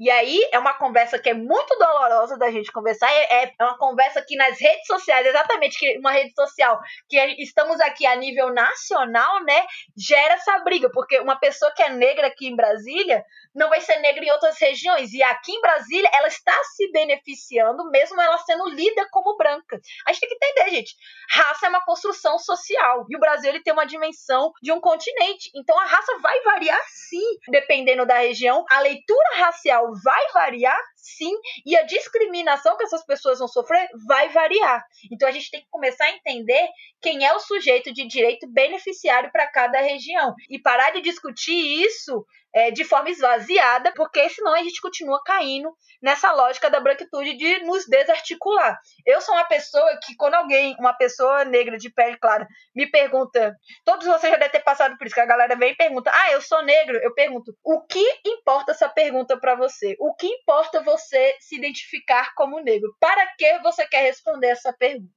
E 0.04 0.10
aí 0.10 0.50
é 0.52 0.60
uma 0.60 0.74
conversa 0.74 1.18
que 1.18 1.30
é 1.30 1.34
muito 1.34 1.78
dolorosa 1.78 2.38
da 2.38 2.52
gente 2.52 2.70
conversar. 2.74 3.10
É, 3.10 3.54
é 3.58 3.64
uma 3.64 3.78
conversa 3.78 4.22
que 4.22 4.36
nas 4.36 4.60
redes 4.60 4.86
sociais, 4.86 5.26
exatamente, 5.26 5.80
que 5.80 5.98
uma 5.98 6.12
rede 6.12 6.34
social 6.34 6.78
que 7.08 7.18
estamos 7.42 7.80
aqui 7.80 8.06
a 8.06 8.14
nível 8.14 8.54
nacional, 8.54 9.42
né, 9.46 9.66
gera 9.98 10.34
essa 10.34 10.60
briga, 10.60 10.90
porque 10.92 11.22
uma 11.22 11.38
pessoa 11.38 11.72
que 11.74 11.82
é 11.82 11.90
negra 11.90 12.28
aqui 12.28 12.48
em 12.48 12.56
Brasília 12.56 13.24
não 13.56 13.70
vai 13.70 13.80
ser 13.80 13.98
negra 14.00 14.26
em 14.26 14.32
outras 14.32 14.60
regiões. 14.60 15.14
E 15.14 15.24
aqui 15.24 15.54
em 15.54 15.62
Brasília, 15.62 16.10
ela 16.14 16.28
está 16.28 16.60
se 16.76 16.92
beneficiando, 16.92 17.90
mesmo 17.90 18.20
ela 18.20 18.38
sendo 18.40 18.68
lida 18.72 19.08
como 19.10 19.38
branca. 19.38 19.80
A 20.06 20.12
gente 20.12 20.28
tem 20.28 20.30
que 20.30 20.36
entender, 20.36 20.70
gente. 20.72 20.96
Raça 21.32 21.68
é 21.68 21.70
uma 21.70 21.86
construção 21.86 22.38
social. 22.40 23.06
E 23.10 23.16
o 23.16 23.20
Brasil 23.22 23.52
ele 23.52 23.64
tem 23.64 23.72
uma 23.72 23.86
dimensão 23.86 24.52
de 24.62 24.74
um 24.74 24.82
continente. 24.82 25.50
Então 25.56 25.80
a 25.80 25.86
raça 25.86 26.18
vai 26.20 26.42
variar 26.42 26.82
sim, 26.90 27.38
dependendo 27.50 28.06
da 28.06 28.18
região. 28.18 28.66
A 28.70 28.82
leitura 28.82 29.38
racial 29.38 29.93
vai 30.04 30.32
variar 30.34 30.80
sim, 31.04 31.34
e 31.66 31.76
a 31.76 31.84
discriminação 31.84 32.78
que 32.78 32.86
essas 32.86 33.06
pessoas 33.06 33.40
vão 33.40 33.48
sofrer 33.48 33.88
vai 34.08 34.30
variar. 34.30 34.84
Então 35.12 35.28
a 35.28 35.32
gente 35.32 35.52
tem 35.52 35.62
que 35.62 35.70
começar 35.70 36.06
a 36.06 36.12
entender 36.12 36.68
quem 37.02 37.26
é 37.26 37.34
o 37.34 37.40
sujeito 37.40 37.94
de 37.94 38.08
direito 38.08 38.48
beneficiário 38.52 39.32
para 39.32 39.48
cada 39.48 39.80
região 39.82 40.34
e 40.50 40.58
parar 40.58 40.92
de 40.92 41.02
discutir 41.02 41.84
isso 41.84 42.26
é, 42.54 42.70
de 42.70 42.84
forma 42.84 43.10
esvaziada, 43.10 43.92
porque 43.96 44.30
senão 44.30 44.54
a 44.54 44.60
gente 44.60 44.80
continua 44.80 45.22
caindo 45.24 45.76
nessa 46.02 46.32
lógica 46.32 46.70
da 46.70 46.80
branquitude 46.80 47.36
de 47.36 47.60
nos 47.64 47.88
desarticular. 47.88 48.78
Eu 49.06 49.20
sou 49.22 49.34
uma 49.34 49.46
pessoa 49.46 49.98
que, 50.04 50.16
quando 50.16 50.36
alguém, 50.36 50.76
uma 50.80 50.94
pessoa 50.94 51.44
negra 51.44 51.78
de 51.78 51.90
pele 51.90 52.18
clara, 52.18 52.48
me 52.76 52.86
pergunta, 52.86 53.56
todos 53.84 54.06
vocês 54.06 54.32
já 54.32 54.38
devem 54.38 54.52
ter 54.52 54.64
passado 54.64 54.96
por 54.98 55.08
isso, 55.08 55.16
que 55.16 55.22
a 55.22 55.26
galera 55.26 55.56
vem 55.56 55.72
e 55.72 55.76
pergunta, 55.76 56.12
ah, 56.14 56.32
eu 56.32 56.42
sou 56.42 56.62
negro, 56.62 56.98
eu 57.02 57.14
pergunto, 57.16 57.56
o 57.64 57.82
que 57.88 58.06
importa 58.26 58.72
essa 58.72 58.88
pergunta 58.88 59.40
para 59.40 59.56
você? 59.56 59.96
O 60.00 60.14
que 60.14 60.28
importa 60.28 60.84
você 60.84 60.93
se 60.98 61.56
identificar 61.56 62.34
como 62.36 62.60
negro? 62.60 62.96
Para 63.00 63.28
que 63.36 63.60
você 63.60 63.86
quer 63.88 64.04
responder 64.04 64.48
essa 64.48 64.74
pergunta? 64.74 65.12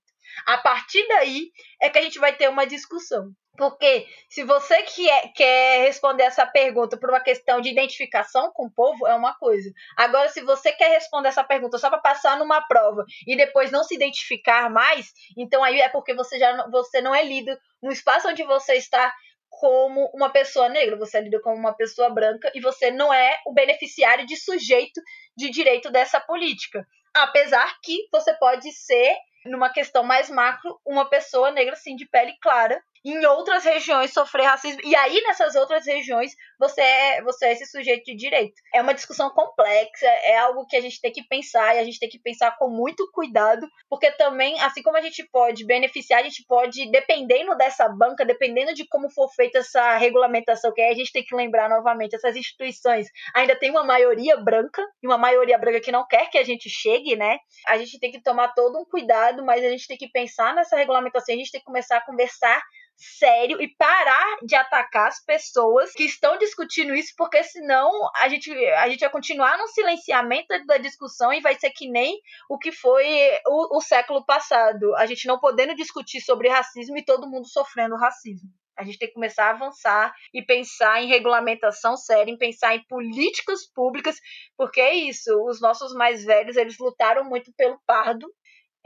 A 0.44 0.58
partir 0.58 1.06
daí 1.08 1.50
é 1.80 1.88
que 1.88 1.98
a 1.98 2.02
gente 2.02 2.18
vai 2.18 2.34
ter 2.34 2.48
uma 2.48 2.66
discussão. 2.66 3.32
Porque 3.56 4.06
se 4.28 4.44
você 4.44 4.82
quer, 4.82 5.32
quer 5.32 5.86
responder 5.86 6.24
essa 6.24 6.46
pergunta 6.46 6.96
por 6.96 7.08
uma 7.08 7.20
questão 7.20 7.60
de 7.60 7.70
identificação 7.70 8.52
com 8.52 8.66
o 8.66 8.70
povo, 8.70 9.06
é 9.06 9.14
uma 9.14 9.34
coisa. 9.34 9.70
Agora, 9.96 10.28
se 10.28 10.42
você 10.42 10.72
quer 10.72 10.90
responder 10.90 11.28
essa 11.28 11.42
pergunta 11.42 11.78
só 11.78 11.88
para 11.88 11.98
passar 11.98 12.38
numa 12.38 12.60
prova 12.68 13.04
e 13.26 13.36
depois 13.36 13.70
não 13.70 13.82
se 13.82 13.94
identificar 13.94 14.70
mais, 14.70 15.10
então 15.36 15.64
aí 15.64 15.80
é 15.80 15.88
porque 15.88 16.14
você 16.14 16.38
já 16.38 16.68
você 16.68 17.00
não 17.00 17.14
é 17.14 17.22
lido 17.22 17.56
no 17.82 17.90
espaço 17.90 18.28
onde 18.28 18.42
você 18.44 18.74
está 18.74 19.12
como 19.58 20.10
uma 20.14 20.30
pessoa 20.30 20.68
negra, 20.68 20.96
você 20.96 21.18
é 21.18 21.20
lido 21.22 21.40
como 21.40 21.56
uma 21.56 21.74
pessoa 21.74 22.10
branca 22.10 22.50
e 22.54 22.60
você 22.60 22.90
não 22.90 23.12
é 23.12 23.38
o 23.46 23.52
beneficiário 23.52 24.26
de 24.26 24.36
sujeito 24.36 25.00
de 25.36 25.50
direito 25.50 25.90
dessa 25.90 26.20
política. 26.20 26.86
Apesar 27.14 27.78
que 27.82 28.06
você 28.12 28.34
pode 28.34 28.70
ser 28.72 29.16
numa 29.46 29.70
questão 29.70 30.02
mais 30.02 30.28
macro, 30.28 30.78
uma 30.84 31.08
pessoa 31.08 31.50
negra, 31.50 31.74
sim, 31.76 31.96
de 31.96 32.06
pele 32.06 32.36
clara, 32.42 32.82
em 33.06 33.24
outras 33.26 33.64
regiões 33.64 34.12
sofrer 34.12 34.44
racismo. 34.44 34.80
E 34.84 34.94
aí, 34.96 35.22
nessas 35.22 35.54
outras 35.54 35.86
regiões, 35.86 36.32
você 36.58 36.80
é, 36.80 37.22
você 37.22 37.46
é 37.46 37.52
esse 37.52 37.66
sujeito 37.66 38.04
de 38.04 38.16
direito. 38.16 38.54
É 38.74 38.82
uma 38.82 38.94
discussão 38.94 39.30
complexa, 39.30 40.06
é 40.06 40.38
algo 40.38 40.66
que 40.66 40.76
a 40.76 40.80
gente 40.80 41.00
tem 41.00 41.12
que 41.12 41.22
pensar 41.26 41.76
e 41.76 41.78
a 41.78 41.84
gente 41.84 42.00
tem 42.00 42.08
que 42.08 42.18
pensar 42.18 42.56
com 42.58 42.68
muito 42.68 43.08
cuidado, 43.12 43.66
porque 43.88 44.10
também, 44.12 44.60
assim 44.60 44.82
como 44.82 44.96
a 44.96 45.00
gente 45.00 45.22
pode 45.30 45.64
beneficiar, 45.64 46.20
a 46.20 46.24
gente 46.24 46.44
pode, 46.48 46.90
dependendo 46.90 47.56
dessa 47.56 47.88
banca, 47.88 48.24
dependendo 48.24 48.74
de 48.74 48.86
como 48.88 49.08
for 49.10 49.28
feita 49.34 49.58
essa 49.58 49.96
regulamentação, 49.96 50.72
que 50.72 50.80
aí 50.80 50.92
a 50.92 50.96
gente 50.96 51.12
tem 51.12 51.24
que 51.24 51.34
lembrar 51.34 51.68
novamente, 51.68 52.16
essas 52.16 52.34
instituições 52.34 53.06
ainda 53.34 53.54
tem 53.54 53.70
uma 53.70 53.84
maioria 53.84 54.36
branca, 54.36 54.82
e 55.02 55.06
uma 55.06 55.18
maioria 55.18 55.58
branca 55.58 55.80
que 55.80 55.92
não 55.92 56.06
quer 56.06 56.28
que 56.28 56.38
a 56.38 56.44
gente 56.44 56.68
chegue, 56.68 57.14
né? 57.16 57.38
A 57.66 57.76
gente 57.78 57.98
tem 57.98 58.10
que 58.10 58.20
tomar 58.20 58.48
todo 58.48 58.78
um 58.78 58.84
cuidado, 58.84 59.44
mas 59.44 59.64
a 59.64 59.68
gente 59.68 59.86
tem 59.86 59.96
que 59.96 60.08
pensar 60.08 60.54
nessa 60.54 60.76
regulamentação, 60.76 61.34
a 61.34 61.38
gente 61.38 61.50
tem 61.50 61.60
que 61.60 61.66
começar 61.66 61.98
a 61.98 62.04
conversar 62.04 62.60
sério 62.96 63.60
e 63.60 63.68
parar 63.76 64.38
de 64.42 64.54
atacar 64.54 65.08
as 65.08 65.22
pessoas 65.24 65.92
que 65.92 66.04
estão 66.04 66.38
discutindo 66.38 66.94
isso, 66.94 67.12
porque 67.16 67.42
senão 67.44 67.90
a 68.16 68.28
gente, 68.28 68.50
a 68.52 68.88
gente 68.88 69.00
vai 69.00 69.10
continuar 69.10 69.58
no 69.58 69.68
silenciamento 69.68 70.66
da 70.66 70.78
discussão 70.78 71.32
e 71.32 71.40
vai 71.40 71.54
ser 71.58 71.70
que 71.70 71.88
nem 71.88 72.18
o 72.48 72.58
que 72.58 72.72
foi 72.72 73.06
o, 73.46 73.76
o 73.76 73.80
século 73.80 74.24
passado. 74.24 74.94
A 74.96 75.06
gente 75.06 75.26
não 75.26 75.38
podendo 75.38 75.74
discutir 75.74 76.20
sobre 76.20 76.48
racismo 76.48 76.96
e 76.96 77.04
todo 77.04 77.28
mundo 77.28 77.46
sofrendo 77.46 77.96
racismo. 77.96 78.48
A 78.76 78.84
gente 78.84 78.98
tem 78.98 79.08
que 79.08 79.14
começar 79.14 79.46
a 79.46 79.50
avançar 79.50 80.14
e 80.34 80.42
pensar 80.42 81.02
em 81.02 81.08
regulamentação 81.08 81.96
séria, 81.96 82.30
em 82.30 82.36
pensar 82.36 82.76
em 82.76 82.84
políticas 82.86 83.66
públicas, 83.66 84.16
porque 84.56 84.80
é 84.80 84.94
isso, 84.94 85.30
os 85.48 85.60
nossos 85.62 85.94
mais 85.94 86.24
velhos, 86.24 86.56
eles 86.56 86.76
lutaram 86.78 87.24
muito 87.24 87.50
pelo 87.56 87.80
pardo, 87.86 88.30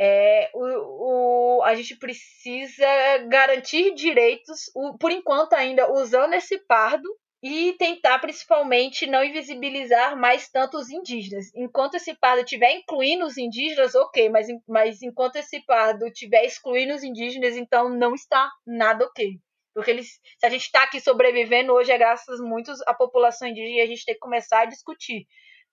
é, 0.02 0.50
o, 0.54 1.58
o, 1.58 1.62
a 1.62 1.74
gente 1.74 1.96
precisa 1.96 3.18
garantir 3.28 3.94
direitos, 3.94 4.70
o, 4.74 4.96
por 4.96 5.10
enquanto 5.12 5.52
ainda 5.52 5.92
usando 5.92 6.32
esse 6.32 6.58
pardo, 6.66 7.06
e 7.42 7.72
tentar 7.78 8.18
principalmente 8.18 9.06
não 9.06 9.24
invisibilizar 9.24 10.16
mais 10.16 10.50
tanto 10.50 10.76
os 10.76 10.90
indígenas. 10.90 11.46
Enquanto 11.54 11.94
esse 11.94 12.14
pardo 12.14 12.42
estiver 12.42 12.72
incluindo 12.76 13.24
os 13.24 13.38
indígenas, 13.38 13.94
ok, 13.94 14.28
mas, 14.28 14.46
mas 14.68 15.02
enquanto 15.02 15.36
esse 15.36 15.64
pardo 15.64 16.06
estiver 16.06 16.44
excluindo 16.44 16.94
os 16.94 17.02
indígenas, 17.02 17.56
então 17.56 17.88
não 17.88 18.14
está 18.14 18.50
nada 18.66 19.06
ok. 19.06 19.38
Porque 19.74 19.90
eles, 19.90 20.20
se 20.38 20.46
a 20.46 20.50
gente 20.50 20.64
está 20.64 20.82
aqui 20.82 21.00
sobrevivendo 21.00 21.72
hoje 21.72 21.92
é 21.92 21.96
graças 21.96 22.40
muito 22.40 22.72
à 22.86 22.92
população 22.92 23.48
indígena 23.48 23.76
e 23.76 23.80
a 23.80 23.86
gente 23.86 24.04
tem 24.04 24.14
que 24.14 24.20
começar 24.20 24.62
a 24.62 24.66
discutir. 24.66 25.26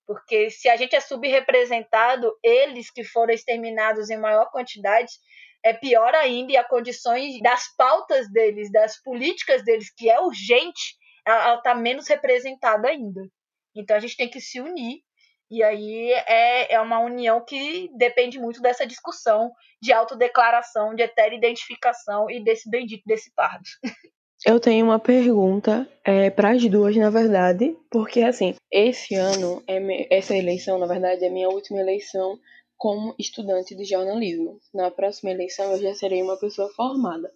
Porque 0.08 0.50
se 0.50 0.70
a 0.70 0.78
gente 0.78 0.96
é 0.96 1.02
subrepresentado, 1.02 2.34
eles 2.42 2.90
que 2.90 3.04
foram 3.04 3.34
exterminados 3.34 4.10
em 4.10 4.18
maior 4.18 4.50
quantidade, 4.50 5.12
é 5.64 5.74
pior 5.74 6.16
ainda, 6.16 6.54
e 6.54 6.58
as 6.58 6.68
condições 6.68 7.40
das 7.42 7.64
pautas 7.76 8.32
deles, 8.32 8.72
das 8.72 9.02
políticas 9.04 9.64
deles, 9.66 9.94
que 9.94 10.10
é 10.10 10.20
urgente, 10.22 10.96
ela 11.26 11.56
está 11.56 11.76
menos 11.76 12.08
representada 12.08 12.88
ainda. 12.88 13.22
Então 13.76 13.98
a 13.98 14.00
gente 14.00 14.16
tem 14.16 14.30
que 14.30 14.40
se 14.42 14.60
unir 14.62 15.02
E 15.52 15.64
aí 15.64 16.12
é, 16.28 16.74
é 16.74 16.82
uma 16.82 17.00
união 17.00 17.44
que 17.46 17.90
depende 17.98 18.40
muito 18.40 18.62
dessa 18.62 18.88
discussão 18.88 19.52
de 19.82 19.94
autodeclaração, 19.94 20.96
de 20.96 21.04
etérea 21.04 21.38
identificação 21.38 22.30
e 22.30 22.44
desse 22.44 22.70
bendito 22.70 23.04
desse 23.06 23.34
pardo. 23.36 23.66
Eu 24.48 24.62
tenho 24.62 24.86
uma 24.86 24.98
pergunta 24.98 25.86
é, 26.06 26.30
para 26.30 26.52
as 26.52 26.66
duas, 26.70 26.96
na 26.96 27.10
verdade, 27.10 27.76
porque 27.92 28.22
assim, 28.22 28.56
esse 28.72 29.14
ano, 29.14 29.62
é 29.68 30.18
essa 30.18 30.34
eleição, 30.34 30.80
na 30.80 30.88
verdade, 30.88 31.26
é 31.26 31.30
minha 31.30 31.50
última 31.50 31.82
eleição 31.82 32.40
como 32.78 33.14
estudante 33.20 33.76
de 33.76 33.84
jornalismo. 33.84 34.58
Na 34.74 34.90
próxima 34.90 35.32
eleição 35.32 35.74
eu 35.74 35.82
já 35.82 35.94
serei 35.94 36.24
uma 36.24 36.38
pessoa 36.38 36.70
formada, 36.70 37.30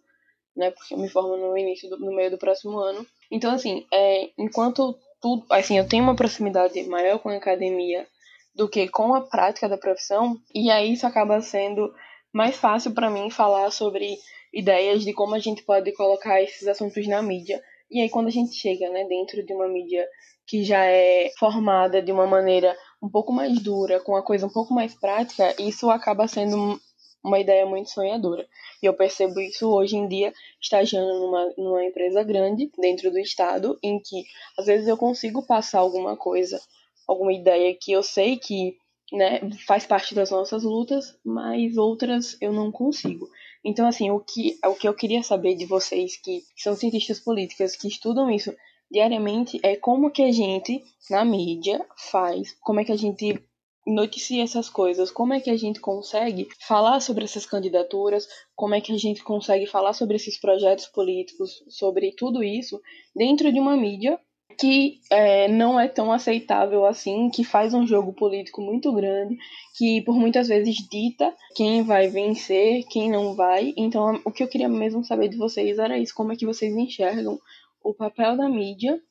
né? 0.55 0.71
Porque 0.71 0.93
eu 0.93 0.97
me 0.97 1.09
formo 1.09 1.35
no 1.35 1.57
início, 1.57 1.89
do, 1.89 1.99
no 1.99 2.15
meio 2.15 2.31
do 2.31 2.37
próximo 2.37 2.79
ano. 2.79 3.05
Então, 3.29 3.53
assim, 3.53 3.85
é, 3.91 4.29
enquanto 4.37 4.97
tudo, 5.19 5.45
assim, 5.49 5.77
eu 5.77 5.85
tenho 5.89 6.05
uma 6.05 6.15
proximidade 6.15 6.81
maior 6.83 7.19
com 7.19 7.27
a 7.27 7.35
academia 7.35 8.07
do 8.55 8.69
que 8.69 8.87
com 8.87 9.13
a 9.13 9.19
prática 9.19 9.67
da 9.67 9.77
profissão, 9.77 10.37
e 10.55 10.71
aí 10.71 10.93
isso 10.93 11.05
acaba 11.05 11.41
sendo 11.41 11.93
mais 12.31 12.55
fácil 12.55 12.93
para 12.93 13.09
mim 13.09 13.29
falar 13.29 13.69
sobre 13.69 14.17
ideias 14.53 15.03
de 15.03 15.13
como 15.13 15.35
a 15.35 15.39
gente 15.39 15.63
pode 15.63 15.91
colocar 15.93 16.41
esses 16.41 16.67
assuntos 16.67 17.07
na 17.07 17.21
mídia. 17.21 17.61
E 17.89 18.01
aí 18.01 18.09
quando 18.09 18.27
a 18.27 18.31
gente 18.31 18.53
chega, 18.53 18.89
né, 18.89 19.05
dentro 19.05 19.45
de 19.45 19.53
uma 19.53 19.67
mídia 19.67 20.07
que 20.45 20.63
já 20.63 20.83
é 20.83 21.31
formada 21.37 22.01
de 22.01 22.11
uma 22.11 22.27
maneira 22.27 22.75
um 23.01 23.09
pouco 23.09 23.31
mais 23.31 23.61
dura, 23.61 23.99
com 23.99 24.15
a 24.15 24.23
coisa 24.23 24.45
um 24.45 24.49
pouco 24.49 24.73
mais 24.73 24.93
prática, 24.93 25.55
isso 25.59 25.89
acaba 25.89 26.27
sendo 26.27 26.79
uma 27.23 27.39
ideia 27.39 27.65
muito 27.65 27.89
sonhadora. 27.89 28.47
E 28.81 28.85
eu 28.85 28.93
percebo 28.93 29.39
isso 29.39 29.69
hoje 29.69 29.95
em 29.95 30.07
dia, 30.07 30.33
estagiando 30.59 31.19
numa, 31.19 31.53
numa 31.57 31.85
empresa 31.85 32.23
grande, 32.23 32.71
dentro 32.77 33.11
do 33.11 33.19
estado, 33.19 33.77
em 33.81 33.99
que 33.99 34.23
às 34.57 34.65
vezes 34.65 34.87
eu 34.87 34.97
consigo 34.97 35.45
passar 35.45 35.79
alguma 35.79 36.17
coisa, 36.17 36.59
alguma 37.07 37.31
ideia 37.31 37.75
que 37.79 37.91
eu 37.91 38.01
sei 38.01 38.37
que 38.37 38.75
né, 39.11 39.41
faz 39.67 39.85
parte 39.85 40.15
das 40.15 40.31
nossas 40.31 40.63
lutas, 40.63 41.17
mas 41.23 41.77
outras 41.77 42.37
eu 42.41 42.51
não 42.51 42.71
consigo. 42.71 43.29
Então, 43.63 43.87
assim, 43.87 44.09
o 44.09 44.19
que, 44.19 44.57
o 44.65 44.73
que 44.73 44.87
eu 44.87 44.93
queria 44.93 45.21
saber 45.21 45.55
de 45.55 45.65
vocês 45.65 46.17
que 46.17 46.43
são 46.55 46.75
cientistas 46.75 47.19
políticas, 47.19 47.75
que 47.75 47.87
estudam 47.87 48.29
isso 48.29 48.53
diariamente, 48.89 49.59
é 49.63 49.75
como 49.75 50.11
que 50.11 50.23
a 50.23 50.31
gente, 50.31 50.83
na 51.09 51.23
mídia, 51.23 51.85
faz, 51.95 52.55
como 52.61 52.79
é 52.79 52.85
que 52.85 52.91
a 52.91 52.97
gente 52.97 53.41
noticia 53.85 54.43
essas 54.43 54.69
coisas, 54.69 55.09
como 55.09 55.33
é 55.33 55.39
que 55.39 55.49
a 55.49 55.57
gente 55.57 55.79
consegue 55.79 56.47
falar 56.59 56.99
sobre 56.99 57.23
essas 57.23 57.45
candidaturas, 57.45 58.27
como 58.55 58.75
é 58.75 58.81
que 58.81 58.91
a 58.91 58.97
gente 58.97 59.23
consegue 59.23 59.65
falar 59.65 59.93
sobre 59.93 60.17
esses 60.17 60.39
projetos 60.39 60.87
políticos, 60.87 61.63
sobre 61.67 62.11
tudo 62.11 62.43
isso 62.43 62.79
dentro 63.15 63.51
de 63.51 63.59
uma 63.59 63.75
mídia 63.75 64.19
que 64.61 64.99
é, 65.09 65.47
não 65.47 65.79
é 65.79 65.87
tão 65.87 66.11
aceitável 66.11 66.85
assim, 66.85 67.31
que 67.31 67.43
faz 67.43 67.73
um 67.73 67.87
jogo 67.87 68.13
político 68.13 68.61
muito 68.61 68.93
grande, 68.93 69.35
que 69.75 70.03
por 70.03 70.13
muitas 70.13 70.47
vezes 70.47 70.75
dita 70.87 71.33
quem 71.55 71.81
vai 71.81 72.09
vencer, 72.09 72.83
quem 72.87 73.09
não 73.09 73.33
vai. 73.33 73.73
Então, 73.75 74.21
o 74.23 74.31
que 74.31 74.43
eu 74.43 74.47
queria 74.47 74.69
mesmo 74.69 75.03
saber 75.03 75.29
de 75.29 75.37
vocês 75.37 75.79
era 75.79 75.97
isso: 75.97 76.13
como 76.13 76.31
é 76.31 76.35
que 76.35 76.45
vocês 76.45 76.75
enxergam 76.75 77.39
o 77.83 77.91
papel 77.91 78.37
da 78.37 78.47
mídia 78.47 79.01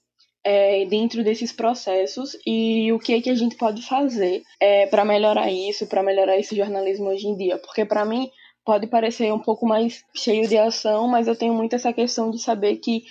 é, 0.44 0.84
dentro 0.84 1.24
desses 1.24 1.50
processos 1.50 2.36
e 2.46 2.92
o 2.92 3.00
que 3.00 3.14
é 3.14 3.20
que 3.20 3.30
a 3.30 3.34
gente 3.34 3.56
pode 3.56 3.82
fazer 3.82 4.44
é, 4.60 4.86
para 4.86 5.04
melhorar 5.04 5.50
isso, 5.50 5.84
para 5.88 6.00
melhorar 6.00 6.38
esse 6.38 6.54
jornalismo 6.54 7.08
hoje 7.08 7.26
em 7.26 7.36
dia. 7.36 7.58
Porque 7.58 7.84
para 7.84 8.04
mim 8.04 8.30
pode 8.64 8.86
parecer 8.86 9.32
um 9.32 9.40
pouco 9.40 9.66
mais 9.66 10.04
cheio 10.14 10.46
de 10.46 10.56
ação, 10.56 11.08
mas 11.08 11.26
eu 11.26 11.34
tenho 11.34 11.52
muito 11.52 11.74
essa 11.74 11.92
questão 11.92 12.30
de 12.30 12.38
saber 12.38 12.76
que 12.76 13.02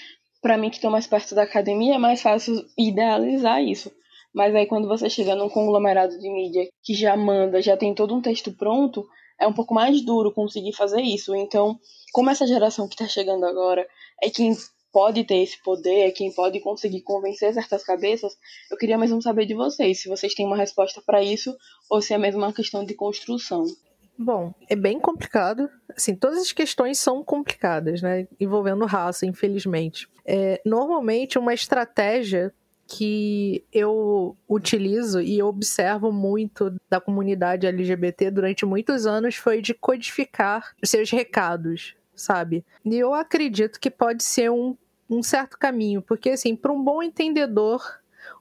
para 0.41 0.57
mim 0.57 0.69
que 0.69 0.77
estou 0.77 0.91
mais 0.91 1.07
perto 1.07 1.35
da 1.35 1.43
academia 1.43 1.95
é 1.95 1.97
mais 1.97 2.21
fácil 2.21 2.65
idealizar 2.77 3.61
isso. 3.63 3.91
Mas 4.33 4.53
aí 4.55 4.65
quando 4.65 4.87
você 4.87 5.09
chega 5.09 5.35
num 5.35 5.49
conglomerado 5.49 6.17
de 6.17 6.29
mídia 6.29 6.67
que 6.83 6.93
já 6.93 7.15
manda, 7.17 7.61
já 7.61 7.75
tem 7.75 7.93
todo 7.93 8.15
um 8.15 8.21
texto 8.21 8.51
pronto, 8.51 9.07
é 9.39 9.47
um 9.47 9.53
pouco 9.53 9.73
mais 9.73 10.01
duro 10.01 10.33
conseguir 10.33 10.73
fazer 10.73 11.01
isso. 11.01 11.35
Então, 11.35 11.79
como 12.11 12.29
essa 12.29 12.45
geração 12.45 12.87
que 12.87 12.95
está 12.95 13.07
chegando 13.07 13.45
agora 13.45 13.87
é 14.21 14.29
quem 14.29 14.55
pode 14.91 15.23
ter 15.23 15.37
esse 15.37 15.61
poder, 15.61 16.07
é 16.07 16.11
quem 16.11 16.33
pode 16.33 16.59
conseguir 16.59 17.01
convencer 17.01 17.53
certas 17.53 17.83
cabeças, 17.83 18.33
eu 18.71 18.77
queria 18.77 18.97
mesmo 18.97 19.21
saber 19.21 19.45
de 19.45 19.53
vocês, 19.53 20.01
se 20.01 20.09
vocês 20.09 20.33
têm 20.33 20.45
uma 20.45 20.57
resposta 20.57 21.01
para 21.05 21.21
isso 21.21 21.55
ou 21.89 22.01
se 22.01 22.13
é 22.13 22.17
mesmo 22.17 22.41
uma 22.41 22.53
questão 22.53 22.83
de 22.83 22.95
construção. 22.95 23.65
Bom, 24.21 24.53
é 24.69 24.75
bem 24.75 24.99
complicado. 24.99 25.69
Assim, 25.95 26.13
todas 26.13 26.39
as 26.39 26.51
questões 26.51 26.99
são 26.99 27.23
complicadas, 27.23 28.01
né? 28.01 28.27
Envolvendo 28.37 28.85
raça, 28.85 29.25
infelizmente. 29.25 30.09
É, 30.25 30.61
normalmente, 30.65 31.39
uma 31.39 31.53
estratégia 31.53 32.53
que 32.85 33.63
eu 33.71 34.35
utilizo 34.45 35.21
e 35.21 35.41
observo 35.41 36.11
muito 36.11 36.75
da 36.89 36.99
comunidade 36.99 37.65
LGBT 37.65 38.29
durante 38.29 38.65
muitos 38.65 39.05
anos 39.05 39.35
foi 39.35 39.61
de 39.61 39.73
codificar 39.73 40.75
seus 40.83 41.09
recados, 41.09 41.95
sabe? 42.13 42.65
E 42.83 42.97
eu 42.97 43.13
acredito 43.13 43.79
que 43.79 43.89
pode 43.89 44.21
ser 44.21 44.51
um, 44.51 44.75
um 45.09 45.23
certo 45.23 45.57
caminho, 45.57 46.01
porque, 46.01 46.31
assim, 46.31 46.57
para 46.57 46.73
um 46.73 46.83
bom 46.83 47.01
entendedor, 47.01 47.81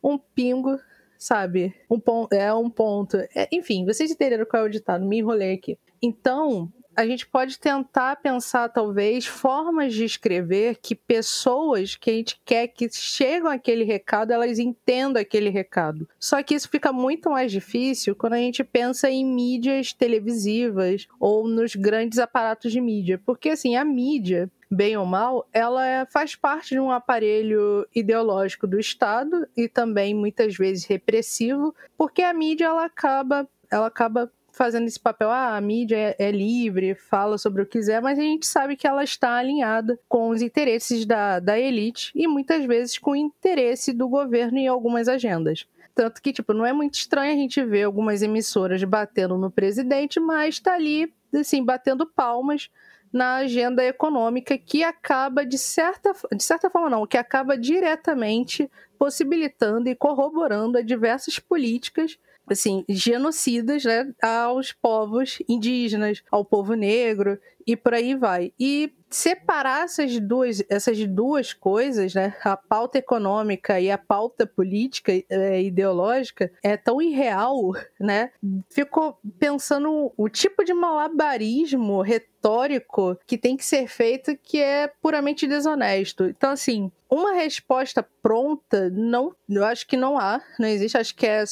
um 0.02 0.18
pingo 0.18 0.76
sabe? 1.18 1.74
Um 1.90 1.98
ponto, 1.98 2.32
é 2.32 2.52
um 2.54 2.70
ponto. 2.70 3.16
É, 3.34 3.48
enfim, 3.52 3.84
vocês 3.84 4.10
entenderam 4.10 4.46
qual 4.46 4.62
é 4.62 4.66
o 4.66 4.70
ditado, 4.70 5.04
me 5.04 5.18
enrolei 5.18 5.52
aqui. 5.54 5.76
Então, 6.00 6.72
a 6.98 7.06
gente 7.06 7.28
pode 7.28 7.60
tentar 7.60 8.16
pensar, 8.16 8.68
talvez, 8.70 9.24
formas 9.24 9.94
de 9.94 10.04
escrever 10.04 10.78
que 10.82 10.96
pessoas 10.96 11.94
que 11.94 12.10
a 12.10 12.14
gente 12.14 12.40
quer 12.44 12.66
que 12.66 12.88
chegam 12.90 13.48
aquele 13.48 13.84
recado, 13.84 14.32
elas 14.32 14.58
entendam 14.58 15.22
aquele 15.22 15.48
recado. 15.48 16.08
Só 16.18 16.42
que 16.42 16.56
isso 16.56 16.68
fica 16.68 16.92
muito 16.92 17.30
mais 17.30 17.52
difícil 17.52 18.16
quando 18.16 18.32
a 18.32 18.38
gente 18.38 18.64
pensa 18.64 19.08
em 19.08 19.24
mídias 19.24 19.92
televisivas 19.92 21.06
ou 21.20 21.46
nos 21.46 21.76
grandes 21.76 22.18
aparatos 22.18 22.72
de 22.72 22.80
mídia. 22.80 23.20
Porque, 23.24 23.50
assim, 23.50 23.76
a 23.76 23.84
mídia, 23.84 24.50
bem 24.70 24.96
ou 24.96 25.06
mal, 25.06 25.48
ela 25.52 25.86
é, 25.86 26.06
faz 26.06 26.34
parte 26.34 26.70
de 26.70 26.80
um 26.80 26.90
aparelho 26.90 27.86
ideológico 27.94 28.66
do 28.66 28.78
Estado 28.78 29.48
e 29.56 29.68
também 29.68 30.14
muitas 30.14 30.56
vezes 30.56 30.84
repressivo, 30.84 31.74
porque 31.96 32.22
a 32.22 32.32
mídia 32.32 32.66
ela 32.66 32.84
acaba, 32.84 33.48
ela 33.70 33.86
acaba 33.86 34.30
fazendo 34.58 34.88
esse 34.88 34.98
papel, 34.98 35.30
ah, 35.30 35.56
a 35.56 35.60
mídia 35.60 35.96
é, 35.96 36.16
é, 36.18 36.30
livre, 36.32 36.94
fala 36.96 37.38
sobre 37.38 37.62
o 37.62 37.66
que 37.66 37.78
quiser, 37.78 38.02
mas 38.02 38.18
a 38.18 38.22
gente 38.22 38.44
sabe 38.44 38.76
que 38.76 38.88
ela 38.88 39.04
está 39.04 39.36
alinhada 39.36 39.98
com 40.08 40.30
os 40.30 40.42
interesses 40.42 41.06
da, 41.06 41.38
da 41.38 41.58
elite 41.58 42.10
e 42.12 42.26
muitas 42.26 42.64
vezes 42.64 42.98
com 42.98 43.12
o 43.12 43.16
interesse 43.16 43.92
do 43.92 44.08
governo 44.08 44.58
em 44.58 44.66
algumas 44.66 45.08
agendas. 45.08 45.64
Tanto 45.94 46.20
que, 46.20 46.32
tipo, 46.32 46.52
não 46.52 46.66
é 46.66 46.72
muito 46.72 46.94
estranho 46.94 47.32
a 47.32 47.36
gente 47.36 47.62
ver 47.64 47.84
algumas 47.84 48.20
emissoras 48.20 48.82
batendo 48.82 49.38
no 49.38 49.50
presidente, 49.50 50.18
mas 50.18 50.58
tá 50.58 50.74
ali, 50.74 51.12
assim, 51.32 51.64
batendo 51.64 52.04
palmas 52.04 52.68
na 53.12 53.36
agenda 53.36 53.84
econômica 53.84 54.56
que 54.58 54.84
acaba 54.84 55.44
de 55.44 55.58
certa, 55.58 56.12
de 56.32 56.42
certa 56.42 56.68
forma 56.68 56.90
não, 56.90 57.06
que 57.06 57.16
acaba 57.16 57.56
diretamente 57.56 58.70
possibilitando 58.98 59.88
e 59.88 59.94
corroborando 59.94 60.82
diversas 60.82 61.38
políticas 61.38 62.18
assim, 62.50 62.84
genocidas, 62.88 63.84
né, 63.84 64.12
aos 64.22 64.72
povos 64.72 65.38
indígenas, 65.48 66.22
ao 66.30 66.44
povo 66.44 66.74
negro 66.74 67.38
e 67.66 67.76
por 67.76 67.92
aí 67.92 68.14
vai. 68.14 68.52
E 68.58 68.90
separar 69.10 69.84
essas 69.84 70.18
duas, 70.18 70.62
essas 70.70 71.06
duas 71.06 71.52
coisas, 71.52 72.14
né, 72.14 72.34
a 72.42 72.56
pauta 72.56 72.98
econômica 72.98 73.78
e 73.78 73.90
a 73.90 73.98
pauta 73.98 74.46
política 74.46 75.12
é, 75.28 75.62
ideológica, 75.62 76.50
é 76.62 76.78
tão 76.78 77.00
irreal, 77.00 77.72
né? 78.00 78.30
Ficou 78.70 79.18
pensando 79.38 80.12
o 80.16 80.28
tipo 80.30 80.64
de 80.64 80.72
malabarismo 80.72 82.00
retórico 82.00 83.18
que 83.26 83.36
tem 83.36 83.56
que 83.56 83.64
ser 83.64 83.86
feito 83.86 84.36
que 84.36 84.60
é 84.60 84.90
puramente 85.02 85.46
desonesto. 85.46 86.24
Então, 86.24 86.52
assim, 86.52 86.90
uma 87.10 87.32
resposta 87.32 88.06
pronta, 88.22 88.90
não, 88.90 89.34
eu 89.48 89.64
acho 89.64 89.86
que 89.86 89.96
não 89.96 90.18
há, 90.18 90.40
não 90.58 90.68
existe, 90.68 90.96
acho 90.96 91.14
que 91.14 91.26
é 91.26 91.44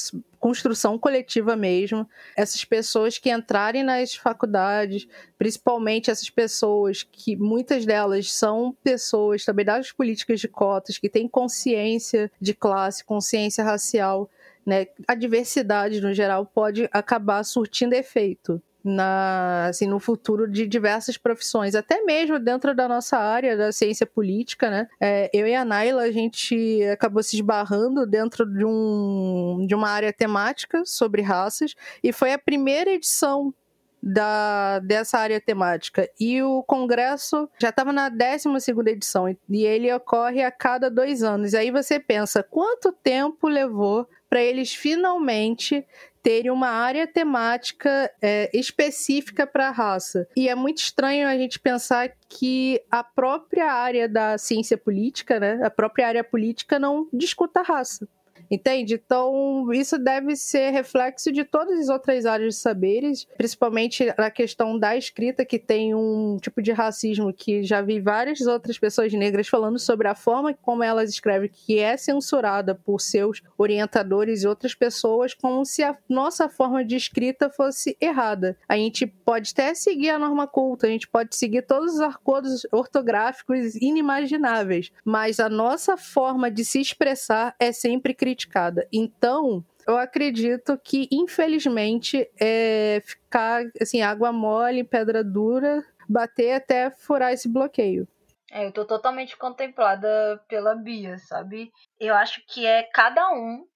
construção 0.47 0.97
coletiva 0.97 1.57
mesmo. 1.57 2.09
Essas 2.37 2.65
pessoas 2.65 3.19
que 3.19 3.33
entrarem 3.33 3.83
nas 3.83 4.15
faculdades, 4.15 5.09
principalmente 5.37 6.09
essas 6.09 6.31
pessoas 6.31 7.03
que 7.03 7.35
muitas 7.35 7.85
delas 7.85 8.33
são 8.33 8.73
pessoas 8.85 9.45
também 9.45 9.65
das 9.65 9.91
políticas 9.91 10.39
de 10.39 10.47
cotas, 10.47 10.99
que 10.99 11.09
têm 11.09 11.27
consciência 11.27 12.31
de 12.41 12.55
classe, 12.55 13.05
consciência 13.05 13.65
racial, 13.65 14.31
né? 14.65 14.87
A 15.09 15.17
diversidade 15.17 16.01
no 16.01 16.15
geral 16.15 16.47
pode 16.47 16.89
acabar 16.93 17.43
surtindo 17.43 17.97
efeito 17.97 18.63
na, 18.87 19.67
assim, 19.67 19.87
no 19.87 19.99
futuro 19.99 20.49
de 20.49 20.67
diversas 20.67 21.17
profissões, 21.17 21.75
até 21.75 22.03
mesmo 22.03 22.39
dentro 22.39 22.75
da 22.75 22.87
nossa 22.87 23.19
área 23.19 23.57
da 23.57 23.73
ciência 23.73 24.07
política, 24.07 24.71
né? 24.71 24.89
É, 25.01 25.29
eu 25.33 25.47
e 25.47 25.55
a 25.55 25.65
Naila, 25.65 26.03
a 26.03 26.13
gente 26.13 26.83
acabou 26.85 27.23
se 27.23 27.37
esbarrando 27.37 28.07
dentro 28.07 28.47
de, 28.47 28.65
um, 28.65 29.67
de 29.67 29.75
uma 29.75 29.91
área 29.91 30.13
temática 30.13 30.83
sobre 30.85 31.21
raças, 31.21 31.75
e 32.03 32.13
foi 32.13 32.33
a 32.33 32.39
primeira 32.39 32.91
edição 32.91 33.53
da, 34.01 34.79
dessa 34.79 35.19
área 35.19 35.41
temática. 35.41 36.09
E 36.21 36.41
o 36.41 36.63
congresso 36.63 37.49
já 37.61 37.71
estava 37.71 37.93
na 37.93 38.09
12 38.09 38.49
edição, 38.87 39.29
e 39.29 39.65
ele 39.65 39.93
ocorre 39.93 40.43
a 40.43 40.51
cada 40.51 40.89
dois 40.89 41.25
anos. 41.25 41.53
E 41.53 41.57
aí 41.57 41.71
você 41.73 41.99
pensa, 41.99 42.43
quanto 42.43 42.93
tempo 42.93 43.49
levou 43.49 44.09
para 44.29 44.41
eles 44.41 44.75
finalmente 44.75 45.85
terem 46.27 46.51
uma 46.51 46.71
área 46.71 47.07
temática 47.07 48.11
é, 48.21 48.51
específica 48.53 49.47
para 49.47 49.69
a 49.69 49.71
raça. 49.71 50.27
E 50.37 50.49
é 50.49 50.57
muito 50.57 50.79
estranho 50.79 51.29
a 51.29 51.39
gente 51.39 51.61
pensar 51.61 52.11
que 52.29 52.83
a 52.91 53.05
própria 53.05 53.71
área 53.73 54.09
da 54.09 54.37
ciência 54.37 54.77
política, 54.77 55.39
né, 55.39 55.61
a 55.63 55.71
própria 55.71 56.09
área 56.09 56.25
política 56.25 56.81
não 56.81 57.09
discuta 57.13 57.63
raça. 57.63 58.09
Entende? 58.51 58.95
Então, 58.95 59.73
isso 59.73 59.99
deve 59.99 60.37
ser 60.37 60.71
reflexo 60.71 61.33
de 61.33 61.45
todas 61.45 61.79
as 61.81 61.89
outras 61.89 62.25
áreas 62.27 62.55
de 62.55 62.61
saberes, 62.61 63.27
principalmente 63.37 64.09
a 64.17 64.31
questão 64.31 64.79
da 64.79 64.97
escrita, 64.97 65.45
que 65.45 65.59
tem 65.59 65.95
um 65.95 66.37
tipo 66.41 66.63
de 66.63 66.73
racismo 66.73 67.33
que 67.33 67.63
já 67.63 67.83
vi 67.83 68.01
várias 68.01 68.41
outras 68.43 68.79
pessoas 68.79 69.13
negras 69.13 69.49
falando 69.49 69.79
sobre 69.79 70.09
a 70.09 70.15
forma 70.15 70.55
como 70.55 70.83
elas 70.83 71.11
escrevem, 71.11 71.51
que 71.53 71.79
é 71.79 71.97
censurada 71.97 72.75
por 72.75 73.01
seus 73.01 73.43
orientadores 73.59 74.43
e 74.43 74.47
outras 74.47 74.75
pessoas, 74.75 75.35
como 75.35 75.65
se 75.65 75.83
a 75.83 75.97
nossa 76.09 76.49
forma 76.49 76.85
de 76.85 76.97
escrita 76.97 77.51
fosse 77.51 77.97
errada. 78.01 78.57
A 78.69 78.77
gente 78.77 79.07
pode 79.07 79.51
até 79.53 79.75
seguir 79.75 80.11
a 80.11 80.19
norma 80.19 80.47
culta, 80.47 80.87
a 80.87 80.91
gente 80.91 81.09
pode 81.09 81.35
seguir 81.37 81.63
todos 81.63 81.95
os 81.95 82.01
acordos 82.01 82.67
ortográficos 82.71 83.75
inimagináveis, 83.77 84.93
mas 85.05 85.41
a 85.41 85.49
nossa 85.49 85.97
forma 85.97 86.51
de 86.51 86.65
se 86.65 86.81
expressar 86.81 87.55
é 87.59 87.73
sempre 87.73 88.15
criticada 88.15 88.36
criticada. 88.37 88.87
Então, 88.93 89.65
eu 89.89 89.97
acredito 89.97 90.79
que, 90.79 91.09
infelizmente, 91.11 92.31
é 92.39 93.03
ficar 93.05 93.65
assim, 93.81 94.03
água 94.03 94.31
mole, 94.31 94.85
pedra 94.85 95.25
dura, 95.25 95.83
bater 96.09 96.53
até 96.53 96.91
furar 96.91 97.33
esse 97.33 97.49
bloqueio. 97.49 98.07
É, 98.53 98.67
eu 98.67 98.73
tô 98.73 98.85
totalmente 98.85 99.37
contemplada 99.37 100.41
pela 100.47 100.75
Bia, 100.75 101.19
sabe? 101.19 101.73
Eu 101.99 102.15
acho 102.15 102.45
que 102.47 102.65
é 102.65 102.85
cada 102.93 103.33
um 103.33 103.67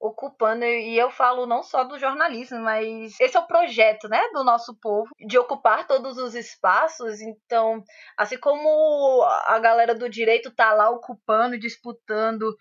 ocupando, 0.00 0.64
e 0.64 0.98
eu 0.98 1.10
falo 1.10 1.46
não 1.46 1.62
só 1.62 1.82
do 1.82 1.98
jornalismo, 1.98 2.58
mas 2.58 3.18
esse 3.18 3.36
é 3.36 3.40
o 3.40 3.46
projeto, 3.46 4.06
né, 4.06 4.20
do 4.34 4.44
nosso 4.44 4.74
povo, 4.78 5.08
de 5.26 5.38
ocupar 5.38 5.86
todos 5.86 6.18
os 6.18 6.34
espaços. 6.34 7.22
Então, 7.22 7.82
assim 8.18 8.36
como 8.38 9.22
a 9.46 9.58
galera 9.58 9.94
do 9.94 10.08
direito 10.08 10.54
tá 10.54 10.74
lá 10.74 10.90
ocupando, 10.90 11.58
disputando 11.58 12.54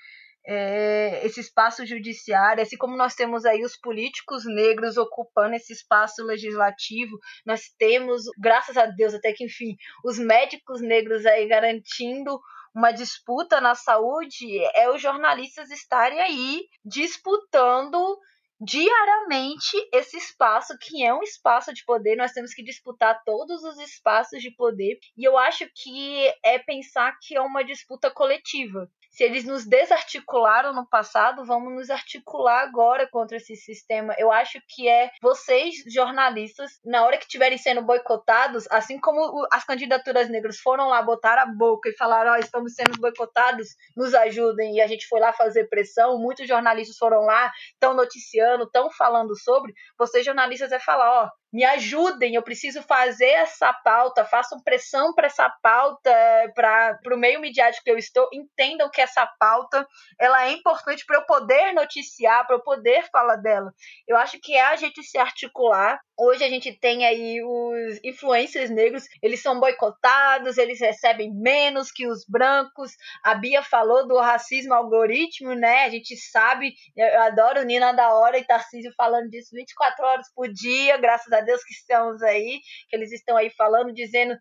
é, 0.45 1.25
esse 1.25 1.39
espaço 1.39 1.85
judiciário, 1.85 2.61
assim 2.61 2.77
como 2.77 2.97
nós 2.97 3.15
temos 3.15 3.45
aí 3.45 3.63
os 3.63 3.77
políticos 3.77 4.43
negros 4.45 4.97
ocupando 4.97 5.55
esse 5.55 5.73
espaço 5.73 6.23
legislativo, 6.23 7.17
nós 7.45 7.61
temos, 7.77 8.23
graças 8.37 8.77
a 8.77 8.85
Deus, 8.85 9.13
até 9.13 9.31
que 9.31 9.45
enfim, 9.45 9.75
os 10.03 10.19
médicos 10.19 10.81
negros 10.81 11.25
aí 11.25 11.47
garantindo 11.47 12.39
uma 12.75 12.91
disputa 12.91 13.61
na 13.61 13.75
saúde, 13.75 14.59
é 14.75 14.89
os 14.89 15.01
jornalistas 15.01 15.69
estarem 15.69 16.19
aí 16.19 16.63
disputando 16.83 18.17
diariamente 18.59 19.77
esse 19.93 20.17
espaço 20.17 20.73
que 20.79 21.03
é 21.03 21.13
um 21.13 21.21
espaço 21.21 21.73
de 21.73 21.83
poder, 21.85 22.15
nós 22.15 22.31
temos 22.31 22.53
que 22.53 22.63
disputar 22.63 23.21
todos 23.25 23.63
os 23.63 23.77
espaços 23.79 24.41
de 24.41 24.51
poder, 24.55 24.97
e 25.17 25.23
eu 25.27 25.37
acho 25.37 25.67
que 25.75 26.33
é 26.43 26.57
pensar 26.59 27.15
que 27.21 27.35
é 27.35 27.41
uma 27.41 27.63
disputa 27.63 28.09
coletiva 28.09 28.89
se 29.13 29.23
eles 29.23 29.45
nos 29.45 29.63
desarticularam 29.63 30.73
no 30.73 30.87
passado, 30.87 31.45
vamos 31.45 31.71
nos 31.71 31.91
articular 31.91 32.63
agora 32.63 33.07
contra 33.07 33.37
esse 33.37 33.55
sistema. 33.55 34.15
Eu 34.17 34.31
acho 34.31 34.59
que 34.67 34.87
é 34.87 35.11
vocês, 35.21 35.83
jornalistas, 35.87 36.79
na 36.83 37.05
hora 37.05 37.17
que 37.17 37.25
estiverem 37.25 37.59
sendo 37.59 37.83
boicotados, 37.83 38.65
assim 38.71 38.99
como 38.99 39.47
as 39.51 39.63
candidaturas 39.63 40.29
negras 40.29 40.57
foram 40.57 40.89
lá 40.89 40.99
botar 41.03 41.37
a 41.37 41.45
boca 41.45 41.89
e 41.89 41.95
falaram: 41.95 42.31
Ó, 42.31 42.35
oh, 42.35 42.39
estamos 42.39 42.73
sendo 42.73 42.99
boicotados, 42.99 43.67
nos 43.95 44.15
ajudem, 44.15 44.77
e 44.77 44.81
a 44.81 44.87
gente 44.87 45.07
foi 45.07 45.19
lá 45.19 45.31
fazer 45.31 45.69
pressão. 45.69 46.17
Muitos 46.17 46.47
jornalistas 46.47 46.97
foram 46.97 47.21
lá, 47.21 47.51
estão 47.71 47.93
noticiando, 47.93 48.63
estão 48.63 48.89
falando 48.89 49.37
sobre. 49.39 49.73
Vocês, 49.95 50.25
jornalistas, 50.25 50.71
é 50.71 50.79
falar: 50.79 51.21
Ó, 51.21 51.25
oh, 51.25 51.42
me 51.53 51.63
ajudem, 51.63 52.33
eu 52.33 52.41
preciso 52.41 52.81
fazer 52.81 53.29
essa 53.29 53.71
pauta, 53.71 54.25
façam 54.25 54.59
pressão 54.63 55.13
para 55.13 55.27
essa 55.27 55.47
pauta, 55.61 56.11
para 56.55 57.13
o 57.13 57.17
meio 57.17 57.39
midiático 57.39 57.83
que 57.83 57.91
eu 57.91 57.97
estou, 57.97 58.27
entendam 58.33 58.89
que 58.89 58.99
essa 58.99 59.27
pauta 59.39 59.87
ela 60.19 60.47
é 60.47 60.51
importante 60.51 61.05
para 61.05 61.19
eu 61.19 61.25
poder 61.27 61.71
noticiar, 61.73 62.47
para 62.47 62.55
eu 62.55 62.63
poder 62.63 63.07
falar 63.11 63.35
dela. 63.35 63.71
Eu 64.07 64.17
acho 64.17 64.39
que 64.41 64.55
é 64.55 64.61
a 64.61 64.75
gente 64.75 65.03
se 65.03 65.17
articular. 65.19 66.01
Hoje 66.17 66.43
a 66.43 66.49
gente 66.49 66.71
tem 66.79 67.05
aí 67.05 67.41
os 67.43 67.99
influencers 68.03 68.69
negros, 68.69 69.03
eles 69.21 69.41
são 69.41 69.59
boicotados, 69.59 70.57
eles 70.57 70.79
recebem 70.79 71.31
menos 71.33 71.91
que 71.91 72.07
os 72.07 72.25
brancos. 72.27 72.91
A 73.23 73.35
Bia 73.35 73.61
falou 73.61 74.07
do 74.07 74.17
racismo 74.17 74.73
algoritmo, 74.73 75.53
né? 75.53 75.83
A 75.83 75.89
gente 75.89 76.15
sabe, 76.17 76.73
eu 76.95 77.21
adoro 77.21 77.63
Nina 77.63 77.93
da 77.93 78.13
Hora 78.13 78.37
e 78.37 78.45
Tarcísio 78.45 78.91
falando 78.97 79.29
disso 79.29 79.49
24 79.53 80.05
horas 80.05 80.27
por 80.33 80.47
dia, 80.51 80.97
graças 80.97 81.31
a 81.31 81.42
Deus 81.43 81.63
que 81.63 81.73
estamos 81.73 82.21
aí, 82.23 82.59
que 82.89 82.95
eles 82.95 83.11
estão 83.11 83.37
aí 83.37 83.49
falando, 83.51 83.93
dizendo 83.93 84.35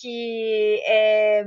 que 0.00 0.80
é, 0.86 1.44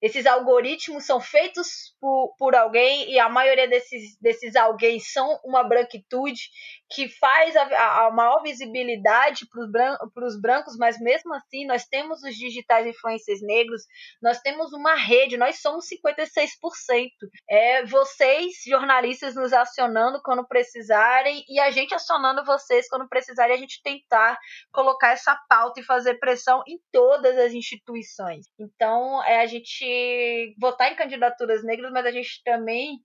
esses 0.00 0.26
algoritmos 0.26 1.04
são 1.04 1.20
feitos 1.20 1.94
por, 2.00 2.34
por 2.38 2.54
alguém 2.54 3.10
e 3.10 3.18
a 3.18 3.28
maioria 3.28 3.68
desses, 3.68 4.16
desses 4.20 4.54
alguém 4.54 5.00
são 5.00 5.40
uma 5.44 5.64
branquitude 5.64 6.50
que 6.90 7.08
faz 7.08 7.56
a, 7.56 8.06
a 8.06 8.10
maior 8.10 8.40
visibilidade 8.42 9.46
para 9.48 10.26
os 10.26 10.40
brancos, 10.40 10.76
mas 10.78 10.98
mesmo 11.00 11.34
assim 11.34 11.66
nós 11.66 11.84
temos 11.84 12.22
os 12.22 12.34
digitais 12.34 12.86
influencers 12.86 13.42
negros, 13.42 13.82
nós 14.22 14.40
temos 14.40 14.72
uma 14.72 14.94
rede, 14.94 15.36
nós 15.36 15.60
somos 15.60 15.86
56%. 15.86 16.48
É 17.48 17.84
vocês, 17.84 18.62
jornalistas, 18.66 19.34
nos 19.34 19.52
acionando 19.52 20.20
quando 20.22 20.46
precisarem 20.46 21.44
e 21.48 21.58
a 21.58 21.70
gente 21.70 21.94
acionando 21.94 22.44
vocês 22.44 22.88
quando 22.88 23.08
precisarem, 23.08 23.54
a 23.56 23.58
gente 23.58 23.82
tentar 23.82 24.38
colocar 24.72 25.10
essa 25.10 25.36
pauta 25.48 25.80
e 25.80 25.84
fazer 25.84 26.18
pressão 26.18 26.62
em 26.66 26.78
todas 26.92 27.36
as 27.36 27.52
instituições. 27.52 28.46
Então, 28.58 29.22
é 29.24 29.40
a 29.40 29.46
gente 29.46 29.87
votar 30.58 30.92
em 30.92 30.96
candidaturas 30.96 31.64
negras, 31.64 31.92
mas 31.92 32.06
a 32.06 32.10
gente 32.10 32.42
também 32.44 32.98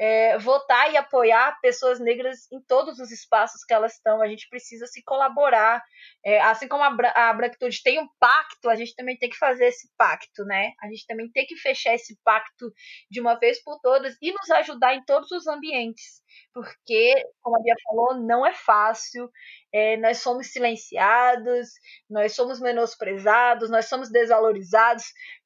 é, 0.00 0.38
votar 0.38 0.90
e 0.90 0.96
apoiar 0.96 1.60
pessoas 1.60 2.00
negras 2.00 2.50
em 2.50 2.58
todos 2.62 2.98
os 2.98 3.10
espaços 3.10 3.62
que 3.62 3.74
elas 3.74 3.92
estão. 3.92 4.22
A 4.22 4.26
gente 4.26 4.48
precisa 4.48 4.86
se 4.86 5.02
colaborar. 5.04 5.84
É, 6.24 6.40
assim 6.40 6.66
como 6.66 6.82
a, 6.82 7.28
a 7.28 7.34
branquitude 7.34 7.82
tem 7.82 8.00
um 8.00 8.08
pacto, 8.18 8.70
a 8.70 8.74
gente 8.74 8.94
também 8.94 9.18
tem 9.18 9.28
que 9.28 9.36
fazer 9.36 9.66
esse 9.66 9.90
pacto, 9.98 10.42
né? 10.46 10.72
A 10.82 10.86
gente 10.86 11.06
também 11.06 11.30
tem 11.30 11.44
que 11.44 11.54
fechar 11.56 11.94
esse 11.94 12.18
pacto 12.24 12.72
de 13.10 13.20
uma 13.20 13.34
vez 13.38 13.62
por 13.62 13.78
todas 13.80 14.16
e 14.22 14.32
nos 14.32 14.50
ajudar 14.50 14.94
em 14.94 15.04
todos 15.04 15.30
os 15.32 15.46
ambientes. 15.46 16.22
Porque, 16.54 17.14
como 17.42 17.56
a 17.56 17.62
Bia 17.62 17.74
falou, 17.84 18.14
não 18.22 18.46
é 18.46 18.54
fácil. 18.54 19.30
É, 19.70 19.98
nós 19.98 20.18
somos 20.18 20.50
silenciados, 20.50 21.68
nós 22.08 22.34
somos 22.34 22.58
menosprezados, 22.58 23.68
nós 23.68 23.86
somos 23.86 24.10
desvalorizados, 24.10 25.04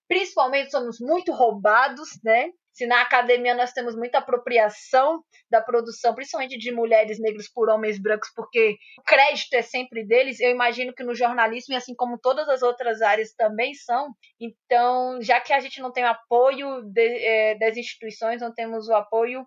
principalmente 0.09 0.71
somos 0.71 0.99
muito 1.01 1.33
roubados, 1.33 2.09
né? 2.23 2.51
Se 2.73 2.87
na 2.87 3.03
academia 3.03 3.55
nós 3.55 3.73
temos 3.73 3.95
muita 3.95 4.19
apropriação 4.19 5.23
da 5.49 5.63
produção, 5.63 6.13
principalmente 6.13 6.59
de 6.59 6.73
mulheres 6.73 7.21
negras 7.21 7.49
por 7.49 7.69
homens 7.69 8.01
brancos, 8.01 8.31
porque 8.35 8.77
o 8.99 9.03
crédito 9.05 9.55
é 9.55 9.63
sempre 9.63 10.05
deles, 10.05 10.41
eu 10.41 10.51
imagino 10.51 10.93
que 10.93 11.05
no 11.05 11.15
jornalismo, 11.15 11.73
e 11.73 11.77
assim 11.77 11.95
como 11.95 12.19
todas 12.19 12.49
as 12.49 12.63
outras 12.63 13.01
áreas 13.01 13.33
também 13.33 13.75
são. 13.75 14.09
Então, 14.41 15.23
já 15.23 15.41
que 15.41 15.53
a 15.53 15.61
gente 15.61 15.81
não 15.81 15.93
tem 15.93 16.03
o 16.03 16.09
apoio 16.09 16.83
de, 16.83 17.25
é, 17.25 17.55
das 17.59 17.77
instituições, 17.77 18.41
não 18.41 18.53
temos 18.53 18.89
o 18.89 18.95
apoio 18.95 19.47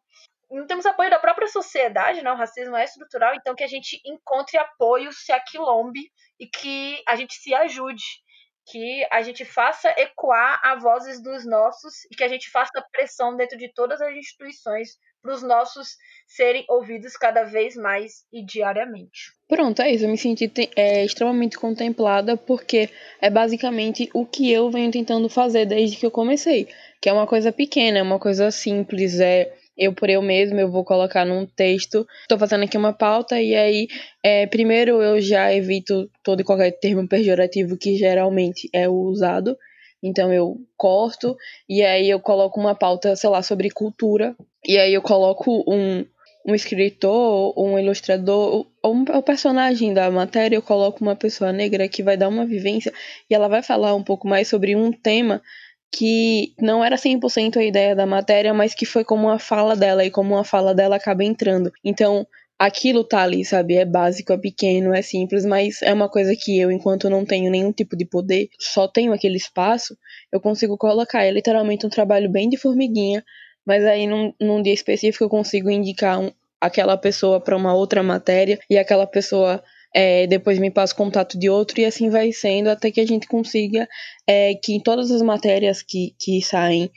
não 0.49 0.65
temos 0.65 0.85
apoio 0.85 1.09
da 1.09 1.19
própria 1.19 1.47
sociedade, 1.47 2.21
não, 2.21 2.31
né? 2.31 2.37
o 2.37 2.37
racismo 2.37 2.75
é 2.77 2.85
estrutural, 2.85 3.35
então 3.35 3.53
que 3.53 3.65
a 3.65 3.67
gente 3.67 3.99
encontre 4.05 4.57
apoio, 4.57 5.11
se 5.11 5.33
aquilombe 5.33 5.99
e 6.39 6.47
que 6.47 7.03
a 7.05 7.17
gente 7.17 7.33
se 7.33 7.53
ajude 7.53 8.03
que 8.69 9.07
a 9.11 9.21
gente 9.21 9.45
faça 9.45 9.89
ecoar 9.97 10.59
a 10.63 10.75
vozes 10.75 11.21
dos 11.21 11.45
nossos 11.45 12.03
e 12.11 12.15
que 12.15 12.23
a 12.23 12.27
gente 12.27 12.49
faça 12.49 12.83
pressão 12.91 13.35
dentro 13.35 13.57
de 13.57 13.71
todas 13.73 14.01
as 14.01 14.13
instituições 14.13 14.97
para 15.21 15.33
os 15.33 15.41
nossos 15.41 15.95
serem 16.27 16.65
ouvidos 16.69 17.15
cada 17.17 17.43
vez 17.43 17.75
mais 17.75 18.25
e 18.31 18.45
diariamente. 18.45 19.31
Pronto, 19.47 19.81
é 19.81 19.91
isso. 19.91 20.05
Eu 20.05 20.09
me 20.09 20.17
senti 20.17 20.51
é, 20.75 21.03
extremamente 21.03 21.57
contemplada 21.57 22.35
porque 22.35 22.89
é 23.21 23.29
basicamente 23.29 24.09
o 24.13 24.25
que 24.25 24.51
eu 24.51 24.69
venho 24.69 24.91
tentando 24.91 25.29
fazer 25.29 25.65
desde 25.65 25.97
que 25.97 26.05
eu 26.05 26.11
comecei, 26.11 26.67
que 27.01 27.09
é 27.09 27.13
uma 27.13 27.25
coisa 27.25 27.51
pequena, 27.51 27.99
é 27.99 28.03
uma 28.03 28.19
coisa 28.19 28.51
simples, 28.51 29.19
é 29.19 29.56
eu 29.77 29.93
por 29.93 30.09
eu 30.09 30.21
mesmo, 30.21 30.59
eu 30.59 30.71
vou 30.71 30.83
colocar 30.83 31.25
num 31.25 31.45
texto. 31.45 32.07
Estou 32.21 32.37
fazendo 32.37 32.63
aqui 32.63 32.77
uma 32.77 32.93
pauta 32.93 33.39
e 33.39 33.55
aí, 33.55 33.87
é, 34.23 34.47
primeiro 34.47 35.01
eu 35.01 35.21
já 35.21 35.53
evito 35.53 36.09
todo 36.23 36.41
e 36.41 36.43
qualquer 36.43 36.71
termo 36.71 37.07
pejorativo 37.07 37.77
que 37.77 37.95
geralmente 37.95 38.69
é 38.73 38.89
usado. 38.89 39.57
Então 40.01 40.31
eu 40.33 40.57
corto 40.75 41.35
e 41.67 41.83
aí 41.83 42.09
eu 42.09 42.19
coloco 42.19 42.59
uma 42.59 42.75
pauta, 42.75 43.15
sei 43.15 43.29
lá, 43.29 43.41
sobre 43.41 43.69
cultura. 43.69 44.35
E 44.65 44.77
aí 44.77 44.93
eu 44.93 45.01
coloco 45.01 45.63
um, 45.67 46.05
um 46.45 46.55
escritor, 46.55 47.53
um 47.57 47.77
ilustrador, 47.77 48.67
ou 48.81 48.93
um, 48.93 49.03
o 49.03 49.21
personagem 49.21 49.93
da 49.93 50.09
matéria, 50.09 50.55
eu 50.55 50.61
coloco 50.61 51.01
uma 51.01 51.15
pessoa 51.15 51.51
negra 51.51 51.87
que 51.87 52.01
vai 52.01 52.15
dar 52.15 52.29
uma 52.29 52.45
vivência 52.45 52.93
e 53.29 53.35
ela 53.35 53.47
vai 53.47 53.61
falar 53.61 53.93
um 53.93 54.03
pouco 54.03 54.27
mais 54.27 54.47
sobre 54.47 54.75
um 54.75 54.91
tema 54.91 55.41
que 55.91 56.53
não 56.59 56.83
era 56.83 56.97
100% 56.97 57.57
a 57.57 57.63
ideia 57.63 57.95
da 57.95 58.05
matéria, 58.05 58.53
mas 58.53 58.73
que 58.73 58.85
foi 58.85 59.03
como 59.03 59.27
uma 59.27 59.39
fala 59.39 59.75
dela 59.75 60.05
e 60.05 60.11
como 60.11 60.35
uma 60.35 60.43
fala 60.43 60.73
dela 60.73 60.95
acaba 60.95 61.23
entrando. 61.23 61.71
Então, 61.83 62.27
aquilo 62.59 63.03
tá 63.03 63.21
ali, 63.21 63.45
sabe? 63.45 63.75
É 63.75 63.85
básico, 63.85 64.33
é 64.33 64.37
pequeno, 64.37 64.93
é 64.93 65.01
simples, 65.01 65.45
mas 65.45 65.81
é 65.81 65.93
uma 65.93 66.09
coisa 66.09 66.35
que 66.35 66.59
eu, 66.59 66.71
enquanto 66.71 67.09
não 67.09 67.25
tenho 67.25 67.51
nenhum 67.51 67.71
tipo 67.71 67.95
de 67.95 68.05
poder, 68.05 68.49
só 68.59 68.87
tenho 68.87 69.13
aquele 69.13 69.37
espaço, 69.37 69.97
eu 70.31 70.39
consigo 70.39 70.77
colocar. 70.77 71.23
É 71.23 71.31
literalmente 71.31 71.85
um 71.85 71.89
trabalho 71.89 72.29
bem 72.29 72.49
de 72.49 72.57
formiguinha, 72.57 73.23
mas 73.65 73.85
aí 73.85 74.07
num, 74.07 74.33
num 74.39 74.61
dia 74.61 74.73
específico 74.73 75.23
eu 75.23 75.29
consigo 75.29 75.69
indicar 75.69 76.19
um, 76.19 76.31
aquela 76.59 76.97
pessoa 76.97 77.39
para 77.39 77.55
uma 77.55 77.73
outra 77.73 78.01
matéria 78.01 78.59
e 78.69 78.77
aquela 78.77 79.05
pessoa 79.05 79.63
é, 79.99 80.27
depois 80.27 80.59
me 80.59 80.69
passa 80.69 80.93
o 80.93 80.97
contato 80.97 81.39
de 81.39 81.49
outro 81.49 81.81
e 81.81 81.85
assim 81.85 82.11
vai 82.11 82.31
sendo 82.31 82.69
até 82.69 82.91
que 82.91 83.01
a 83.01 83.05
gente 83.05 83.27
consiga 83.27 83.89
é, 84.27 84.53
que 84.53 84.73
em 84.73 84.79
todas 84.79 85.09
as 85.09 85.23
matérias 85.23 85.81
que, 85.81 86.13
que 86.19 86.39
saem 86.39 86.91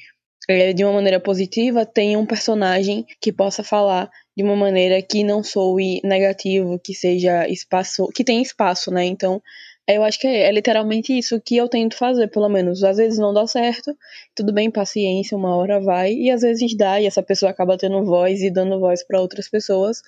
é, 0.47 0.75
de 0.75 0.85
uma 0.85 0.93
maneira 0.93 1.19
positiva 1.19 1.87
tenha 1.87 2.19
um 2.19 2.27
personagem 2.27 3.07
que 3.19 3.33
possa 3.33 3.65
falar 3.65 4.11
de 4.37 4.43
uma 4.43 4.55
maneira 4.55 5.01
que 5.01 5.25
não 5.25 5.43
soe 5.43 6.03
negativo, 6.05 6.79
que 6.79 6.93
seja 6.93 7.49
espaço, 7.49 8.07
que 8.15 8.23
tenha 8.23 8.43
espaço, 8.43 8.91
né? 8.91 9.07
Então, 9.07 9.41
eu 9.89 10.05
acho 10.05 10.21
que 10.21 10.27
é, 10.27 10.49
é, 10.49 10.53
literalmente 10.53 11.17
isso 11.17 11.41
que 11.41 11.57
eu 11.57 11.69
tento 11.71 11.97
fazer, 11.97 12.29
pelo 12.29 12.51
menos. 12.51 12.85
Às 12.85 12.99
vezes 12.99 13.19
não 13.19 13.33
dá 13.33 13.47
certo, 13.47 13.97
tudo 14.35 14.53
bem, 14.53 14.71
paciência, 14.71 15.39
uma 15.39 15.57
hora 15.57 15.81
vai, 15.81 16.13
e 16.13 16.31
às 16.31 16.43
vezes 16.43 16.77
dá, 16.77 17.01
e 17.01 17.07
essa 17.07 17.23
pessoa 17.23 17.51
acaba 17.51 17.79
tendo 17.79 18.05
voz 18.05 18.43
e 18.43 18.51
dando 18.51 18.79
voz 18.79 19.03
para 19.07 19.21
outras 19.23 19.49
pessoas. 19.49 20.03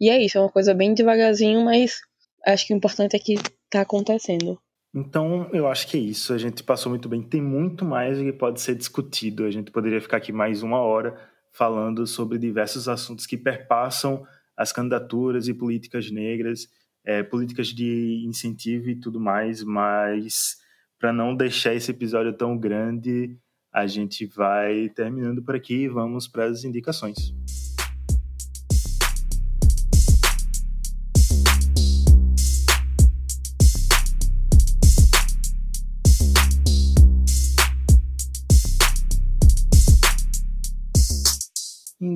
E 0.00 0.10
é 0.10 0.22
isso, 0.22 0.38
é 0.38 0.40
uma 0.40 0.50
coisa 0.50 0.72
bem 0.74 0.94
devagarzinho, 0.94 1.64
mas 1.64 2.00
acho 2.46 2.66
que 2.66 2.74
o 2.74 2.76
importante 2.76 3.16
é 3.16 3.18
que 3.18 3.36
tá 3.70 3.80
acontecendo. 3.80 4.58
Então, 4.94 5.50
eu 5.52 5.66
acho 5.66 5.88
que 5.88 5.96
é 5.96 6.00
isso. 6.00 6.32
A 6.32 6.38
gente 6.38 6.62
passou 6.62 6.90
muito 6.90 7.08
bem. 7.08 7.22
Tem 7.22 7.42
muito 7.42 7.84
mais 7.84 8.18
que 8.18 8.32
pode 8.32 8.60
ser 8.60 8.74
discutido. 8.74 9.44
A 9.44 9.50
gente 9.50 9.70
poderia 9.70 10.00
ficar 10.00 10.16
aqui 10.16 10.32
mais 10.32 10.62
uma 10.62 10.78
hora 10.78 11.14
falando 11.52 12.06
sobre 12.06 12.38
diversos 12.38 12.88
assuntos 12.88 13.26
que 13.26 13.36
perpassam 13.36 14.26
as 14.56 14.72
candidaturas 14.72 15.48
e 15.48 15.54
políticas 15.54 16.10
negras, 16.10 16.66
é, 17.04 17.22
políticas 17.22 17.68
de 17.68 18.24
incentivo 18.26 18.88
e 18.88 18.96
tudo 18.96 19.20
mais, 19.20 19.62
mas 19.62 20.56
para 20.98 21.12
não 21.12 21.34
deixar 21.36 21.74
esse 21.74 21.90
episódio 21.90 22.32
tão 22.32 22.56
grande, 22.58 23.38
a 23.72 23.86
gente 23.86 24.26
vai 24.26 24.88
terminando 24.88 25.42
por 25.42 25.54
aqui 25.54 25.82
e 25.82 25.88
vamos 25.88 26.26
para 26.26 26.46
as 26.46 26.64
indicações. 26.64 27.34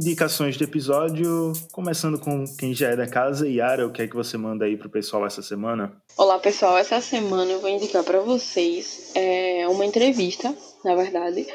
Indicações 0.01 0.57
de 0.57 0.64
episódio, 0.64 1.53
começando 1.72 2.18
com 2.18 2.42
quem 2.59 2.72
já 2.72 2.88
é 2.88 2.96
da 2.96 3.07
casa. 3.07 3.46
Yara, 3.46 3.86
o 3.86 3.92
que 3.92 4.01
é 4.01 4.09
que 4.09 4.16
você 4.16 4.38
manda 4.38 4.64
aí 4.64 4.74
pro 4.74 4.88
pessoal 4.88 5.26
essa 5.26 5.42
semana? 5.42 5.92
Olá, 6.16 6.38
pessoal. 6.38 6.78
Essa 6.78 7.03
semana 7.03 7.53
eu 7.53 7.61
vou 7.61 7.68
indicar 7.68 8.03
para 8.03 8.18
vocês 8.20 9.12
é, 9.14 9.68
uma 9.68 9.84
entrevista, 9.84 10.57
na 10.82 10.94
verdade, 10.94 11.46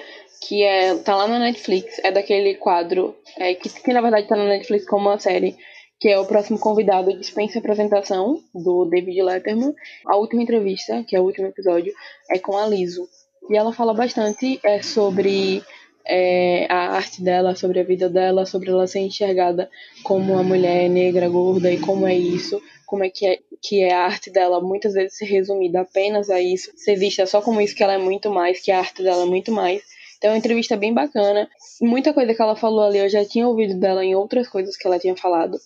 que 0.47 0.61
é 0.61 0.95
tá 0.97 1.15
lá 1.15 1.27
na 1.27 1.39
Netflix. 1.39 1.97
É 2.03 2.11
daquele 2.11 2.53
quadro 2.53 3.15
é, 3.35 3.55
que, 3.55 3.67
que, 3.67 3.91
na 3.91 3.99
verdade 3.99 4.27
tá 4.27 4.35
na 4.35 4.45
Netflix 4.45 4.85
como 4.85 5.09
uma 5.09 5.17
série, 5.17 5.57
que 5.99 6.07
é 6.07 6.19
o 6.19 6.27
próximo 6.27 6.59
convidado 6.59 7.17
dispensa 7.17 7.57
apresentação 7.57 8.39
do 8.53 8.85
David 8.85 9.23
Letterman. 9.23 9.73
A 10.05 10.17
última 10.17 10.43
entrevista, 10.43 11.03
que 11.07 11.15
é 11.15 11.19
o 11.19 11.23
último 11.23 11.47
episódio, 11.47 11.91
é 12.29 12.37
com 12.37 12.55
a 12.55 12.67
Liso. 12.67 13.09
E 13.49 13.57
ela 13.57 13.73
fala 13.73 13.95
bastante 13.95 14.59
é, 14.63 14.83
sobre 14.83 15.63
é, 16.07 16.67
a 16.69 16.95
arte 16.95 17.21
dela, 17.21 17.55
sobre 17.55 17.79
a 17.79 17.83
vida 17.83 18.09
dela, 18.09 18.45
sobre 18.45 18.69
ela 18.69 18.85
ser 18.87 18.99
enxergada 18.99 19.69
como 20.03 20.33
uma 20.33 20.43
mulher 20.43 20.89
negra, 20.89 21.27
gorda 21.27 21.71
e 21.71 21.79
como 21.79 22.05
é 22.05 22.15
isso, 22.15 22.61
como 22.85 23.03
é 23.03 23.09
que 23.09 23.25
é, 23.25 23.39
que 23.61 23.81
é 23.81 23.93
a 23.93 24.05
arte 24.05 24.29
dela 24.29 24.61
muitas 24.61 24.93
vezes 24.93 25.17
resumida 25.21 25.81
apenas 25.81 26.29
a 26.29 26.39
isso, 26.39 26.71
ser 26.75 26.95
vista 26.95 27.25
só 27.25 27.41
como 27.41 27.59
isso, 27.59 27.75
que 27.75 27.83
ela 27.83 27.93
é 27.93 27.97
muito 27.97 28.29
mais, 28.29 28.61
que 28.61 28.71
a 28.71 28.79
arte 28.79 29.01
dela 29.01 29.23
é 29.23 29.25
muito 29.25 29.51
mais. 29.51 29.81
Então 30.17 30.29
é 30.29 30.33
uma 30.33 30.39
entrevista 30.39 30.77
bem 30.77 30.93
bacana. 30.93 31.49
Muita 31.81 32.13
coisa 32.13 32.33
que 32.33 32.41
ela 32.41 32.55
falou 32.55 32.83
ali 32.83 32.99
eu 32.99 33.09
já 33.09 33.25
tinha 33.25 33.47
ouvido 33.47 33.79
dela 33.79 34.03
em 34.03 34.15
outras 34.15 34.47
coisas 34.47 34.77
que 34.77 34.87
ela 34.87 34.99
tinha 34.99 35.15
falado. 35.15 35.57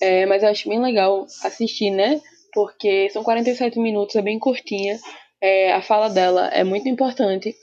É, 0.00 0.24
mas 0.26 0.42
eu 0.42 0.48
acho 0.48 0.68
bem 0.68 0.80
legal 0.80 1.26
assistir, 1.44 1.90
né? 1.90 2.20
Porque 2.54 3.10
são 3.10 3.22
47 3.22 3.78
minutos, 3.78 4.16
é 4.16 4.22
bem 4.22 4.38
curtinha. 4.38 4.98
É, 5.40 5.72
a 5.72 5.82
fala 5.82 6.08
dela 6.08 6.48
é 6.48 6.64
muito 6.64 6.88
importante 6.88 7.54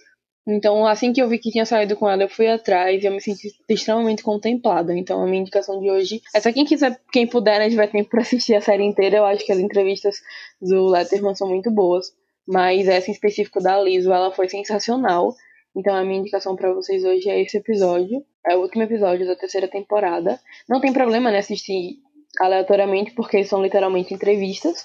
então, 0.48 0.86
assim 0.86 1.12
que 1.12 1.22
eu 1.22 1.28
vi 1.28 1.40
que 1.40 1.50
tinha 1.50 1.66
saído 1.66 1.96
com 1.96 2.08
ela, 2.08 2.22
eu 2.22 2.30
fui 2.30 2.48
atrás 2.48 3.04
e 3.04 3.08
eu 3.08 3.12
me 3.12 3.20
senti 3.20 3.52
extremamente 3.68 4.22
contemplada. 4.22 4.96
Então, 4.96 5.22
a 5.22 5.26
minha 5.26 5.42
indicação 5.42 5.80
de 5.80 5.90
hoje 5.90 6.22
é 6.36 6.40
só 6.40 6.52
quem 6.52 6.64
quiser, 6.66 7.00
quem 7.12 7.26
puder, 7.26 7.58
né, 7.58 7.70
tiver 7.70 7.88
tempo 7.88 8.10
para 8.12 8.22
assistir 8.22 8.54
a 8.54 8.62
série 8.62 8.84
inteira. 8.84 9.18
Eu 9.18 9.26
acho 9.26 9.44
que 9.44 9.52
as 9.52 9.58
entrevistas 9.58 10.18
do 10.62 10.86
Letterman 10.86 11.34
são 11.34 11.50
muito 11.50 11.72
boas. 11.72 12.14
Mas 12.48 12.88
essa 12.88 13.10
em 13.10 13.14
específico 13.14 13.60
da 13.60 13.82
Liso, 13.82 14.14
ela 14.14 14.32
foi 14.32 14.48
sensacional. 14.48 15.34
Então, 15.76 15.96
a 15.96 16.04
minha 16.04 16.20
indicação 16.20 16.56
para 16.56 16.72
vocês 16.72 17.04
hoje 17.04 17.28
é 17.28 17.42
esse 17.42 17.58
episódio. 17.58 18.24
É 18.46 18.56
o 18.56 18.62
último 18.62 18.84
episódio 18.84 19.26
da 19.26 19.36
terceira 19.36 19.68
temporada. 19.68 20.40
Não 20.70 20.80
tem 20.80 20.94
problema, 20.94 21.32
né, 21.32 21.40
assistir 21.40 21.98
aleatoriamente, 22.40 23.14
porque 23.14 23.44
são 23.44 23.64
literalmente 23.64 24.14
entrevistas. 24.14 24.84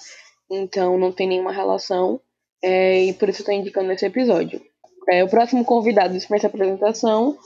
Então, 0.50 0.96
não 0.96 1.12
tem 1.12 1.28
nenhuma 1.28 1.52
relação. 1.52 2.18
É, 2.62 3.04
e 3.04 3.12
por 3.12 3.28
isso 3.28 3.42
eu 3.42 3.46
tô 3.46 3.52
indicando 3.52 3.92
esse 3.92 4.06
episódio. 4.06 4.69
É, 5.09 5.24
o 5.24 5.28
próximo 5.28 5.64
convidado 5.64 6.14
dispensa 6.14 6.46
a 6.46 6.51
apresentação 6.51 7.36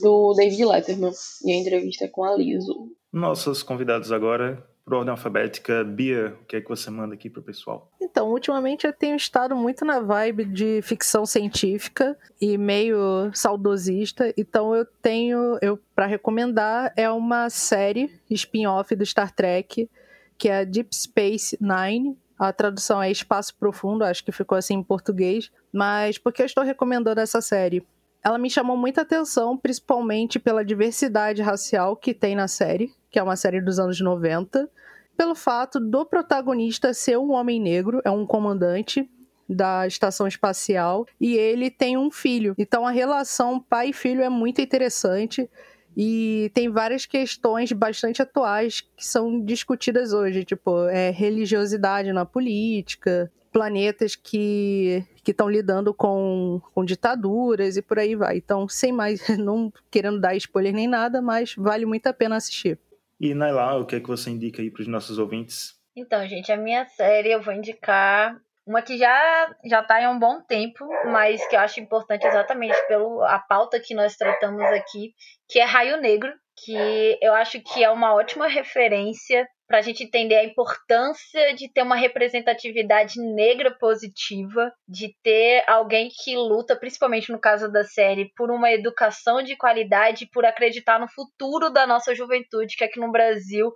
do 0.00 0.34
David 0.34 0.64
Letterman 0.64 1.12
e 1.44 1.52
a 1.52 1.56
entrevista 1.56 2.08
com 2.08 2.24
a 2.24 2.36
Liso. 2.36 2.90
Nossos 3.12 3.62
convidados 3.62 4.12
agora, 4.12 4.62
por 4.84 4.94
ordem 4.94 5.10
alfabética, 5.10 5.82
Bia, 5.82 6.36
o 6.42 6.46
que 6.46 6.56
é 6.56 6.60
que 6.60 6.68
você 6.68 6.90
manda 6.90 7.14
aqui 7.14 7.28
pro 7.28 7.42
pessoal? 7.42 7.90
Então, 8.00 8.30
ultimamente 8.30 8.86
eu 8.86 8.92
tenho 8.92 9.16
estado 9.16 9.56
muito 9.56 9.84
na 9.84 10.00
vibe 10.00 10.44
de 10.44 10.80
ficção 10.82 11.24
científica 11.24 12.16
e 12.40 12.56
meio 12.58 13.30
saudosista, 13.32 14.32
então 14.36 14.74
eu 14.74 14.86
tenho, 15.02 15.58
eu 15.60 15.78
para 15.94 16.06
recomendar 16.06 16.92
é 16.96 17.10
uma 17.10 17.50
série 17.50 18.10
spin-off 18.30 18.94
do 18.94 19.04
Star 19.04 19.34
Trek, 19.34 19.88
que 20.36 20.48
é 20.48 20.64
Deep 20.64 20.94
Space 20.94 21.58
Nine, 21.60 22.16
a 22.38 22.52
tradução 22.52 23.02
é 23.02 23.10
Espaço 23.10 23.54
Profundo, 23.56 24.04
acho 24.04 24.24
que 24.24 24.30
ficou 24.30 24.56
assim 24.56 24.74
em 24.74 24.82
português. 24.82 25.50
Mas 25.72 26.18
por 26.18 26.32
que 26.32 26.42
eu 26.42 26.46
estou 26.46 26.64
recomendando 26.64 27.20
essa 27.20 27.40
série? 27.40 27.86
Ela 28.24 28.38
me 28.38 28.50
chamou 28.50 28.76
muita 28.76 29.02
atenção, 29.02 29.56
principalmente 29.56 30.38
pela 30.38 30.64
diversidade 30.64 31.40
racial 31.40 31.96
que 31.96 32.12
tem 32.12 32.34
na 32.34 32.48
série, 32.48 32.92
que 33.10 33.18
é 33.18 33.22
uma 33.22 33.36
série 33.36 33.60
dos 33.60 33.78
anos 33.78 34.00
90, 34.00 34.68
pelo 35.16 35.34
fato 35.34 35.80
do 35.80 36.04
protagonista 36.04 36.94
ser 36.94 37.18
um 37.18 37.32
homem 37.32 37.60
negro, 37.60 38.00
é 38.04 38.10
um 38.10 38.26
comandante 38.26 39.08
da 39.48 39.86
estação 39.86 40.26
espacial, 40.26 41.06
e 41.20 41.34
ele 41.34 41.70
tem 41.70 41.96
um 41.96 42.10
filho. 42.10 42.54
Então 42.58 42.86
a 42.86 42.90
relação 42.90 43.58
pai 43.58 43.90
e 43.90 43.92
filho 43.92 44.22
é 44.22 44.28
muito 44.28 44.60
interessante. 44.60 45.48
E 45.96 46.50
tem 46.54 46.68
várias 46.68 47.06
questões 47.06 47.72
bastante 47.72 48.22
atuais 48.22 48.82
que 48.82 49.04
são 49.04 49.44
discutidas 49.44 50.12
hoje, 50.12 50.44
tipo, 50.44 50.86
é, 50.86 51.10
religiosidade 51.10 52.12
na 52.12 52.24
política, 52.24 53.32
planetas 53.58 54.14
que 54.14 55.04
estão 55.26 55.50
lidando 55.50 55.92
com, 55.92 56.60
com 56.72 56.84
ditaduras 56.84 57.76
e 57.76 57.82
por 57.82 57.98
aí 57.98 58.14
vai. 58.14 58.36
Então, 58.36 58.68
sem 58.68 58.92
mais, 58.92 59.20
não 59.36 59.72
querendo 59.90 60.20
dar 60.20 60.36
spoiler 60.36 60.72
nem 60.72 60.86
nada, 60.86 61.20
mas 61.20 61.56
vale 61.56 61.84
muito 61.84 62.06
a 62.06 62.12
pena 62.12 62.36
assistir. 62.36 62.78
E 63.20 63.34
Naila, 63.34 63.80
o 63.80 63.84
que 63.84 63.96
é 63.96 64.00
que 64.00 64.06
você 64.06 64.30
indica 64.30 64.62
aí 64.62 64.70
para 64.70 64.82
os 64.82 64.86
nossos 64.86 65.18
ouvintes? 65.18 65.76
Então, 65.96 66.24
gente, 66.28 66.52
a 66.52 66.56
minha 66.56 66.86
série 66.86 67.32
eu 67.32 67.42
vou 67.42 67.52
indicar 67.52 68.40
uma 68.64 68.80
que 68.80 68.96
já 68.96 69.52
já 69.64 69.80
está 69.80 70.06
há 70.06 70.10
um 70.10 70.20
bom 70.20 70.40
tempo, 70.42 70.86
mas 71.06 71.44
que 71.48 71.56
eu 71.56 71.60
acho 71.60 71.80
importante 71.80 72.24
exatamente 72.24 72.76
pela 72.86 73.40
pauta 73.40 73.80
que 73.80 73.92
nós 73.92 74.14
tratamos 74.14 74.62
aqui, 74.62 75.14
que 75.48 75.58
é 75.58 75.64
Raio 75.64 76.00
Negro, 76.00 76.32
que 76.64 77.18
eu 77.20 77.34
acho 77.34 77.60
que 77.60 77.82
é 77.82 77.90
uma 77.90 78.14
ótima 78.14 78.46
referência 78.46 79.48
para 79.68 79.78
a 79.78 79.82
gente 79.82 80.02
entender 80.02 80.34
a 80.34 80.44
importância 80.44 81.54
de 81.54 81.70
ter 81.70 81.82
uma 81.82 81.94
representatividade 81.94 83.20
negra 83.20 83.70
positiva, 83.78 84.72
de 84.88 85.14
ter 85.22 85.62
alguém 85.68 86.08
que 86.08 86.34
luta, 86.34 86.74
principalmente 86.74 87.30
no 87.30 87.38
caso 87.38 87.70
da 87.70 87.84
série, 87.84 88.32
por 88.34 88.50
uma 88.50 88.72
educação 88.72 89.42
de 89.42 89.54
qualidade, 89.56 90.26
por 90.32 90.46
acreditar 90.46 90.98
no 90.98 91.06
futuro 91.06 91.68
da 91.68 91.86
nossa 91.86 92.14
juventude, 92.14 92.76
que 92.76 92.84
aqui 92.84 92.98
no 92.98 93.12
Brasil 93.12 93.70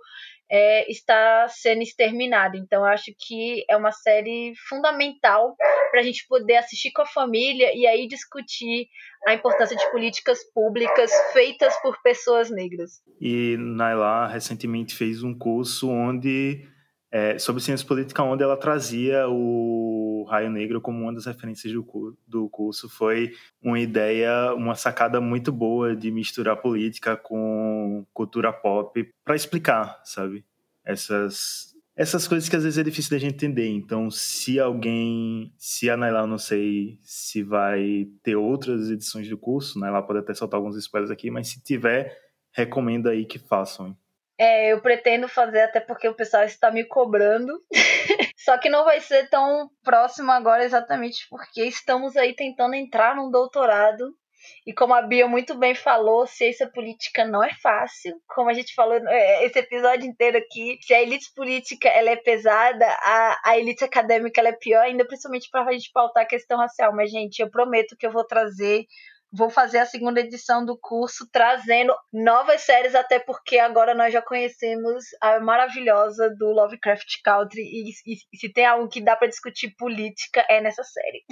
é, 0.53 0.87
está 0.87 1.47
sendo 1.49 1.81
exterminada. 1.81 2.55
Então, 2.55 2.85
acho 2.85 3.11
que 3.17 3.65
é 3.67 3.75
uma 3.75 3.91
série 3.91 4.53
fundamental 4.69 5.55
para 5.89 5.99
a 5.99 6.03
gente 6.03 6.27
poder 6.27 6.57
assistir 6.57 6.91
com 6.91 7.01
a 7.01 7.07
família 7.07 7.71
e 7.75 7.87
aí 7.87 8.07
discutir 8.07 8.87
a 9.27 9.33
importância 9.33 9.75
de 9.75 9.89
políticas 9.89 10.39
públicas 10.53 11.11
feitas 11.33 11.75
por 11.81 11.99
pessoas 12.03 12.51
negras. 12.51 13.01
E 13.19 13.57
Naila 13.57 14.27
recentemente 14.27 14.93
fez 14.93 15.23
um 15.23 15.35
curso 15.35 15.89
onde 15.89 16.61
é, 17.13 17.37
sobre 17.37 17.61
ciência 17.61 17.87
política, 17.87 18.23
onde 18.23 18.41
ela 18.41 18.57
trazia 18.57 19.27
o 19.29 20.25
Raio 20.27 20.49
Negro 20.49 20.81
como 20.81 21.03
uma 21.03 21.13
das 21.13 21.27
referências 21.27 21.71
do, 21.71 22.17
do 22.27 22.49
curso. 22.49 22.89
Foi 22.89 23.33
uma 23.61 23.79
ideia, 23.79 24.51
uma 24.55 24.73
sacada 24.73 25.21
muito 25.21 25.51
boa 25.51 25.95
de 25.95 26.09
misturar 26.09 26.57
política 26.57 27.15
com 27.15 28.03
cultura 28.11 28.51
pop 28.51 29.07
para 29.23 29.35
explicar, 29.35 30.01
sabe? 30.03 30.43
Essas, 30.83 31.75
essas 31.95 32.27
coisas 32.27 32.49
que 32.49 32.55
às 32.55 32.63
vezes 32.63 32.79
é 32.79 32.83
difícil 32.83 33.11
da 33.11 33.19
gente 33.19 33.35
entender. 33.35 33.67
Então, 33.67 34.09
se 34.09 34.59
alguém, 34.59 35.53
se 35.55 35.91
a 35.91 35.95
Naila, 35.95 36.25
não 36.25 36.39
sei 36.39 36.97
se 37.03 37.43
vai 37.43 38.07
ter 38.23 38.35
outras 38.35 38.89
edições 38.89 39.29
do 39.29 39.37
curso, 39.37 39.77
Naila 39.77 40.01
pode 40.01 40.17
até 40.17 40.33
soltar 40.33 40.57
alguns 40.57 40.75
spoilers 40.77 41.11
aqui, 41.11 41.29
mas 41.29 41.47
se 41.47 41.61
tiver, 41.63 42.17
recomendo 42.51 43.07
aí 43.07 43.23
que 43.23 43.37
façam. 43.37 43.95
É, 44.43 44.73
eu 44.73 44.81
pretendo 44.81 45.29
fazer 45.29 45.61
até 45.61 45.79
porque 45.79 46.05
o 46.05 46.13
pessoal 46.13 46.43
está 46.43 46.69
me 46.69 46.83
cobrando. 46.83 47.53
Só 48.37 48.57
que 48.57 48.67
não 48.67 48.83
vai 48.83 48.99
ser 48.99 49.29
tão 49.29 49.69
próximo 49.81 50.29
agora 50.33 50.65
exatamente 50.65 51.25
porque 51.29 51.63
estamos 51.63 52.17
aí 52.17 52.35
tentando 52.35 52.75
entrar 52.75 53.15
num 53.15 53.31
doutorado. 53.31 54.13
E 54.67 54.73
como 54.73 54.93
a 54.93 55.01
Bia 55.01 55.25
muito 55.29 55.57
bem 55.57 55.73
falou, 55.73 56.27
ciência 56.27 56.69
política 56.69 57.23
não 57.23 57.41
é 57.41 57.53
fácil. 57.61 58.21
Como 58.27 58.49
a 58.49 58.53
gente 58.53 58.73
falou 58.73 58.95
é, 59.07 59.45
esse 59.45 59.59
episódio 59.59 60.05
inteiro 60.05 60.37
aqui, 60.37 60.77
se 60.81 60.93
a 60.93 61.01
elite 61.01 61.31
política 61.33 61.87
ela 61.87 62.09
é 62.09 62.17
pesada, 62.17 62.85
a, 62.85 63.41
a 63.45 63.57
elite 63.57 63.85
acadêmica 63.85 64.41
ela 64.41 64.49
é 64.49 64.57
pior, 64.59 64.81
ainda 64.81 65.07
principalmente 65.07 65.49
para 65.49 65.63
a 65.63 65.71
gente 65.71 65.89
pautar 65.93 66.23
a 66.23 66.27
questão 66.27 66.57
racial. 66.57 66.93
Mas, 66.93 67.09
gente, 67.09 67.39
eu 67.39 67.49
prometo 67.49 67.95
que 67.97 68.05
eu 68.05 68.11
vou 68.11 68.25
trazer 68.25 68.83
vou 69.33 69.49
fazer 69.49 69.79
a 69.79 69.85
segunda 69.85 70.19
edição 70.19 70.63
do 70.63 70.77
curso 70.79 71.27
trazendo 71.31 71.91
novas 72.13 72.61
séries, 72.61 72.93
até 72.93 73.19
porque 73.19 73.57
agora 73.57 73.95
nós 73.95 74.13
já 74.13 74.21
conhecemos 74.21 75.03
a 75.19 75.39
maravilhosa 75.39 76.29
do 76.37 76.51
Lovecraft 76.51 77.21
Country 77.23 77.61
e, 77.61 77.89
e, 77.89 78.37
se 78.37 78.53
tem 78.53 78.65
algo 78.65 78.87
que 78.87 79.01
dá 79.01 79.15
para 79.15 79.27
discutir 79.27 79.73
política 79.75 80.45
é 80.47 80.61
nessa 80.61 80.83
série. 80.83 81.23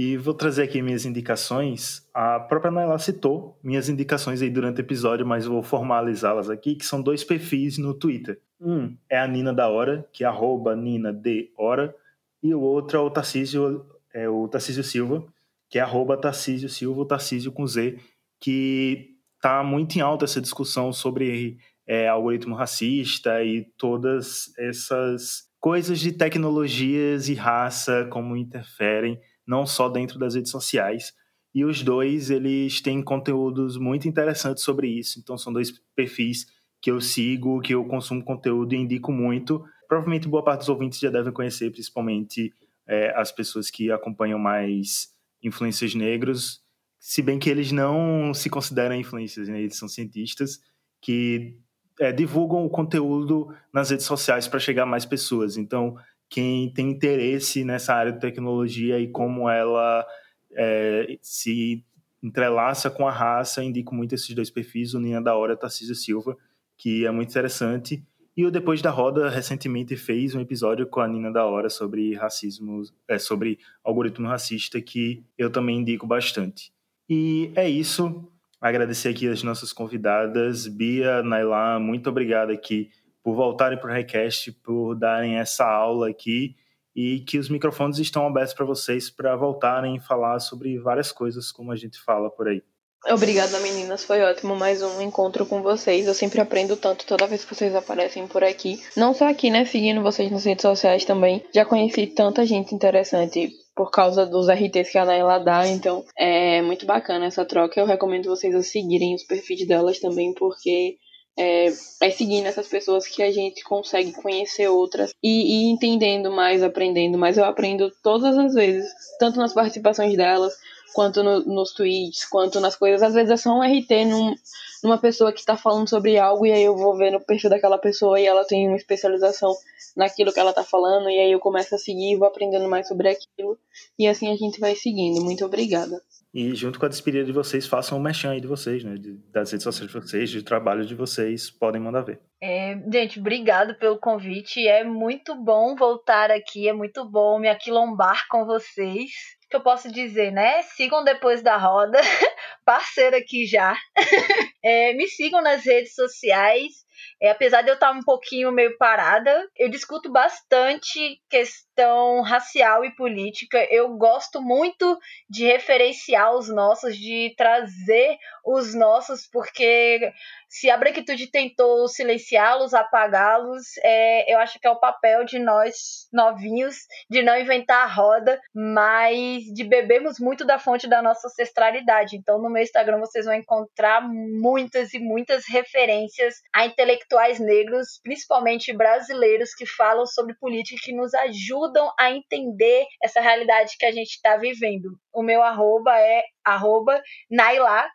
E 0.00 0.16
vou 0.16 0.32
trazer 0.32 0.62
aqui 0.62 0.80
minhas 0.80 1.04
indicações. 1.04 2.08
A 2.14 2.38
própria 2.38 2.70
Naila 2.70 3.00
citou 3.00 3.58
minhas 3.64 3.88
indicações 3.88 4.40
aí 4.40 4.48
durante 4.48 4.80
o 4.80 4.82
episódio, 4.82 5.26
mas 5.26 5.44
vou 5.44 5.60
formalizá-las 5.60 6.48
aqui, 6.48 6.76
que 6.76 6.86
são 6.86 7.02
dois 7.02 7.24
perfis 7.24 7.78
no 7.78 7.92
Twitter. 7.92 8.40
Um 8.60 8.96
é 9.10 9.18
a 9.18 9.26
Nina 9.26 9.52
da 9.52 9.68
Hora, 9.68 10.08
que 10.12 10.22
é 10.22 10.26
arroba 10.28 10.76
Nina 10.76 11.12
de 11.12 11.50
Hora, 11.58 11.92
e 12.40 12.54
o 12.54 12.60
outro 12.60 12.96
é 12.96 13.00
o 13.00 13.10
Tarcísio, 13.10 13.86
é 14.14 14.28
o 14.28 14.46
Tarcísio 14.46 14.84
Silva, 14.84 15.26
que 15.68 15.78
é 15.78 15.82
arroba 15.82 16.16
Tarcísio 16.16 16.68
Silva, 16.68 17.06
Tarcísio 17.06 17.52
com 17.52 17.66
Z, 17.66 17.98
que 18.40 19.16
está 19.36 19.62
muito 19.62 19.96
em 19.96 20.00
alta 20.00 20.24
essa 20.24 20.40
discussão 20.40 20.92
sobre 20.92 21.58
é, 21.86 22.08
algoritmo 22.08 22.54
racista 22.54 23.42
e 23.42 23.64
todas 23.76 24.52
essas 24.58 25.48
coisas 25.60 25.98
de 25.98 26.12
tecnologias 26.12 27.28
e 27.28 27.34
raça, 27.34 28.06
como 28.10 28.36
interferem, 28.36 29.18
não 29.46 29.66
só 29.66 29.88
dentro 29.88 30.18
das 30.18 30.34
redes 30.34 30.50
sociais. 30.50 31.12
E 31.54 31.64
os 31.64 31.82
dois, 31.82 32.30
eles 32.30 32.80
têm 32.80 33.02
conteúdos 33.02 33.76
muito 33.76 34.06
interessantes 34.06 34.62
sobre 34.62 34.86
isso. 34.88 35.18
Então, 35.18 35.36
são 35.38 35.52
dois 35.52 35.72
perfis 35.96 36.46
que 36.80 36.90
eu 36.90 37.00
sigo, 37.00 37.60
que 37.60 37.74
eu 37.74 37.84
consumo 37.84 38.22
conteúdo 38.22 38.74
e 38.74 38.78
indico 38.78 39.10
muito. 39.10 39.64
Provavelmente 39.88 40.28
boa 40.28 40.44
parte 40.44 40.60
dos 40.60 40.68
ouvintes 40.68 41.00
já 41.00 41.10
devem 41.10 41.32
conhecer, 41.32 41.70
principalmente 41.70 42.52
é, 42.86 43.12
as 43.18 43.32
pessoas 43.32 43.70
que 43.70 43.90
acompanham 43.90 44.38
mais 44.38 45.08
influências 45.42 45.94
negros, 45.94 46.62
se 46.98 47.22
bem 47.22 47.38
que 47.38 47.48
eles 47.48 47.72
não 47.72 48.34
se 48.34 48.50
consideram 48.50 48.94
influências, 48.94 49.48
né? 49.48 49.60
eles 49.60 49.76
são 49.76 49.88
cientistas 49.88 50.60
que 51.00 51.56
é, 52.00 52.12
divulgam 52.12 52.64
o 52.64 52.70
conteúdo 52.70 53.54
nas 53.72 53.90
redes 53.90 54.06
sociais 54.06 54.48
para 54.48 54.58
chegar 54.58 54.82
a 54.82 54.86
mais 54.86 55.04
pessoas. 55.04 55.56
Então, 55.56 55.96
quem 56.28 56.72
tem 56.72 56.90
interesse 56.90 57.64
nessa 57.64 57.94
área 57.94 58.12
de 58.12 58.20
tecnologia 58.20 58.98
e 58.98 59.08
como 59.08 59.48
ela 59.48 60.06
é, 60.52 61.18
se 61.22 61.84
entrelaça 62.22 62.90
com 62.90 63.06
a 63.06 63.12
raça, 63.12 63.62
indico 63.62 63.94
muito 63.94 64.14
esses 64.14 64.34
dois 64.34 64.50
perfis, 64.50 64.92
o 64.92 65.00
Nina 65.00 65.22
da 65.22 65.36
Hora 65.36 65.54
e 65.54 65.56
Tarcísio 65.56 65.94
Silva, 65.94 66.36
que 66.76 67.06
é 67.06 67.10
muito 67.10 67.30
interessante 67.30 68.04
e 68.38 68.46
o 68.46 68.52
Depois 68.52 68.80
da 68.80 68.88
Roda 68.88 69.28
recentemente 69.28 69.96
fez 69.96 70.32
um 70.32 70.40
episódio 70.40 70.86
com 70.86 71.00
a 71.00 71.08
Nina 71.08 71.28
da 71.32 71.44
Hora 71.44 71.68
sobre 71.68 72.14
racismo, 72.14 72.84
é, 73.08 73.18
sobre 73.18 73.58
algoritmo 73.82 74.28
racista, 74.28 74.80
que 74.80 75.24
eu 75.36 75.50
também 75.50 75.78
indico 75.78 76.06
bastante. 76.06 76.72
E 77.10 77.50
é 77.56 77.68
isso. 77.68 78.30
Agradecer 78.60 79.08
aqui 79.08 79.26
as 79.26 79.42
nossas 79.42 79.72
convidadas, 79.72 80.68
Bia, 80.68 81.20
Nailá, 81.20 81.80
muito 81.80 82.10
obrigado 82.10 82.52
aqui 82.52 82.92
por 83.24 83.34
voltarem 83.34 83.76
para 83.76 83.90
o 83.90 83.92
Request, 83.92 84.52
por 84.62 84.94
darem 84.94 85.34
essa 85.34 85.68
aula 85.68 86.08
aqui 86.08 86.54
e 86.94 87.18
que 87.18 87.40
os 87.40 87.48
microfones 87.48 87.98
estão 87.98 88.24
abertos 88.24 88.54
para 88.54 88.64
vocês 88.64 89.10
para 89.10 89.34
voltarem 89.34 89.96
e 89.96 90.00
falar 90.00 90.38
sobre 90.38 90.78
várias 90.78 91.10
coisas, 91.10 91.50
como 91.50 91.72
a 91.72 91.76
gente 91.76 91.98
fala 91.98 92.30
por 92.30 92.46
aí. 92.46 92.62
Obrigada, 93.06 93.60
meninas. 93.60 94.02
Foi 94.02 94.20
ótimo 94.22 94.56
mais 94.56 94.82
um 94.82 95.00
encontro 95.00 95.46
com 95.46 95.62
vocês. 95.62 96.06
Eu 96.06 96.14
sempre 96.14 96.40
aprendo 96.40 96.76
tanto 96.76 97.06
toda 97.06 97.26
vez 97.28 97.44
que 97.44 97.54
vocês 97.54 97.74
aparecem 97.74 98.26
por 98.26 98.42
aqui. 98.42 98.82
Não 98.96 99.14
só 99.14 99.28
aqui, 99.28 99.50
né? 99.50 99.64
Seguindo 99.64 100.02
vocês 100.02 100.30
nas 100.30 100.44
redes 100.44 100.62
sociais 100.62 101.04
também. 101.04 101.42
Já 101.54 101.64
conheci 101.64 102.08
tanta 102.08 102.44
gente 102.44 102.74
interessante 102.74 103.52
por 103.74 103.92
causa 103.92 104.26
dos 104.26 104.48
RTs 104.48 104.90
que 104.90 104.98
a 104.98 105.04
Naila 105.04 105.38
dá, 105.38 105.68
então 105.68 106.04
é 106.18 106.60
muito 106.60 106.84
bacana 106.84 107.26
essa 107.26 107.44
troca. 107.44 107.78
Eu 107.78 107.86
recomendo 107.86 108.26
vocês 108.26 108.52
a 108.52 108.62
seguirem 108.64 109.14
os 109.14 109.22
perfis 109.22 109.64
delas 109.64 110.00
também, 110.00 110.34
porque 110.34 110.96
é, 111.38 111.66
é 112.02 112.10
seguindo 112.10 112.46
essas 112.46 112.66
pessoas 112.66 113.06
que 113.06 113.22
a 113.22 113.30
gente 113.30 113.62
consegue 113.62 114.12
conhecer 114.12 114.66
outras 114.66 115.12
e, 115.22 115.68
e 115.68 115.70
entendendo 115.70 116.32
mais, 116.32 116.64
aprendendo 116.64 117.16
mais. 117.16 117.38
Eu 117.38 117.44
aprendo 117.44 117.92
todas 118.02 118.36
as 118.36 118.54
vezes, 118.54 118.90
tanto 119.20 119.38
nas 119.38 119.54
participações 119.54 120.16
delas 120.16 120.52
quanto 120.92 121.22
no, 121.22 121.40
nos 121.44 121.72
tweets, 121.72 122.24
quanto 122.24 122.60
nas 122.60 122.76
coisas. 122.76 123.02
Às 123.02 123.14
vezes 123.14 123.30
é 123.30 123.36
só 123.36 123.50
um 123.50 123.62
RT 123.62 124.04
num, 124.06 124.34
numa 124.82 124.98
pessoa 124.98 125.32
que 125.32 125.40
está 125.40 125.56
falando 125.56 125.88
sobre 125.88 126.18
algo 126.18 126.46
e 126.46 126.52
aí 126.52 126.62
eu 126.62 126.76
vou 126.76 126.96
ver 126.96 127.10
no 127.10 127.20
perfil 127.20 127.50
daquela 127.50 127.78
pessoa 127.78 128.20
e 128.20 128.26
ela 128.26 128.44
tem 128.44 128.68
uma 128.68 128.76
especialização 128.76 129.54
naquilo 129.96 130.32
que 130.32 130.40
ela 130.40 130.50
está 130.50 130.62
falando 130.62 131.10
e 131.10 131.18
aí 131.18 131.32
eu 131.32 131.40
começo 131.40 131.74
a 131.74 131.78
seguir 131.78 132.12
e 132.12 132.16
vou 132.16 132.28
aprendendo 132.28 132.68
mais 132.68 132.86
sobre 132.86 133.08
aquilo 133.08 133.58
e 133.98 134.06
assim 134.06 134.30
a 134.30 134.36
gente 134.36 134.60
vai 134.60 134.74
seguindo. 134.74 135.22
Muito 135.22 135.44
obrigada. 135.44 136.00
E 136.32 136.54
junto 136.54 136.78
com 136.78 136.84
a 136.84 136.88
despedida 136.88 137.24
de 137.24 137.32
vocês, 137.32 137.66
façam 137.66 137.96
o 137.96 138.00
um 138.00 138.04
mechan 138.04 138.30
aí 138.30 138.40
de 138.40 138.46
vocês, 138.46 138.84
né? 138.84 138.94
De, 138.96 139.14
das 139.32 139.50
redes 139.50 139.64
sociais 139.64 139.90
de 139.90 139.98
vocês, 139.98 140.30
de 140.30 140.42
trabalho 140.42 140.84
de 140.84 140.94
vocês, 140.94 141.50
podem 141.50 141.80
mandar 141.80 142.02
ver. 142.02 142.20
É, 142.40 142.78
gente, 142.92 143.18
obrigado 143.18 143.74
pelo 143.76 143.98
convite. 143.98 144.66
É 144.66 144.84
muito 144.84 145.34
bom 145.34 145.74
voltar 145.74 146.30
aqui, 146.30 146.68
é 146.68 146.72
muito 146.72 147.04
bom 147.08 147.38
me 147.38 147.48
aquilombar 147.48 148.26
com 148.28 148.44
vocês 148.44 149.37
que 149.48 149.56
eu 149.56 149.60
posso 149.60 149.90
dizer, 149.90 150.30
né? 150.30 150.62
Sigam 150.62 151.02
depois 151.04 151.42
da 151.42 151.56
roda, 151.56 151.98
parceiro 152.64 153.16
aqui 153.16 153.46
já. 153.46 153.76
é, 154.62 154.92
me 154.94 155.06
sigam 155.08 155.40
nas 155.40 155.64
redes 155.64 155.94
sociais. 155.94 156.86
É, 157.20 157.30
apesar 157.30 157.62
de 157.62 157.70
eu 157.70 157.74
estar 157.74 157.92
um 157.92 158.02
pouquinho 158.02 158.52
meio 158.52 158.76
parada, 158.78 159.48
eu 159.56 159.68
discuto 159.68 160.10
bastante 160.10 161.20
questão 161.28 162.22
racial 162.22 162.84
e 162.84 162.94
política. 162.94 163.66
Eu 163.70 163.96
gosto 163.96 164.40
muito 164.40 164.98
de 165.28 165.46
referenciar 165.46 166.34
os 166.34 166.48
nossos, 166.48 166.96
de 166.96 167.34
trazer 167.36 168.18
os 168.44 168.74
nossos, 168.74 169.28
porque 169.30 170.12
se 170.48 170.70
a 170.70 170.76
branquitude 170.76 171.30
tentou 171.30 171.86
silenciá-los, 171.86 172.72
apagá-los, 172.72 173.76
é, 173.84 174.32
eu 174.32 174.38
acho 174.38 174.58
que 174.58 174.66
é 174.66 174.70
o 174.70 174.80
papel 174.80 175.24
de 175.24 175.38
nós 175.38 176.08
novinhos 176.12 176.76
de 177.10 177.22
não 177.22 177.38
inventar 177.38 177.84
a 177.84 177.92
roda, 177.92 178.40
mas 178.54 179.42
de 179.54 179.64
bebermos 179.64 180.18
muito 180.18 180.46
da 180.46 180.58
fonte 180.58 180.88
da 180.88 181.02
nossa 181.02 181.28
ancestralidade. 181.28 182.16
Então, 182.16 182.40
no 182.40 182.50
meu 182.50 182.62
Instagram 182.62 182.98
vocês 182.98 183.26
vão 183.26 183.34
encontrar 183.34 184.00
muitas 184.00 184.94
e 184.94 184.98
muitas 184.98 185.46
referências 185.46 186.36
a 186.52 186.64
intelectuais 186.88 187.38
negros, 187.38 188.00
principalmente 188.02 188.72
brasileiros, 188.72 189.54
que 189.54 189.66
falam 189.66 190.06
sobre 190.06 190.34
política 190.38 190.80
que 190.82 190.94
nos 190.94 191.12
ajudam 191.14 191.92
a 191.98 192.10
entender 192.10 192.86
essa 193.02 193.20
realidade 193.20 193.76
que 193.78 193.84
a 193.84 193.92
gente 193.92 194.10
está 194.10 194.36
vivendo. 194.36 194.98
O 195.12 195.22
meu 195.22 195.42
arroba 195.42 195.98
é 196.00 196.22
arroba 196.44 197.02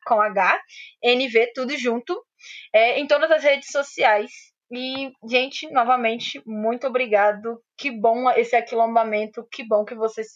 com 0.05 0.21
H, 0.21 0.61
NV, 1.03 1.51
tudo 1.55 1.75
junto, 1.77 2.23
é, 2.73 2.99
em 2.99 3.07
todas 3.07 3.31
as 3.31 3.43
redes 3.43 3.69
sociais. 3.71 4.31
E, 4.71 5.11
gente, 5.29 5.69
novamente, 5.71 6.41
muito 6.45 6.87
obrigado. 6.87 7.61
Que 7.77 7.91
bom 7.91 8.29
esse 8.31 8.55
aquilombamento. 8.55 9.47
Que 9.51 9.67
bom 9.67 9.85
que 9.85 9.93
vocês 9.93 10.29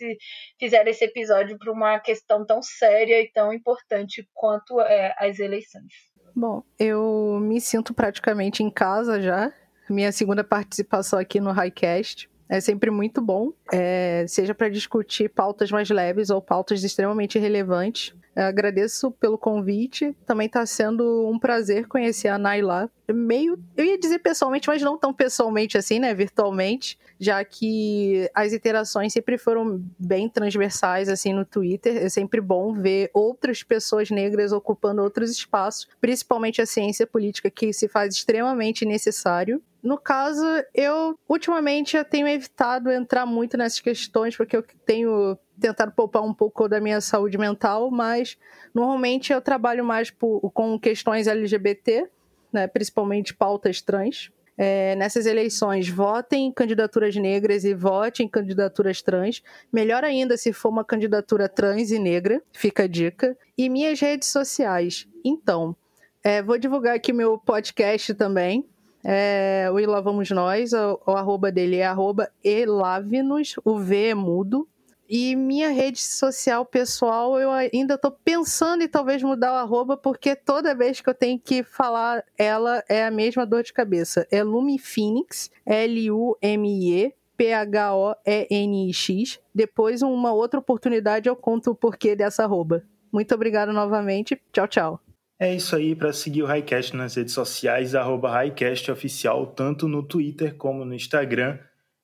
fizeram 0.60 0.90
esse 0.90 1.06
episódio 1.06 1.58
para 1.58 1.72
uma 1.72 2.00
questão 2.00 2.46
tão 2.46 2.62
séria 2.62 3.22
e 3.22 3.32
tão 3.32 3.52
importante 3.52 4.28
quanto 4.34 4.80
é, 4.82 5.16
as 5.18 5.40
eleições. 5.40 6.07
Bom, 6.40 6.62
eu 6.78 7.40
me 7.42 7.60
sinto 7.60 7.96
praticamente 7.96 8.62
em 8.62 8.70
casa 8.70 9.20
já. 9.20 9.52
minha 9.90 10.12
segunda 10.12 10.44
participação 10.44 11.18
aqui 11.18 11.40
no 11.40 11.52
Highcast. 11.52 12.30
É 12.48 12.62
sempre 12.62 12.92
muito 12.92 13.20
bom, 13.20 13.52
é, 13.74 14.24
seja 14.28 14.54
para 14.54 14.70
discutir 14.70 15.30
pautas 15.30 15.72
mais 15.72 15.90
leves 15.90 16.30
ou 16.30 16.40
pautas 16.40 16.84
extremamente 16.84 17.40
relevantes. 17.40 18.14
Agradeço 18.38 19.12
pelo 19.12 19.38
convite. 19.38 20.16
Também 20.26 20.46
está 20.46 20.66
sendo 20.66 21.28
um 21.28 21.40
prazer 21.40 21.88
conhecer 21.88 22.28
a 22.28 22.38
Naila. 22.38 22.90
Meio, 23.12 23.58
eu 23.76 23.86
ia 23.86 23.98
dizer 23.98 24.20
pessoalmente, 24.20 24.68
mas 24.68 24.82
não 24.82 24.98
tão 24.98 25.14
pessoalmente 25.14 25.78
assim, 25.78 25.98
né? 25.98 26.14
Virtualmente, 26.14 27.00
já 27.20 27.44
que 27.44 28.30
as 28.36 28.54
interações 28.54 29.14
sempre 29.14 29.38
foram 29.38 29.84
bem 29.98 30.30
transversais 30.30 31.10
assim 31.10 31.34
no 31.34 31.46
Twitter. 31.46 31.98
É 31.98 32.10
sempre 32.10 32.40
bom 32.40 32.74
ver 32.74 33.10
outras 33.14 33.64
pessoas 33.64 34.12
negras 34.12 34.52
ocupando 34.52 35.02
outros 35.02 35.32
espaços, 35.32 35.88
principalmente 36.00 36.62
a 36.62 36.66
ciência 36.66 37.08
política, 37.08 37.50
que 37.50 37.74
se 37.74 37.88
faz 37.88 38.14
extremamente 38.14 38.86
necessário. 38.86 39.62
No 39.82 39.98
caso, 39.98 40.44
eu 40.74 41.18
ultimamente 41.30 41.96
eu 41.96 42.04
tenho 42.04 42.28
evitado 42.28 42.92
entrar 42.92 43.26
muito 43.26 43.56
nessas 43.56 43.80
questões 43.80 44.36
porque 44.36 44.58
eu 44.58 44.64
tenho 44.86 45.38
tentado 45.60 45.92
poupar 45.92 46.24
um 46.24 46.34
pouco 46.34 46.68
da 46.68 46.80
minha 46.80 47.02
saúde 47.02 47.38
mental, 47.38 47.90
mas 47.92 48.38
normalmente 48.74 49.34
eu 49.34 49.42
trabalho 49.42 49.84
mais 49.84 50.12
por, 50.12 50.52
com 50.52 50.80
questões 50.80 51.28
LGBT, 51.28 52.10
né, 52.52 52.68
principalmente 52.68 53.34
pautas 53.34 53.82
trans. 53.82 54.32
É, 54.60 54.96
nessas 54.96 55.28
eleições, 55.28 55.88
votem 55.88 56.48
em 56.48 56.52
candidaturas 56.52 57.16
negras 57.16 57.64
e 57.64 57.76
votem 57.76 58.26
em 58.26 58.30
candidaturas 58.30 59.04
trans. 59.04 59.44
Melhor 59.72 60.04
ainda 60.04 60.36
se 60.36 60.52
for 60.52 60.70
uma 60.70 60.84
candidatura 60.84 61.48
trans 61.48 61.92
e 61.92 62.00
negra, 62.00 62.42
fica 62.52 62.84
a 62.84 62.88
dica. 62.88 63.38
E 63.56 63.70
minhas 63.70 64.00
redes 64.00 64.30
sociais. 64.30 65.08
Então, 65.24 65.76
é, 66.24 66.42
vou 66.42 66.58
divulgar 66.58 66.96
aqui 66.96 67.14
meu 67.14 67.38
podcast 67.38 68.14
também. 68.16 68.66
É, 69.04 69.70
o 69.72 69.80
Ilá 69.80 70.02
Vamos 70.02 70.30
Nós, 70.32 70.74
o, 70.74 71.00
o 71.06 71.12
arroba 71.12 71.52
dele 71.52 71.78
é 71.78 71.86
arroba 71.86 72.30
Elavinos, 72.44 73.56
o 73.64 73.78
V 73.80 74.10
é 74.10 74.16
mudo, 74.16 74.68
e 75.10 75.36
minha 75.36 75.70
rede 75.70 76.02
social 76.02 76.66
pessoal, 76.66 77.40
eu 77.40 77.52
ainda 77.52 77.96
estou 77.96 78.12
pensando 78.12 78.84
em 78.84 78.88
talvez 78.88 79.24
mudar 79.24 79.54
o 79.54 79.56
arroba, 79.56 79.96
porque 79.96 80.36
toda 80.36 80.76
vez 80.76 81.02
que 81.02 81.10
eu 81.10 81.14
tenho 81.14 81.40
que 81.40 81.64
falar 81.64 82.24
ela 82.38 82.84
é 82.90 83.06
a 83.06 83.12
mesma 83.12 83.46
dor 83.46 83.64
de 83.64 83.74
cabeça. 83.74 84.28
É 84.32 84.44
Lumi 84.44 84.78
Phoenix, 84.78 85.50
L-U-M-I-E, 85.66 87.14
P-H-O-E-N-I-X. 87.38 89.40
Depois, 89.54 90.02
uma 90.02 90.34
outra 90.34 90.60
oportunidade, 90.60 91.30
eu 91.30 91.36
conto 91.36 91.72
o 91.72 91.76
porquê 91.76 92.16
dessa 92.16 92.44
arroba. 92.44 92.84
Muito 93.12 93.34
obrigado 93.34 93.72
novamente. 93.72 94.40
Tchau, 94.52 94.68
tchau. 94.68 95.00
É 95.40 95.54
isso 95.54 95.76
aí, 95.76 95.96
para 95.96 96.12
seguir 96.12 96.42
o 96.42 96.48
Highcast 96.48 96.96
nas 96.96 97.16
redes 97.16 97.34
sociais, 97.34 97.94
arroba 97.94 98.32
Highcast 98.32 98.92
Oficial, 98.92 99.46
tanto 99.46 99.88
no 99.88 100.02
Twitter 100.02 100.56
como 100.56 100.84
no 100.84 100.96
Instagram. 100.96 101.60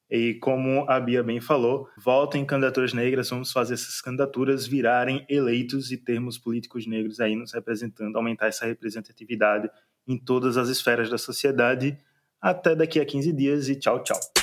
E 0.09 0.35
como 0.35 0.89
a 0.89 0.99
Bia 0.99 1.23
bem 1.23 1.41
falou, 1.41 1.87
votem 1.97 2.45
candidaturas 2.45 2.93
negras, 2.93 3.29
vamos 3.29 3.51
fazer 3.51 3.73
essas 3.73 3.99
candidaturas 4.01 4.67
virarem 4.67 5.25
eleitos 5.27 5.91
e 5.91 5.97
termos 5.97 6.37
políticos 6.37 6.85
negros 6.85 7.19
aí 7.19 7.35
nos 7.35 7.53
representando, 7.53 8.15
aumentar 8.15 8.47
essa 8.47 8.65
representatividade 8.65 9.69
em 10.07 10.17
todas 10.17 10.57
as 10.57 10.69
esferas 10.69 11.09
da 11.09 11.17
sociedade. 11.17 11.97
Até 12.41 12.75
daqui 12.75 12.99
a 12.99 13.05
15 13.05 13.31
dias 13.33 13.69
e 13.69 13.75
tchau, 13.75 14.03
tchau. 14.03 14.42